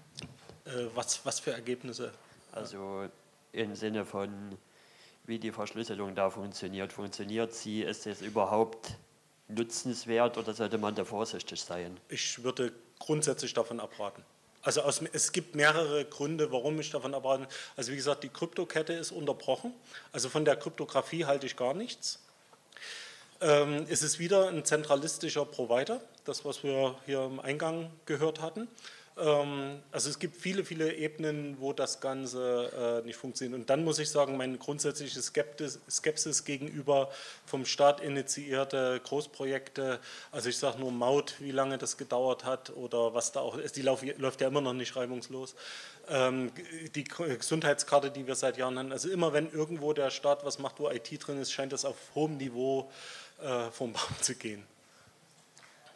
Äh, 0.64 0.86
was, 0.96 1.26
was 1.26 1.42
für 1.42 1.52
Ergebnisse? 1.52 2.14
Also 2.54 3.10
im 3.52 3.76
Sinne 3.76 4.06
von, 4.06 4.32
wie 5.26 5.40
die 5.40 5.52
Verschlüsselung 5.52 6.16
da 6.16 6.30
funktioniert. 6.30 6.94
Funktioniert 6.94 7.54
sie? 7.54 7.82
Ist 7.82 8.08
es 8.08 8.22
überhaupt 8.22 8.96
nutzenswert 9.50 10.38
oder 10.38 10.54
sollte 10.54 10.78
man 10.78 10.96
da 10.96 11.04
vorsichtig 11.04 11.60
sein? 11.60 12.00
Ich 12.08 12.42
würde 12.46 12.72
grundsätzlich 13.00 13.54
davon 13.54 13.82
abraten. 13.82 14.24
Also 14.62 14.84
aus, 14.84 15.02
es 15.12 15.34
gibt 15.34 15.54
mehrere 15.54 16.06
Gründe, 16.06 16.50
warum 16.50 16.80
ich 16.80 16.92
davon 16.92 17.14
abrate. 17.14 17.50
Also 17.76 17.92
wie 17.92 17.98
gesagt, 17.98 18.24
die 18.24 18.30
Kryptokette 18.30 18.94
ist 18.94 19.12
unterbrochen. 19.12 19.74
Also 20.14 20.30
von 20.30 20.46
der 20.46 20.56
Kryptographie 20.56 21.26
halte 21.26 21.46
ich 21.46 21.58
gar 21.58 21.74
nichts. 21.74 22.25
Ähm, 23.46 23.86
es 23.90 24.02
ist 24.02 24.18
wieder 24.18 24.48
ein 24.48 24.66
zentralistischer 24.66 25.46
Provider, 25.46 26.02
das, 26.24 26.46
was 26.46 26.64
wir 26.64 26.96
hier 27.06 27.26
im 27.26 27.40
Eingang 27.40 27.92
gehört 28.08 28.42
hatten. 28.42 28.68
Ähm, 29.18 29.84
also 29.92 30.10
es 30.10 30.18
gibt 30.18 30.36
viele, 30.36 30.66
viele 30.66 30.96
Ebenen, 30.96 31.58
wo 31.60 31.72
das 31.72 32.02
Ganze 32.02 33.02
äh, 33.04 33.06
nicht 33.06 33.18
funktioniert. 33.18 33.60
Und 33.60 33.70
dann 33.70 33.84
muss 33.84 34.00
ich 34.00 34.10
sagen, 34.10 34.36
meine 34.36 34.58
grundsätzliche 34.58 35.22
Skeptis, 35.22 35.80
Skepsis 35.88 36.44
gegenüber 36.44 37.12
vom 37.46 37.68
Staat 37.68 38.02
initiierte 38.02 39.00
Großprojekte, 39.04 40.00
also 40.32 40.50
ich 40.50 40.58
sage 40.58 40.80
nur 40.80 40.92
Maut, 40.92 41.36
wie 41.40 41.52
lange 41.52 41.78
das 41.78 41.98
gedauert 41.98 42.46
hat 42.46 42.72
oder 42.76 43.14
was 43.14 43.32
da 43.32 43.42
auch 43.42 43.58
ist, 43.58 43.76
die 43.76 43.84
lauf, 43.84 44.02
läuft 44.18 44.42
ja 44.42 44.48
immer 44.48 44.62
noch 44.62 44.74
nicht 44.74 44.96
reibungslos. 44.96 45.54
Ähm, 46.10 46.52
die 46.96 47.04
Gesundheitskarte, 47.04 48.10
die 48.10 48.26
wir 48.26 48.36
seit 48.36 48.58
Jahren 48.58 48.80
haben, 48.80 48.92
also 48.92 49.10
immer 49.10 49.34
wenn 49.34 49.52
irgendwo 49.52 49.94
der 49.94 50.10
Staat 50.10 50.44
was 50.44 50.58
macht, 50.58 50.80
wo 50.80 50.90
IT 50.90 51.10
drin 51.26 51.40
ist, 51.40 51.52
scheint 51.52 51.74
das 51.74 51.86
auf 51.86 51.96
hohem 52.16 52.38
Niveau 52.38 52.90
vom 53.72 53.94
Baum 53.94 54.22
zu 54.22 54.36
gehen. 54.36 54.66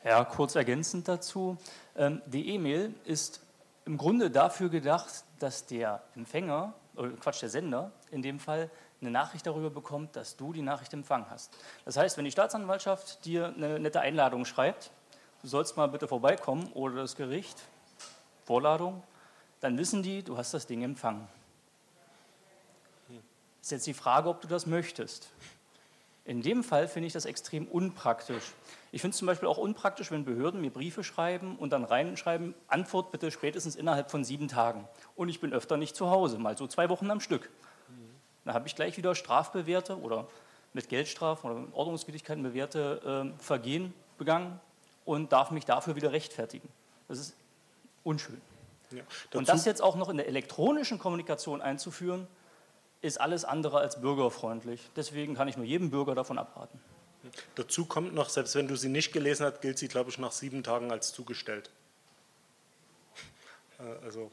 Ja, 0.03 0.23
kurz 0.23 0.55
ergänzend 0.55 1.07
dazu. 1.07 1.57
Ähm, 1.95 2.21
die 2.25 2.49
E-Mail 2.49 2.93
ist 3.03 3.41
im 3.85 3.97
Grunde 3.97 4.31
dafür 4.31 4.69
gedacht, 4.69 5.25
dass 5.39 5.65
der 5.65 6.01
Empfänger, 6.15 6.73
oder 6.95 7.09
Quatsch, 7.11 7.41
der 7.41 7.49
Sender 7.49 7.91
in 8.11 8.21
dem 8.21 8.39
Fall, 8.39 8.69
eine 9.01 9.11
Nachricht 9.11 9.45
darüber 9.45 9.69
bekommt, 9.69 10.15
dass 10.15 10.35
du 10.37 10.53
die 10.53 10.61
Nachricht 10.61 10.93
empfangen 10.93 11.25
hast. 11.29 11.53
Das 11.85 11.97
heißt, 11.97 12.17
wenn 12.17 12.25
die 12.25 12.31
Staatsanwaltschaft 12.31 13.25
dir 13.25 13.53
eine 13.55 13.79
nette 13.79 14.01
Einladung 14.01 14.45
schreibt, 14.45 14.91
du 15.41 15.47
sollst 15.47 15.77
mal 15.77 15.87
bitte 15.87 16.07
vorbeikommen 16.07 16.71
oder 16.73 16.95
das 16.95 17.15
Gericht, 17.15 17.61
Vorladung, 18.45 19.03
dann 19.59 19.77
wissen 19.77 20.03
die, 20.03 20.23
du 20.23 20.37
hast 20.37 20.53
das 20.53 20.65
Ding 20.65 20.81
empfangen. 20.81 21.27
Ist 23.61 23.71
jetzt 23.71 23.87
die 23.87 23.93
Frage, 23.93 24.29
ob 24.29 24.41
du 24.41 24.47
das 24.47 24.65
möchtest. 24.65 25.29
In 26.29 26.43
dem 26.43 26.63
Fall 26.63 26.87
finde 26.87 27.07
ich 27.07 27.13
das 27.13 27.25
extrem 27.25 27.65
unpraktisch. 27.65 28.53
Ich 28.91 29.01
finde 29.01 29.13
es 29.13 29.17
zum 29.17 29.25
Beispiel 29.25 29.47
auch 29.47 29.57
unpraktisch, 29.57 30.11
wenn 30.11 30.25
Behörden 30.25 30.61
mir 30.61 30.69
Briefe 30.69 31.03
schreiben 31.03 31.57
und 31.57 31.71
dann 31.71 31.83
reinschreiben, 31.83 32.53
Antwort 32.67 33.11
bitte 33.11 33.31
spätestens 33.31 33.75
innerhalb 33.75 34.11
von 34.11 34.23
sieben 34.23 34.47
Tagen. 34.47 34.87
Und 35.15 35.29
ich 35.29 35.41
bin 35.41 35.53
öfter 35.53 35.75
nicht 35.75 35.95
zu 35.95 36.11
Hause, 36.11 36.37
mal 36.37 36.55
so 36.55 36.67
zwei 36.67 36.87
Wochen 36.89 37.09
am 37.09 37.19
Stück. 37.19 37.49
Da 38.45 38.53
habe 38.53 38.67
ich 38.67 38.75
gleich 38.75 38.95
wieder 38.95 39.15
strafbewährte 39.15 39.99
oder 39.99 40.27
mit 40.73 40.87
Geldstrafen 40.87 41.49
oder 41.49 41.75
Ordnungswidrigkeiten 41.75 42.43
bewährte 42.43 43.33
äh, 43.35 43.41
Vergehen 43.41 43.91
begangen 44.19 44.59
und 45.05 45.31
darf 45.31 45.49
mich 45.49 45.65
dafür 45.65 45.95
wieder 45.95 46.11
rechtfertigen. 46.11 46.69
Das 47.07 47.17
ist 47.17 47.35
unschön. 48.03 48.39
Ja, 48.91 49.01
und 49.33 49.49
das 49.49 49.65
jetzt 49.65 49.81
auch 49.81 49.95
noch 49.95 50.09
in 50.09 50.17
der 50.17 50.27
elektronischen 50.27 50.99
Kommunikation 50.99 51.59
einzuführen, 51.59 52.27
ist 53.01 53.19
alles 53.19 53.45
andere 53.45 53.79
als 53.79 54.01
bürgerfreundlich. 54.01 54.89
Deswegen 54.95 55.35
kann 55.35 55.47
ich 55.47 55.57
nur 55.57 55.65
jedem 55.65 55.89
Bürger 55.89 56.15
davon 56.15 56.37
abraten. 56.37 56.79
Dazu 57.55 57.85
kommt 57.85 58.13
noch, 58.13 58.29
selbst 58.29 58.55
wenn 58.55 58.67
du 58.67 58.75
sie 58.75 58.89
nicht 58.89 59.11
gelesen 59.11 59.45
hast, 59.45 59.61
gilt 59.61 59.77
sie, 59.77 59.87
glaube 59.87 60.09
ich, 60.09 60.17
nach 60.17 60.31
sieben 60.31 60.63
Tagen 60.63 60.91
als 60.91 61.13
zugestellt. 61.13 61.71
Äh, 63.79 64.03
also 64.03 64.29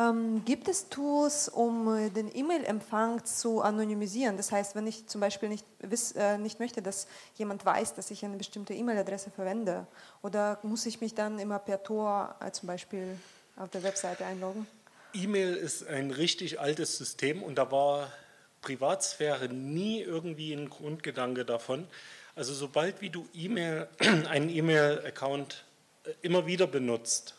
Ähm, 0.00 0.44
gibt 0.44 0.68
es 0.68 0.88
Tools, 0.88 1.48
um 1.48 1.92
äh, 1.92 2.10
den 2.10 2.34
E-Mail-Empfang 2.34 3.24
zu 3.24 3.62
anonymisieren? 3.62 4.36
Das 4.36 4.52
heißt, 4.52 4.76
wenn 4.76 4.86
ich 4.86 5.08
zum 5.08 5.20
Beispiel 5.20 5.48
nicht, 5.48 5.66
wiss, 5.80 6.12
äh, 6.12 6.38
nicht 6.38 6.60
möchte, 6.60 6.82
dass 6.82 7.08
jemand 7.34 7.64
weiß, 7.64 7.94
dass 7.94 8.12
ich 8.12 8.24
eine 8.24 8.36
bestimmte 8.36 8.74
E-Mail-Adresse 8.74 9.32
verwende, 9.32 9.88
oder 10.22 10.60
muss 10.62 10.86
ich 10.86 11.00
mich 11.00 11.14
dann 11.14 11.40
immer 11.40 11.58
per 11.58 11.82
Tor 11.82 12.36
äh, 12.40 12.52
zum 12.52 12.68
Beispiel 12.68 13.18
auf 13.56 13.70
der 13.70 13.82
Webseite 13.82 14.24
einloggen? 14.24 14.68
E-Mail 15.14 15.54
ist 15.54 15.86
ein 15.88 16.12
richtig 16.12 16.60
altes 16.60 16.96
System 16.96 17.42
und 17.42 17.56
da 17.56 17.72
war 17.72 18.12
Privatsphäre 18.60 19.48
nie 19.48 20.00
irgendwie 20.00 20.52
ein 20.52 20.70
Grundgedanke 20.70 21.44
davon. 21.44 21.88
Also 22.36 22.54
sobald 22.54 23.00
wie 23.00 23.10
du 23.10 23.26
E-Mail, 23.34 23.88
einen 24.28 24.48
E-Mail-Account 24.48 25.64
äh, 26.04 26.12
immer 26.22 26.46
wieder 26.46 26.68
benutzt, 26.68 27.34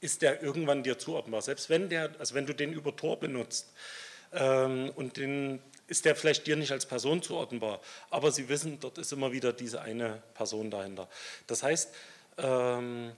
ist 0.00 0.22
der 0.22 0.42
irgendwann 0.42 0.82
dir 0.82 0.98
zuordnbar. 0.98 1.42
Selbst 1.42 1.70
wenn, 1.70 1.88
der, 1.88 2.10
also 2.18 2.34
wenn 2.34 2.46
du 2.46 2.54
den 2.54 2.72
über 2.72 2.94
Tor 2.94 3.18
benutzt 3.18 3.72
ähm, 4.32 4.90
und 4.94 5.16
den 5.16 5.60
ist 5.86 6.04
der 6.04 6.14
vielleicht 6.14 6.46
dir 6.46 6.56
nicht 6.56 6.70
als 6.70 6.84
Person 6.86 7.22
zuordnenbar, 7.22 7.80
aber 8.10 8.30
sie 8.30 8.48
wissen, 8.48 8.78
dort 8.78 8.98
ist 8.98 9.12
immer 9.12 9.32
wieder 9.32 9.52
diese 9.54 9.80
eine 9.80 10.22
Person 10.34 10.70
dahinter. 10.70 11.08
Das 11.46 11.62
heißt, 11.62 11.94
ähm, 12.36 13.12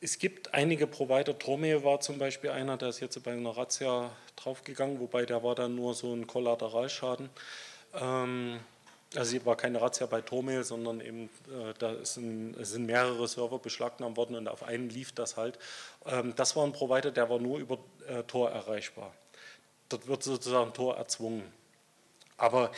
es 0.00 0.18
gibt 0.18 0.52
einige 0.52 0.86
Provider, 0.86 1.38
Tromeo 1.38 1.82
war 1.82 2.00
zum 2.00 2.18
Beispiel 2.18 2.50
einer, 2.50 2.76
der 2.76 2.90
ist 2.90 3.00
jetzt 3.00 3.22
bei 3.24 3.32
einer 3.32 3.56
Razzia 3.56 4.14
draufgegangen, 4.36 5.00
wobei 5.00 5.24
der 5.24 5.42
war 5.42 5.54
dann 5.54 5.74
nur 5.74 5.94
so 5.94 6.12
ein 6.12 6.26
Kollateralschaden. 6.26 7.30
Ähm, 7.94 8.60
also 9.16 9.36
es 9.36 9.46
war 9.46 9.56
keine 9.56 9.80
Razzia 9.80 10.06
bei 10.06 10.20
Tormail, 10.20 10.64
sondern 10.64 11.00
eben 11.00 11.30
äh, 11.48 11.74
da 11.78 12.04
sind, 12.04 12.56
sind, 12.64 12.86
mehrere 12.86 13.26
Server 13.28 13.58
beschlagnahmt 13.58 14.16
worden 14.16 14.36
und 14.36 14.48
auf 14.48 14.62
einen 14.62 14.88
lief 14.88 15.12
das 15.12 15.36
halt. 15.36 15.58
Ähm, 16.06 16.34
das 16.36 16.56
war 16.56 16.64
ein 16.64 16.72
Provider, 16.72 17.10
der 17.10 17.30
war 17.30 17.38
nur 17.38 17.58
über 17.58 17.78
äh, 18.08 18.22
Tor 18.24 18.50
erreichbar. 18.50 19.14
Dort 19.88 20.06
wird 20.06 20.22
sozusagen 20.22 20.72
Tor 20.72 20.96
erzwungen. 20.96 21.42
Aber 22.36 22.72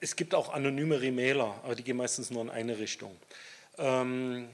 es 0.00 0.16
gibt 0.16 0.34
auch 0.34 0.52
anonyme 0.52 1.00
Remailer, 1.00 1.60
aber 1.62 1.74
die 1.74 1.82
gehen 1.82 1.96
meistens 1.96 2.30
nur 2.30 2.42
in 2.42 2.50
eine 2.50 2.78
Richtung. 2.78 3.16
Ähm, 3.78 4.48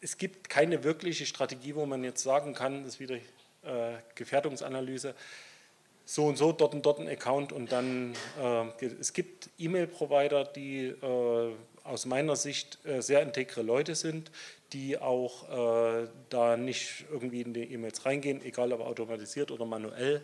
es 0.00 0.16
gibt 0.16 0.48
keine 0.48 0.84
wirkliche 0.84 1.26
Strategie, 1.26 1.74
wo 1.74 1.86
man 1.86 2.04
jetzt 2.04 2.22
sagen 2.22 2.54
kann, 2.54 2.84
das 2.84 2.94
ist 2.94 3.00
wieder 3.00 3.16
äh, 3.16 3.98
Gefährdungsanalyse, 4.14 5.14
so 6.08 6.24
und 6.24 6.38
so, 6.38 6.52
dort 6.52 6.72
und 6.72 6.86
dort 6.86 7.00
ein 7.00 7.06
Account 7.08 7.52
und 7.52 7.70
dann, 7.70 8.14
äh, 8.42 8.86
es 8.98 9.12
gibt 9.12 9.50
E-Mail-Provider, 9.58 10.44
die 10.44 10.86
äh, 10.86 11.52
aus 11.84 12.06
meiner 12.06 12.34
Sicht 12.34 12.78
äh, 12.86 13.02
sehr 13.02 13.20
integre 13.20 13.60
Leute 13.60 13.94
sind, 13.94 14.30
die 14.72 14.96
auch 14.96 15.50
äh, 15.50 16.08
da 16.30 16.56
nicht 16.56 17.04
irgendwie 17.12 17.42
in 17.42 17.52
die 17.52 17.64
E-Mails 17.74 18.06
reingehen, 18.06 18.42
egal 18.42 18.72
ob 18.72 18.80
automatisiert 18.80 19.50
oder 19.50 19.66
manuell. 19.66 20.22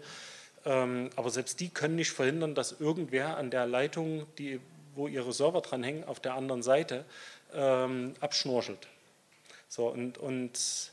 Ähm, 0.64 1.10
aber 1.16 1.28
selbst 1.28 1.60
die 1.60 1.68
können 1.68 1.96
nicht 1.96 2.12
verhindern, 2.12 2.54
dass 2.54 2.80
irgendwer 2.80 3.36
an 3.36 3.50
der 3.50 3.66
Leitung, 3.66 4.24
die, 4.38 4.60
wo 4.94 5.06
ihre 5.06 5.34
Server 5.34 5.60
dranhängen, 5.60 6.04
auf 6.04 6.18
der 6.18 6.32
anderen 6.32 6.62
Seite 6.62 7.04
ähm, 7.52 8.14
abschnorchelt. 8.20 8.88
So, 9.68 9.88
und, 9.88 10.16
und 10.16 10.92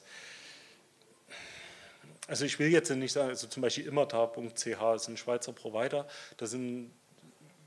Also 2.32 2.46
ich 2.46 2.60
will 2.60 2.70
jetzt 2.70 2.90
nicht 2.90 3.12
sagen, 3.12 3.28
also 3.28 3.46
zum 3.46 3.62
Beispiel 3.62 3.86
immerta.ch 3.86 4.66
ist 4.96 5.08
ein 5.10 5.18
Schweizer 5.18 5.52
Provider, 5.52 6.08
da 6.38 6.46
sind 6.46 6.90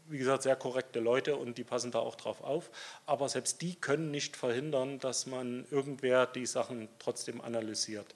wie 0.08 0.16
gesagt, 0.16 0.42
sehr 0.42 0.56
korrekte 0.56 1.00
Leute 1.00 1.36
und 1.36 1.58
die 1.58 1.64
passen 1.64 1.90
da 1.90 1.98
auch 1.98 2.14
drauf 2.14 2.42
auf. 2.42 2.70
Aber 3.04 3.28
selbst 3.28 3.60
die 3.60 3.74
können 3.74 4.10
nicht 4.10 4.36
verhindern, 4.36 4.98
dass 4.98 5.26
man 5.26 5.66
irgendwer 5.70 6.26
die 6.26 6.46
Sachen 6.46 6.88
trotzdem 6.98 7.42
analysiert. 7.42 8.14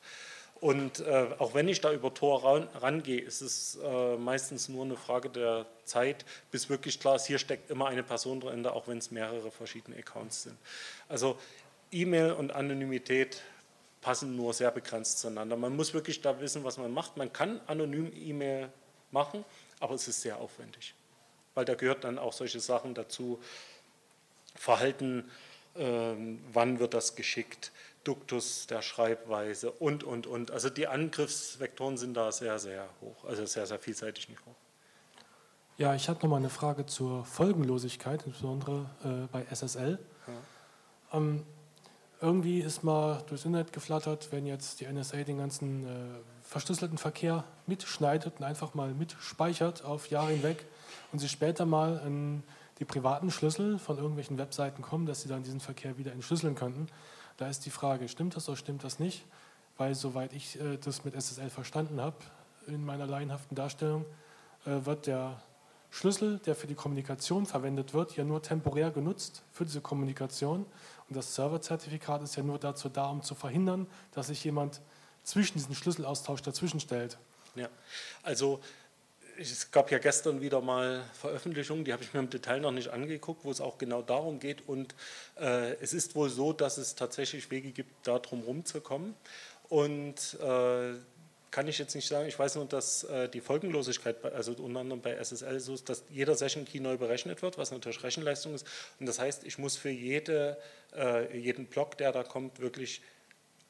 Und 0.60 1.00
äh, 1.00 1.28
auch 1.38 1.52
wenn 1.52 1.68
ich 1.68 1.82
da 1.82 1.92
über 1.92 2.14
Tor 2.14 2.44
ran, 2.44 2.68
rangehe, 2.80 3.20
ist 3.20 3.42
es 3.42 3.78
äh, 3.82 4.16
meistens 4.16 4.70
nur 4.70 4.86
eine 4.86 4.96
Frage 4.96 5.28
der 5.28 5.66
Zeit, 5.84 6.24
bis 6.50 6.70
wirklich 6.70 6.98
klar 6.98 7.16
ist, 7.16 7.26
hier 7.26 7.38
steckt 7.38 7.70
immer 7.70 7.88
eine 7.88 8.02
Person 8.02 8.40
drin, 8.40 8.66
auch 8.66 8.88
wenn 8.88 8.98
es 8.98 9.10
mehrere 9.10 9.50
verschiedene 9.50 9.98
Accounts 9.98 10.44
sind. 10.44 10.56
Also 11.10 11.38
E-Mail 11.90 12.32
und 12.32 12.52
Anonymität 12.52 13.42
passen 14.00 14.36
nur 14.36 14.54
sehr 14.54 14.70
begrenzt 14.70 15.18
zueinander. 15.18 15.56
Man 15.56 15.74
muss 15.74 15.94
wirklich 15.94 16.20
da 16.20 16.40
wissen, 16.40 16.64
was 16.64 16.78
man 16.78 16.92
macht. 16.92 17.16
Man 17.16 17.32
kann 17.32 17.60
anonym 17.66 18.12
E-Mail 18.14 18.70
machen, 19.10 19.44
aber 19.80 19.94
es 19.94 20.06
ist 20.08 20.22
sehr 20.22 20.38
aufwendig, 20.38 20.94
weil 21.54 21.64
da 21.64 21.74
gehört 21.74 22.04
dann 22.04 22.18
auch 22.18 22.32
solche 22.32 22.60
Sachen 22.60 22.94
dazu. 22.94 23.40
Verhalten, 24.54 25.30
äh, 25.74 26.14
wann 26.52 26.78
wird 26.78 26.94
das 26.94 27.14
geschickt? 27.14 27.72
Duktus 28.04 28.66
der 28.66 28.80
Schreibweise 28.80 29.70
und, 29.70 30.02
und, 30.02 30.26
und. 30.26 30.50
Also 30.50 30.70
die 30.70 30.86
Angriffsvektoren 30.86 31.98
sind 31.98 32.14
da 32.14 32.32
sehr, 32.32 32.58
sehr 32.58 32.88
hoch, 33.00 33.24
also 33.24 33.44
sehr, 33.44 33.66
sehr 33.66 33.78
vielseitig 33.78 34.28
nicht 34.28 34.40
hoch. 34.46 34.54
Ja, 35.76 35.94
ich 35.94 36.08
habe 36.08 36.18
noch 36.22 36.28
mal 36.28 36.38
eine 36.38 36.50
Frage 36.50 36.86
zur 36.86 37.24
Folgenlosigkeit, 37.24 38.24
insbesondere 38.26 38.90
äh, 39.04 39.26
bei 39.30 39.44
SSL. 39.54 39.98
Ja. 40.26 41.18
Ähm, 41.18 41.44
irgendwie 42.20 42.60
ist 42.60 42.82
mal 42.82 43.22
durchs 43.28 43.44
Internet 43.44 43.72
geflattert, 43.72 44.28
wenn 44.32 44.46
jetzt 44.46 44.80
die 44.80 44.86
NSA 44.86 45.22
den 45.22 45.38
ganzen 45.38 45.84
äh, 45.84 45.88
verschlüsselten 46.42 46.98
Verkehr 46.98 47.44
mitschneidet 47.66 48.34
und 48.38 48.44
einfach 48.44 48.74
mal 48.74 48.92
mitspeichert 48.92 49.84
auf 49.84 50.10
Jahre 50.10 50.32
hinweg 50.32 50.64
und 51.12 51.18
sie 51.18 51.28
später 51.28 51.66
mal 51.66 52.00
an 52.00 52.42
die 52.78 52.84
privaten 52.84 53.30
Schlüssel 53.30 53.78
von 53.78 53.98
irgendwelchen 53.98 54.38
Webseiten 54.38 54.82
kommen, 54.82 55.06
dass 55.06 55.22
sie 55.22 55.28
dann 55.28 55.42
diesen 55.42 55.60
Verkehr 55.60 55.98
wieder 55.98 56.12
entschlüsseln 56.12 56.54
könnten. 56.54 56.88
Da 57.36 57.48
ist 57.48 57.66
die 57.66 57.70
Frage, 57.70 58.08
stimmt 58.08 58.34
das 58.36 58.48
oder 58.48 58.56
stimmt 58.56 58.82
das 58.82 58.98
nicht? 58.98 59.24
Weil 59.76 59.94
soweit 59.94 60.32
ich 60.32 60.60
äh, 60.60 60.76
das 60.76 61.04
mit 61.04 61.14
SSL 61.14 61.50
verstanden 61.50 62.00
habe, 62.00 62.16
in 62.66 62.84
meiner 62.84 63.06
laienhaften 63.06 63.54
Darstellung, 63.54 64.04
äh, 64.64 64.84
wird 64.84 65.06
der 65.06 65.40
Schlüssel, 65.90 66.38
der 66.40 66.54
für 66.54 66.66
die 66.66 66.74
Kommunikation 66.74 67.46
verwendet 67.46 67.94
wird, 67.94 68.16
ja 68.16 68.24
nur 68.24 68.42
temporär 68.42 68.90
genutzt 68.90 69.42
für 69.52 69.64
diese 69.64 69.80
Kommunikation. 69.80 70.66
Und 71.08 71.16
das 71.16 71.34
Serverzertifikat 71.34 72.22
ist 72.22 72.36
ja 72.36 72.42
nur 72.42 72.58
dazu 72.58 72.88
da, 72.88 73.06
um 73.06 73.22
zu 73.22 73.34
verhindern, 73.34 73.86
dass 74.12 74.26
sich 74.26 74.44
jemand 74.44 74.80
zwischen 75.24 75.54
diesen 75.54 75.74
Schlüsselaustausch 75.74 76.42
dazwischen 76.42 76.80
stellt. 76.80 77.18
Ja, 77.54 77.68
also 78.22 78.60
es 79.38 79.70
gab 79.70 79.90
ja 79.90 79.98
gestern 79.98 80.40
wieder 80.40 80.60
mal 80.60 81.04
Veröffentlichungen, 81.14 81.84
die 81.84 81.92
habe 81.92 82.02
ich 82.02 82.12
mir 82.12 82.20
im 82.20 82.30
Detail 82.30 82.60
noch 82.60 82.72
nicht 82.72 82.88
angeguckt, 82.88 83.44
wo 83.44 83.50
es 83.50 83.60
auch 83.60 83.78
genau 83.78 84.02
darum 84.02 84.40
geht. 84.40 84.68
Und 84.68 84.94
äh, 85.38 85.74
es 85.74 85.92
ist 85.92 86.14
wohl 86.14 86.28
so, 86.28 86.52
dass 86.52 86.76
es 86.76 86.94
tatsächlich 86.96 87.50
Wege 87.50 87.70
gibt, 87.70 88.06
da 88.06 88.18
drum 88.18 88.42
rumzukommen. 88.42 89.14
Und 89.68 90.38
äh, 90.40 90.94
kann 91.58 91.66
ich 91.66 91.78
jetzt 91.78 91.96
nicht 91.96 92.06
sagen, 92.06 92.28
ich 92.28 92.38
weiß 92.38 92.54
nur, 92.54 92.66
dass 92.66 93.02
äh, 93.02 93.28
die 93.28 93.40
Folgenlosigkeit, 93.40 94.24
also 94.26 94.52
unter 94.52 94.78
anderem 94.78 95.02
bei 95.02 95.16
SSL 95.16 95.58
so 95.58 95.74
ist, 95.74 95.88
dass 95.88 96.04
jeder 96.08 96.36
Session 96.36 96.64
Key 96.64 96.78
neu 96.78 96.96
berechnet 96.96 97.42
wird, 97.42 97.58
was 97.58 97.72
natürlich 97.72 98.00
Rechenleistung 98.04 98.54
ist. 98.54 98.64
Und 99.00 99.06
das 99.06 99.18
heißt, 99.18 99.42
ich 99.42 99.58
muss 99.58 99.76
für 99.76 99.88
jede, 99.88 100.56
äh, 100.96 101.36
jeden 101.36 101.66
Block, 101.66 101.98
der 101.98 102.12
da 102.12 102.22
kommt, 102.22 102.60
wirklich 102.60 103.02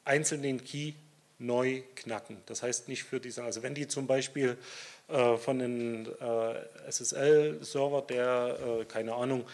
einzeln 0.05 0.43
den 0.43 0.63
Key 0.63 0.93
neu 1.39 1.81
knacken. 1.95 2.37
Das 2.45 2.61
heißt 2.61 2.89
nicht 2.89 3.05
für 3.05 3.19
diese, 3.19 3.41
also 3.41 3.63
wenn 3.63 3.73
die 3.73 3.87
zum 3.87 4.05
Beispiel 4.05 4.55
äh, 5.07 5.37
von 5.37 5.59
einem 5.59 6.05
äh, 6.05 6.91
SSL-Server, 6.91 8.03
der, 8.03 8.81
äh, 8.81 8.85
keine 8.85 9.15
Ahnung, 9.15 9.47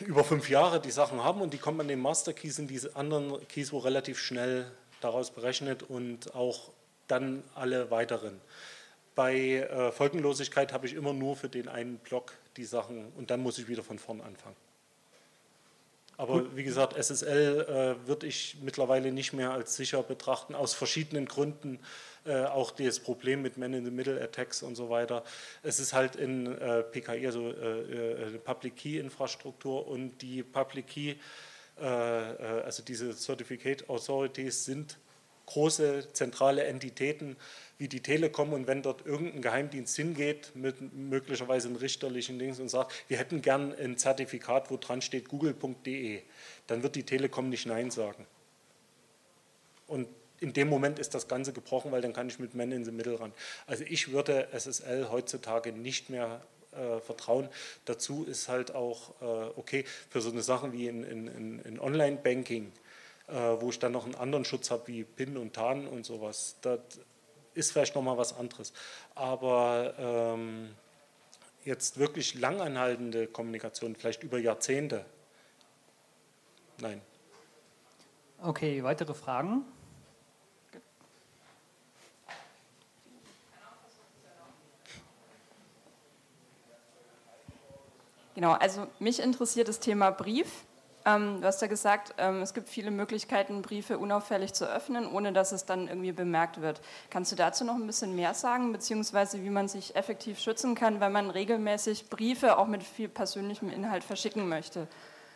über 0.00 0.24
fünf 0.24 0.50
Jahre 0.50 0.78
die 0.78 0.90
Sachen 0.90 1.24
haben 1.24 1.40
und 1.40 1.54
die 1.54 1.58
kommen 1.58 1.80
an 1.80 1.88
den 1.88 2.00
Master 2.00 2.34
Keys, 2.34 2.56
sind 2.56 2.68
diese 2.68 2.94
anderen 2.96 3.48
Keys 3.48 3.72
wo 3.72 3.78
relativ 3.78 4.18
schnell 4.18 4.70
daraus 5.00 5.30
berechnet 5.30 5.82
und 5.82 6.34
auch 6.34 6.70
dann 7.08 7.42
alle 7.54 7.90
weiteren. 7.90 8.40
Bei 9.14 9.34
äh, 9.34 9.92
Folgenlosigkeit 9.92 10.72
habe 10.72 10.86
ich 10.86 10.94
immer 10.94 11.12
nur 11.12 11.36
für 11.36 11.48
den 11.48 11.68
einen 11.68 11.98
Block 11.98 12.32
die 12.56 12.64
Sachen 12.64 13.12
und 13.16 13.30
dann 13.30 13.40
muss 13.40 13.58
ich 13.58 13.68
wieder 13.68 13.82
von 13.82 13.98
vorn 13.98 14.20
anfangen. 14.20 14.56
Aber 16.18 16.56
wie 16.56 16.64
gesagt, 16.64 16.96
SSL 16.96 17.96
äh, 18.02 18.08
würde 18.08 18.26
ich 18.26 18.56
mittlerweile 18.62 19.12
nicht 19.12 19.34
mehr 19.34 19.50
als 19.50 19.76
sicher 19.76 20.02
betrachten, 20.02 20.54
aus 20.54 20.72
verschiedenen 20.72 21.26
Gründen. 21.26 21.78
Äh, 22.24 22.44
auch 22.44 22.70
das 22.70 23.00
Problem 23.00 23.42
mit 23.42 23.58
Man-in-the-Middle-Attacks 23.58 24.62
und 24.62 24.76
so 24.76 24.88
weiter. 24.88 25.24
Es 25.62 25.78
ist 25.78 25.92
halt 25.92 26.16
in 26.16 26.46
äh, 26.58 26.82
PKI, 26.82 27.26
also 27.26 27.50
äh, 27.50 28.34
äh, 28.34 28.38
Public 28.38 28.76
Key-Infrastruktur 28.76 29.86
und 29.86 30.22
die 30.22 30.42
Public 30.42 30.86
Key, 30.86 31.10
äh, 31.10 31.16
also 31.76 32.82
diese 32.82 33.14
Certificate 33.14 33.88
Authorities 33.88 34.64
sind 34.64 34.98
große 35.46 36.08
zentrale 36.12 36.64
Entitäten 36.64 37.36
wie 37.78 37.88
die 37.88 38.00
Telekom 38.00 38.52
und 38.52 38.66
wenn 38.66 38.82
dort 38.82 39.06
irgendein 39.06 39.42
Geheimdienst 39.42 39.94
hingeht 39.96 40.52
mit 40.54 40.94
möglicherweise 40.94 41.68
einem 41.68 41.76
richterlichen 41.76 42.38
Dings 42.38 42.58
und 42.58 42.68
sagt, 42.68 42.92
wir 43.08 43.18
hätten 43.18 43.42
gern 43.42 43.74
ein 43.74 43.96
Zertifikat, 43.96 44.70
wo 44.70 44.76
dran 44.76 45.02
steht 45.02 45.28
google.de, 45.28 46.22
dann 46.66 46.82
wird 46.82 46.96
die 46.96 47.04
Telekom 47.04 47.48
nicht 47.48 47.66
Nein 47.66 47.90
sagen. 47.90 48.26
Und 49.86 50.08
in 50.40 50.52
dem 50.52 50.68
Moment 50.68 50.98
ist 50.98 51.14
das 51.14 51.28
Ganze 51.28 51.52
gebrochen, 51.52 51.92
weil 51.92 52.02
dann 52.02 52.12
kann 52.12 52.28
ich 52.28 52.38
mit 52.38 52.54
Men 52.54 52.72
in 52.72 52.84
the 52.84 52.90
Middle 52.90 53.20
ran. 53.20 53.32
Also 53.66 53.84
ich 53.86 54.12
würde 54.12 54.48
SSL 54.52 55.08
heutzutage 55.10 55.72
nicht 55.72 56.10
mehr 56.10 56.42
äh, 56.76 57.00
vertrauen. 57.00 57.48
Dazu 57.84 58.24
ist 58.24 58.48
halt 58.48 58.74
auch 58.74 59.20
äh, 59.20 59.24
okay 59.56 59.84
für 60.10 60.20
so 60.20 60.30
eine 60.30 60.42
Sache 60.42 60.72
wie 60.72 60.88
in, 60.88 61.04
in, 61.04 61.60
in 61.60 61.80
Online-Banking, 61.80 62.72
äh, 63.28 63.32
wo 63.32 63.70
ich 63.70 63.78
dann 63.78 63.92
noch 63.92 64.04
einen 64.04 64.14
anderen 64.14 64.44
Schutz 64.44 64.70
habe 64.70 64.86
wie 64.88 65.04
PIN 65.04 65.36
und 65.36 65.54
TAN 65.54 65.86
und 65.86 66.04
sowas. 66.04 66.56
Das 66.62 66.80
ist 67.54 67.72
vielleicht 67.72 67.94
nochmal 67.94 68.18
was 68.18 68.36
anderes. 68.36 68.72
Aber 69.14 69.94
ähm, 69.98 70.74
jetzt 71.64 71.98
wirklich 71.98 72.34
langanhaltende 72.34 73.26
Kommunikation, 73.26 73.96
vielleicht 73.96 74.22
über 74.22 74.38
Jahrzehnte, 74.38 75.04
nein. 76.78 77.00
Okay, 78.42 78.82
weitere 78.82 79.14
Fragen? 79.14 79.64
Genau, 88.36 88.52
also 88.52 88.86
mich 88.98 89.18
interessiert 89.18 89.66
das 89.66 89.80
Thema 89.80 90.10
Brief. 90.10 90.46
Ähm, 91.06 91.40
du 91.40 91.46
hast 91.46 91.62
ja 91.62 91.68
gesagt, 91.68 92.14
ähm, 92.18 92.42
es 92.42 92.52
gibt 92.52 92.68
viele 92.68 92.90
Möglichkeiten, 92.90 93.62
Briefe 93.62 93.96
unauffällig 93.96 94.52
zu 94.52 94.70
öffnen, 94.70 95.10
ohne 95.10 95.32
dass 95.32 95.52
es 95.52 95.64
dann 95.64 95.88
irgendwie 95.88 96.12
bemerkt 96.12 96.60
wird. 96.60 96.82
Kannst 97.08 97.32
du 97.32 97.36
dazu 97.36 97.64
noch 97.64 97.76
ein 97.76 97.86
bisschen 97.86 98.14
mehr 98.14 98.34
sagen, 98.34 98.72
beziehungsweise 98.72 99.42
wie 99.42 99.48
man 99.48 99.68
sich 99.68 99.96
effektiv 99.96 100.38
schützen 100.38 100.74
kann, 100.74 101.00
wenn 101.00 101.12
man 101.12 101.30
regelmäßig 101.30 102.10
Briefe 102.10 102.58
auch 102.58 102.66
mit 102.66 102.82
viel 102.82 103.08
persönlichem 103.08 103.70
Inhalt 103.70 104.04
verschicken 104.04 104.46
möchte? 104.50 104.86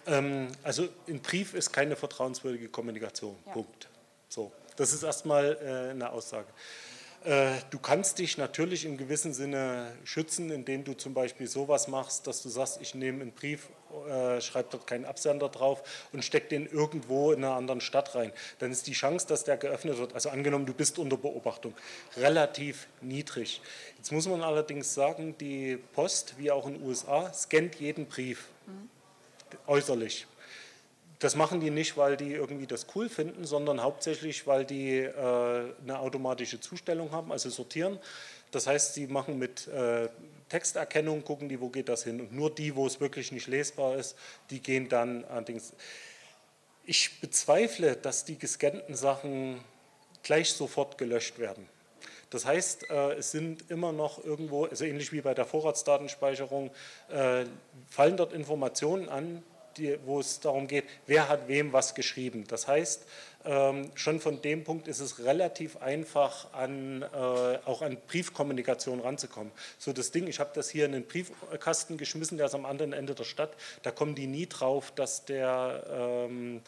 Ähm, 0.06 0.48
also 0.62 0.86
ein 1.08 1.22
Brief 1.22 1.54
ist 1.54 1.72
keine 1.72 1.96
vertrauenswürdige 1.96 2.68
Kommunikation. 2.68 3.34
Ja. 3.46 3.52
Punkt. 3.52 3.88
So, 4.28 4.52
das 4.76 4.92
ist 4.92 5.04
erstmal 5.04 5.56
äh, 5.62 5.90
eine 5.92 6.10
Aussage. 6.10 6.48
Äh, 7.24 7.56
du 7.70 7.78
kannst 7.78 8.18
dich 8.18 8.38
natürlich 8.38 8.86
im 8.86 8.96
gewissen 8.96 9.34
Sinne 9.34 9.92
schützen, 10.04 10.50
indem 10.50 10.84
du 10.84 10.94
zum 10.94 11.12
Beispiel 11.12 11.46
sowas 11.46 11.86
machst, 11.86 12.26
dass 12.26 12.42
du 12.42 12.48
sagst, 12.48 12.78
ich 12.80 12.94
nehme 12.94 13.20
einen 13.20 13.32
Brief, 13.32 13.68
äh, 14.08 14.40
schreibe 14.40 14.68
dort 14.70 14.86
keinen 14.86 15.04
Absender 15.04 15.50
drauf 15.50 15.82
und 16.14 16.24
stecke 16.24 16.48
den 16.48 16.66
irgendwo 16.66 17.32
in 17.32 17.44
einer 17.44 17.56
anderen 17.56 17.82
Stadt 17.82 18.14
rein. 18.14 18.32
Dann 18.58 18.72
ist 18.72 18.86
die 18.86 18.92
Chance, 18.92 19.26
dass 19.26 19.44
der 19.44 19.58
geöffnet 19.58 19.98
wird, 19.98 20.14
also 20.14 20.30
angenommen, 20.30 20.64
du 20.64 20.72
bist 20.72 20.98
unter 20.98 21.18
Beobachtung, 21.18 21.74
relativ 22.16 22.86
niedrig. 23.02 23.60
Jetzt 23.98 24.12
muss 24.12 24.26
man 24.26 24.40
allerdings 24.42 24.94
sagen, 24.94 25.36
die 25.38 25.78
Post, 25.92 26.36
wie 26.38 26.50
auch 26.50 26.66
in 26.66 26.74
den 26.74 26.82
USA, 26.82 27.30
scannt 27.34 27.74
jeden 27.74 28.06
Brief 28.06 28.48
mhm. 28.66 28.88
äußerlich. 29.66 30.26
Das 31.20 31.36
machen 31.36 31.60
die 31.60 31.70
nicht, 31.70 31.98
weil 31.98 32.16
die 32.16 32.32
irgendwie 32.32 32.66
das 32.66 32.86
cool 32.94 33.10
finden, 33.10 33.44
sondern 33.44 33.82
hauptsächlich, 33.82 34.46
weil 34.46 34.64
die 34.64 35.00
äh, 35.00 35.12
eine 35.82 35.98
automatische 35.98 36.60
Zustellung 36.60 37.12
haben, 37.12 37.30
also 37.30 37.50
sortieren. 37.50 37.98
Das 38.52 38.66
heißt, 38.66 38.94
sie 38.94 39.06
machen 39.06 39.38
mit 39.38 39.68
äh, 39.68 40.08
Texterkennung, 40.48 41.22
gucken 41.22 41.50
die, 41.50 41.60
wo 41.60 41.68
geht 41.68 41.90
das 41.90 42.04
hin. 42.04 42.20
Und 42.20 42.32
nur 42.32 42.52
die, 42.52 42.74
wo 42.74 42.86
es 42.86 43.00
wirklich 43.00 43.32
nicht 43.32 43.48
lesbar 43.48 43.96
ist, 43.96 44.16
die 44.48 44.60
gehen 44.60 44.88
dann 44.88 45.26
allerdings. 45.26 45.74
Ich 46.86 47.20
bezweifle, 47.20 47.96
dass 47.96 48.24
die 48.24 48.38
gescannten 48.38 48.94
Sachen 48.94 49.60
gleich 50.22 50.54
sofort 50.54 50.96
gelöscht 50.96 51.38
werden. 51.38 51.68
Das 52.30 52.46
heißt, 52.46 52.88
äh, 52.88 53.12
es 53.14 53.30
sind 53.30 53.70
immer 53.70 53.92
noch 53.92 54.24
irgendwo, 54.24 54.64
also 54.64 54.86
ähnlich 54.86 55.12
wie 55.12 55.20
bei 55.20 55.34
der 55.34 55.44
Vorratsdatenspeicherung, 55.44 56.70
äh, 57.10 57.44
fallen 57.88 58.16
dort 58.16 58.32
Informationen 58.32 59.10
an, 59.10 59.42
die, 59.76 59.98
wo 60.04 60.20
es 60.20 60.40
darum 60.40 60.66
geht, 60.66 60.84
wer 61.06 61.28
hat 61.28 61.48
wem 61.48 61.72
was 61.72 61.94
geschrieben. 61.94 62.44
Das 62.48 62.68
heißt, 62.68 63.04
ähm, 63.44 63.90
schon 63.94 64.20
von 64.20 64.42
dem 64.42 64.64
Punkt 64.64 64.86
ist 64.86 65.00
es 65.00 65.24
relativ 65.24 65.78
einfach, 65.78 66.52
an, 66.52 67.02
äh, 67.02 67.06
auch 67.64 67.82
an 67.82 67.96
Briefkommunikation 68.06 69.00
ranzukommen. 69.00 69.52
So 69.78 69.92
das 69.92 70.10
Ding, 70.10 70.26
ich 70.26 70.40
habe 70.40 70.50
das 70.54 70.68
hier 70.68 70.84
in 70.84 70.92
den 70.92 71.04
Briefkasten 71.04 71.96
geschmissen, 71.96 72.36
der 72.36 72.46
ist 72.46 72.54
am 72.54 72.66
anderen 72.66 72.92
Ende 72.92 73.14
der 73.14 73.24
Stadt, 73.24 73.52
da 73.82 73.90
kommen 73.90 74.14
die 74.14 74.26
nie 74.26 74.46
drauf, 74.46 74.92
dass 74.94 75.24
der... 75.24 75.84
Ähm, 75.90 76.62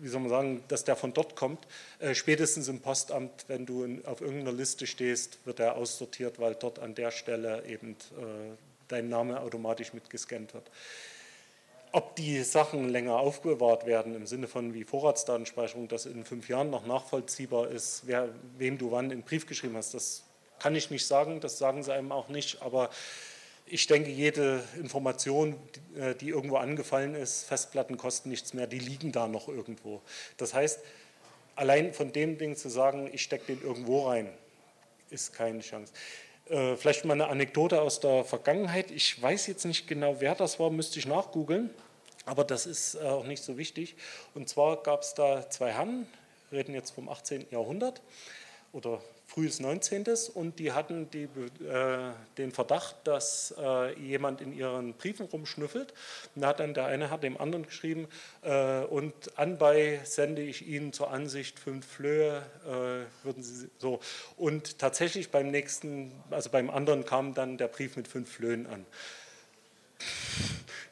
wie 0.00 0.08
soll 0.08 0.20
man 0.20 0.30
sagen, 0.30 0.64
dass 0.68 0.84
der 0.84 0.96
von 0.96 1.12
dort 1.12 1.34
kommt. 1.34 1.66
Äh, 1.98 2.14
spätestens 2.14 2.68
im 2.68 2.80
Postamt, 2.80 3.46
wenn 3.48 3.66
du 3.66 3.84
in, 3.84 4.04
auf 4.04 4.20
irgendeiner 4.20 4.52
Liste 4.52 4.86
stehst, 4.86 5.38
wird 5.44 5.60
er 5.60 5.76
aussortiert, 5.76 6.38
weil 6.38 6.54
dort 6.54 6.78
an 6.78 6.94
der 6.94 7.10
Stelle 7.10 7.64
eben 7.66 7.92
äh, 7.92 8.54
dein 8.88 9.08
Name 9.08 9.40
automatisch 9.40 9.92
mitgescannt 9.92 10.54
wird. 10.54 10.70
Ob 11.92 12.16
die 12.16 12.42
Sachen 12.42 12.88
länger 12.88 13.18
aufbewahrt 13.18 13.86
werden, 13.86 14.14
im 14.14 14.26
Sinne 14.26 14.46
von 14.46 14.74
wie 14.74 14.84
Vorratsdatenspeicherung, 14.84 15.88
dass 15.88 16.06
in 16.06 16.24
fünf 16.24 16.48
Jahren 16.48 16.70
noch 16.70 16.86
nachvollziehbar 16.86 17.68
ist, 17.68 18.02
wer, 18.04 18.28
wem 18.58 18.76
du 18.76 18.90
wann 18.90 19.10
einen 19.10 19.22
Brief 19.22 19.46
geschrieben 19.46 19.76
hast, 19.76 19.94
das 19.94 20.22
kann 20.58 20.74
ich 20.74 20.90
nicht 20.90 21.06
sagen, 21.06 21.40
das 21.40 21.58
sagen 21.58 21.82
sie 21.82 21.92
einem 21.92 22.12
auch 22.12 22.28
nicht, 22.28 22.62
aber 22.62 22.90
ich 23.70 23.86
denke, 23.86 24.10
jede 24.10 24.62
Information, 24.78 25.54
äh, 25.96 26.14
die 26.14 26.28
irgendwo 26.28 26.56
angefallen 26.56 27.14
ist, 27.14 27.44
Festplatten 27.44 27.96
kosten 27.96 28.30
nichts 28.30 28.54
mehr, 28.54 28.66
die 28.66 28.78
liegen 28.78 29.12
da 29.12 29.28
noch 29.28 29.48
irgendwo. 29.48 30.00
Das 30.36 30.54
heißt, 30.54 30.80
allein 31.54 31.92
von 31.92 32.12
dem 32.12 32.38
Ding 32.38 32.56
zu 32.56 32.68
sagen, 32.68 33.08
ich 33.12 33.22
stecke 33.22 33.54
den 33.54 33.62
irgendwo 33.62 34.08
rein, 34.08 34.28
ist 35.10 35.34
keine 35.34 35.60
Chance. 35.60 35.92
Äh, 36.50 36.76
vielleicht 36.76 37.04
mal 37.04 37.12
eine 37.12 37.28
Anekdote 37.28 37.82
aus 37.82 38.00
der 38.00 38.24
Vergangenheit. 38.24 38.90
Ich 38.90 39.20
weiß 39.20 39.46
jetzt 39.48 39.66
nicht 39.66 39.86
genau, 39.86 40.16
wer 40.20 40.34
das 40.34 40.58
war, 40.58 40.70
müsste 40.70 40.98
ich 40.98 41.06
nachgoogeln, 41.06 41.68
aber 42.24 42.44
das 42.44 42.64
ist 42.64 42.94
äh, 42.94 43.00
auch 43.00 43.24
nicht 43.24 43.42
so 43.42 43.58
wichtig. 43.58 43.96
Und 44.34 44.48
zwar 44.48 44.82
gab 44.82 45.02
es 45.02 45.12
da 45.12 45.50
zwei 45.50 45.72
Herren, 45.72 46.06
reden 46.50 46.72
jetzt 46.74 46.92
vom 46.92 47.10
18. 47.10 47.48
Jahrhundert 47.50 48.00
oder 48.72 49.02
frühes 49.28 49.60
19. 49.60 50.04
und 50.34 50.58
die 50.58 50.72
hatten 50.72 51.10
die, 51.10 51.24
äh, 51.24 52.12
den 52.38 52.50
Verdacht, 52.50 52.96
dass 53.04 53.54
äh, 53.58 53.92
jemand 54.00 54.40
in 54.40 54.54
ihren 54.54 54.94
Briefen 54.94 55.26
rumschnüffelt. 55.26 55.92
Und 56.34 56.46
hat 56.46 56.60
dann 56.60 56.72
der 56.72 56.86
eine 56.86 57.10
hat 57.10 57.22
dem 57.22 57.38
anderen 57.38 57.66
geschrieben, 57.66 58.08
äh, 58.42 58.80
und 58.80 59.38
anbei 59.38 60.00
sende 60.04 60.42
ich 60.42 60.66
Ihnen 60.66 60.94
zur 60.94 61.10
Ansicht 61.10 61.58
fünf 61.58 61.86
Flöhe, 61.86 62.42
äh, 62.64 63.24
würden 63.24 63.42
Sie 63.42 63.68
so. 63.78 64.00
Und 64.38 64.78
tatsächlich 64.78 65.30
beim 65.30 65.50
nächsten, 65.50 66.10
also 66.30 66.48
beim 66.48 66.70
anderen 66.70 67.04
kam 67.04 67.34
dann 67.34 67.58
der 67.58 67.68
Brief 67.68 67.96
mit 67.96 68.08
fünf 68.08 68.32
Flöhen 68.32 68.66
an 68.66 68.86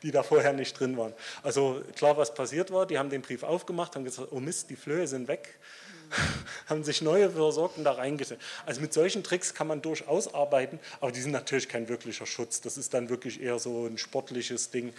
die 0.03 0.11
da 0.11 0.23
vorher 0.23 0.53
nicht 0.53 0.79
drin 0.79 0.97
waren. 0.97 1.15
Also 1.43 1.83
klar, 1.97 2.17
was 2.17 2.35
passiert 2.35 2.71
war, 2.71 2.87
die 2.87 2.99
haben 2.99 3.11
den 3.11 3.23
Brief 3.23 3.43
aufgemacht, 3.43 3.97
haben 3.97 4.05
gesagt, 4.05 4.29
oh 4.31 4.41
Mist, 4.41 4.71
die 4.71 4.77
Flöhe 4.77 5.07
sind 5.07 5.27
weg. 5.27 5.59
haben 6.67 6.85
sich 6.85 7.03
neue 7.03 7.31
Versorgten 7.31 7.85
da 7.85 7.93
reingesetzt. 7.93 8.43
Also 8.65 8.81
mit 8.81 8.93
solchen 8.93 9.23
Tricks 9.23 9.55
kann 9.55 9.67
man 9.67 9.83
durchaus 9.83 10.33
arbeiten, 10.33 10.79
aber 11.01 11.13
die 11.13 11.21
sind 11.21 11.33
natürlich 11.33 11.69
kein 11.69 11.89
wirklicher 11.89 12.27
Schutz. 12.27 12.61
Das 12.61 12.77
ist 12.77 12.95
dann 12.95 13.09
wirklich 13.09 13.41
eher 13.41 13.59
so 13.59 13.87
ein 13.87 13.99
sportliches 13.99 14.71
Ding. 14.71 14.93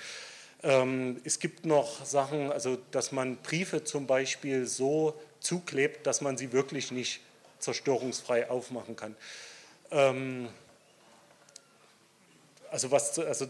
Ähm, 0.63 1.21
es 1.23 1.39
gibt 1.39 1.65
noch 1.65 2.05
Sachen, 2.05 2.51
also 2.51 2.77
dass 2.91 3.11
man 3.11 3.37
Briefe 3.37 3.83
zum 3.83 4.07
Beispiel 4.07 4.65
so 4.65 5.13
zuklebt, 5.39 6.07
dass 6.07 6.21
man 6.21 6.37
sie 6.37 6.51
wirklich 6.51 6.91
nicht 6.91 7.21
zerstörungsfrei 7.59 8.49
aufmachen 8.49 8.95
kann. 8.95 9.15
Ähm, 9.91 10.49
also, 12.71 12.91
was, 12.91 13.17
also 13.19 13.47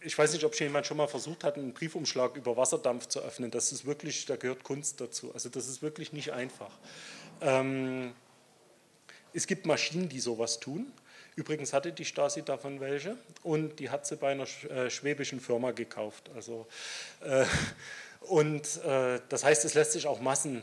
ich 0.00 0.16
weiß 0.16 0.32
nicht, 0.32 0.44
ob 0.44 0.58
jemand 0.58 0.86
schon 0.86 0.96
mal 0.96 1.08
versucht 1.08 1.44
hat, 1.44 1.56
einen 1.56 1.72
Briefumschlag 1.72 2.36
über 2.36 2.56
Wasserdampf 2.56 3.06
zu 3.06 3.20
öffnen. 3.20 3.50
Das 3.50 3.72
ist 3.72 3.84
wirklich, 3.84 4.26
da 4.26 4.36
gehört 4.36 4.64
Kunst 4.64 5.00
dazu. 5.00 5.32
Also 5.34 5.48
das 5.48 5.68
ist 5.68 5.82
wirklich 5.82 6.12
nicht 6.12 6.32
einfach. 6.32 6.70
Ähm, 7.40 8.12
es 9.32 9.46
gibt 9.46 9.66
Maschinen, 9.66 10.08
die 10.08 10.20
sowas 10.20 10.60
tun. 10.60 10.92
Übrigens 11.36 11.72
hatte 11.72 11.92
die 11.92 12.04
Stasi 12.04 12.42
davon 12.42 12.80
welche 12.80 13.16
und 13.44 13.78
die 13.78 13.90
hat 13.90 14.06
sie 14.06 14.16
bei 14.16 14.32
einer 14.32 14.46
äh, 14.70 14.90
schwäbischen 14.90 15.40
Firma 15.40 15.70
gekauft. 15.70 16.30
Also, 16.34 16.66
äh, 17.20 17.44
und 18.20 18.82
äh, 18.84 19.20
das 19.28 19.44
heißt, 19.44 19.64
es 19.64 19.74
lässt 19.74 19.92
sich 19.92 20.06
auch 20.06 20.20
Massen 20.20 20.62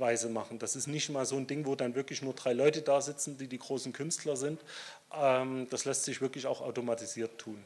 Weise 0.00 0.28
machen. 0.28 0.58
Das 0.58 0.76
ist 0.76 0.86
nicht 0.86 1.10
mal 1.10 1.26
so 1.26 1.36
ein 1.36 1.46
Ding, 1.46 1.66
wo 1.66 1.74
dann 1.74 1.94
wirklich 1.94 2.22
nur 2.22 2.34
drei 2.34 2.52
Leute 2.52 2.82
da 2.82 3.00
sitzen, 3.00 3.38
die 3.38 3.46
die 3.46 3.58
großen 3.58 3.92
Künstler 3.92 4.36
sind. 4.36 4.60
Ähm, 5.14 5.66
das 5.70 5.84
lässt 5.84 6.04
sich 6.04 6.20
wirklich 6.20 6.46
auch 6.46 6.60
automatisiert 6.60 7.38
tun. 7.38 7.62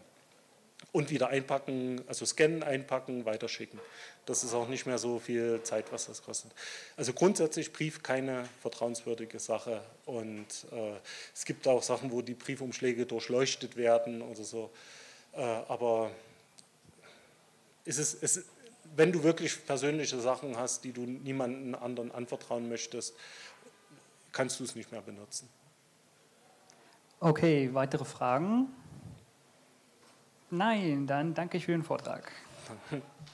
Und 0.92 1.10
wieder 1.10 1.28
einpacken, 1.28 2.02
also 2.06 2.26
scannen, 2.26 2.62
einpacken, 2.62 3.24
weiterschicken. 3.24 3.80
Das 4.26 4.44
ist 4.44 4.54
auch 4.54 4.68
nicht 4.68 4.86
mehr 4.86 4.98
so 4.98 5.18
viel 5.18 5.62
Zeit, 5.62 5.90
was 5.90 6.06
das 6.06 6.22
kostet. 6.22 6.52
Also 6.96 7.12
grundsätzlich 7.12 7.72
Brief 7.72 8.02
keine 8.02 8.48
vertrauenswürdige 8.60 9.38
Sache. 9.38 9.82
Und 10.04 10.46
äh, 10.72 10.92
es 11.34 11.44
gibt 11.44 11.66
auch 11.66 11.82
Sachen, 11.82 12.12
wo 12.12 12.22
die 12.22 12.34
Briefumschläge 12.34 13.06
durchleuchtet 13.06 13.76
werden 13.76 14.22
oder 14.22 14.44
so. 14.44 14.70
Äh, 15.32 15.40
aber 15.42 16.10
es 17.84 17.98
ist, 17.98 18.44
wenn 18.96 19.12
du 19.12 19.22
wirklich 19.22 19.66
persönliche 19.66 20.20
Sachen 20.20 20.56
hast, 20.56 20.84
die 20.84 20.92
du 20.92 21.02
niemandem 21.02 21.74
anderen 21.74 22.12
anvertrauen 22.12 22.68
möchtest, 22.68 23.14
kannst 24.32 24.60
du 24.60 24.64
es 24.64 24.74
nicht 24.74 24.92
mehr 24.92 25.02
benutzen. 25.02 25.48
Okay, 27.20 27.70
weitere 27.72 28.04
Fragen? 28.04 28.68
Nein, 30.50 31.06
dann 31.06 31.34
danke 31.34 31.56
ich 31.56 31.64
für 31.64 31.72
den 31.72 31.82
Vortrag. 31.82 32.30
Danke. 32.90 33.04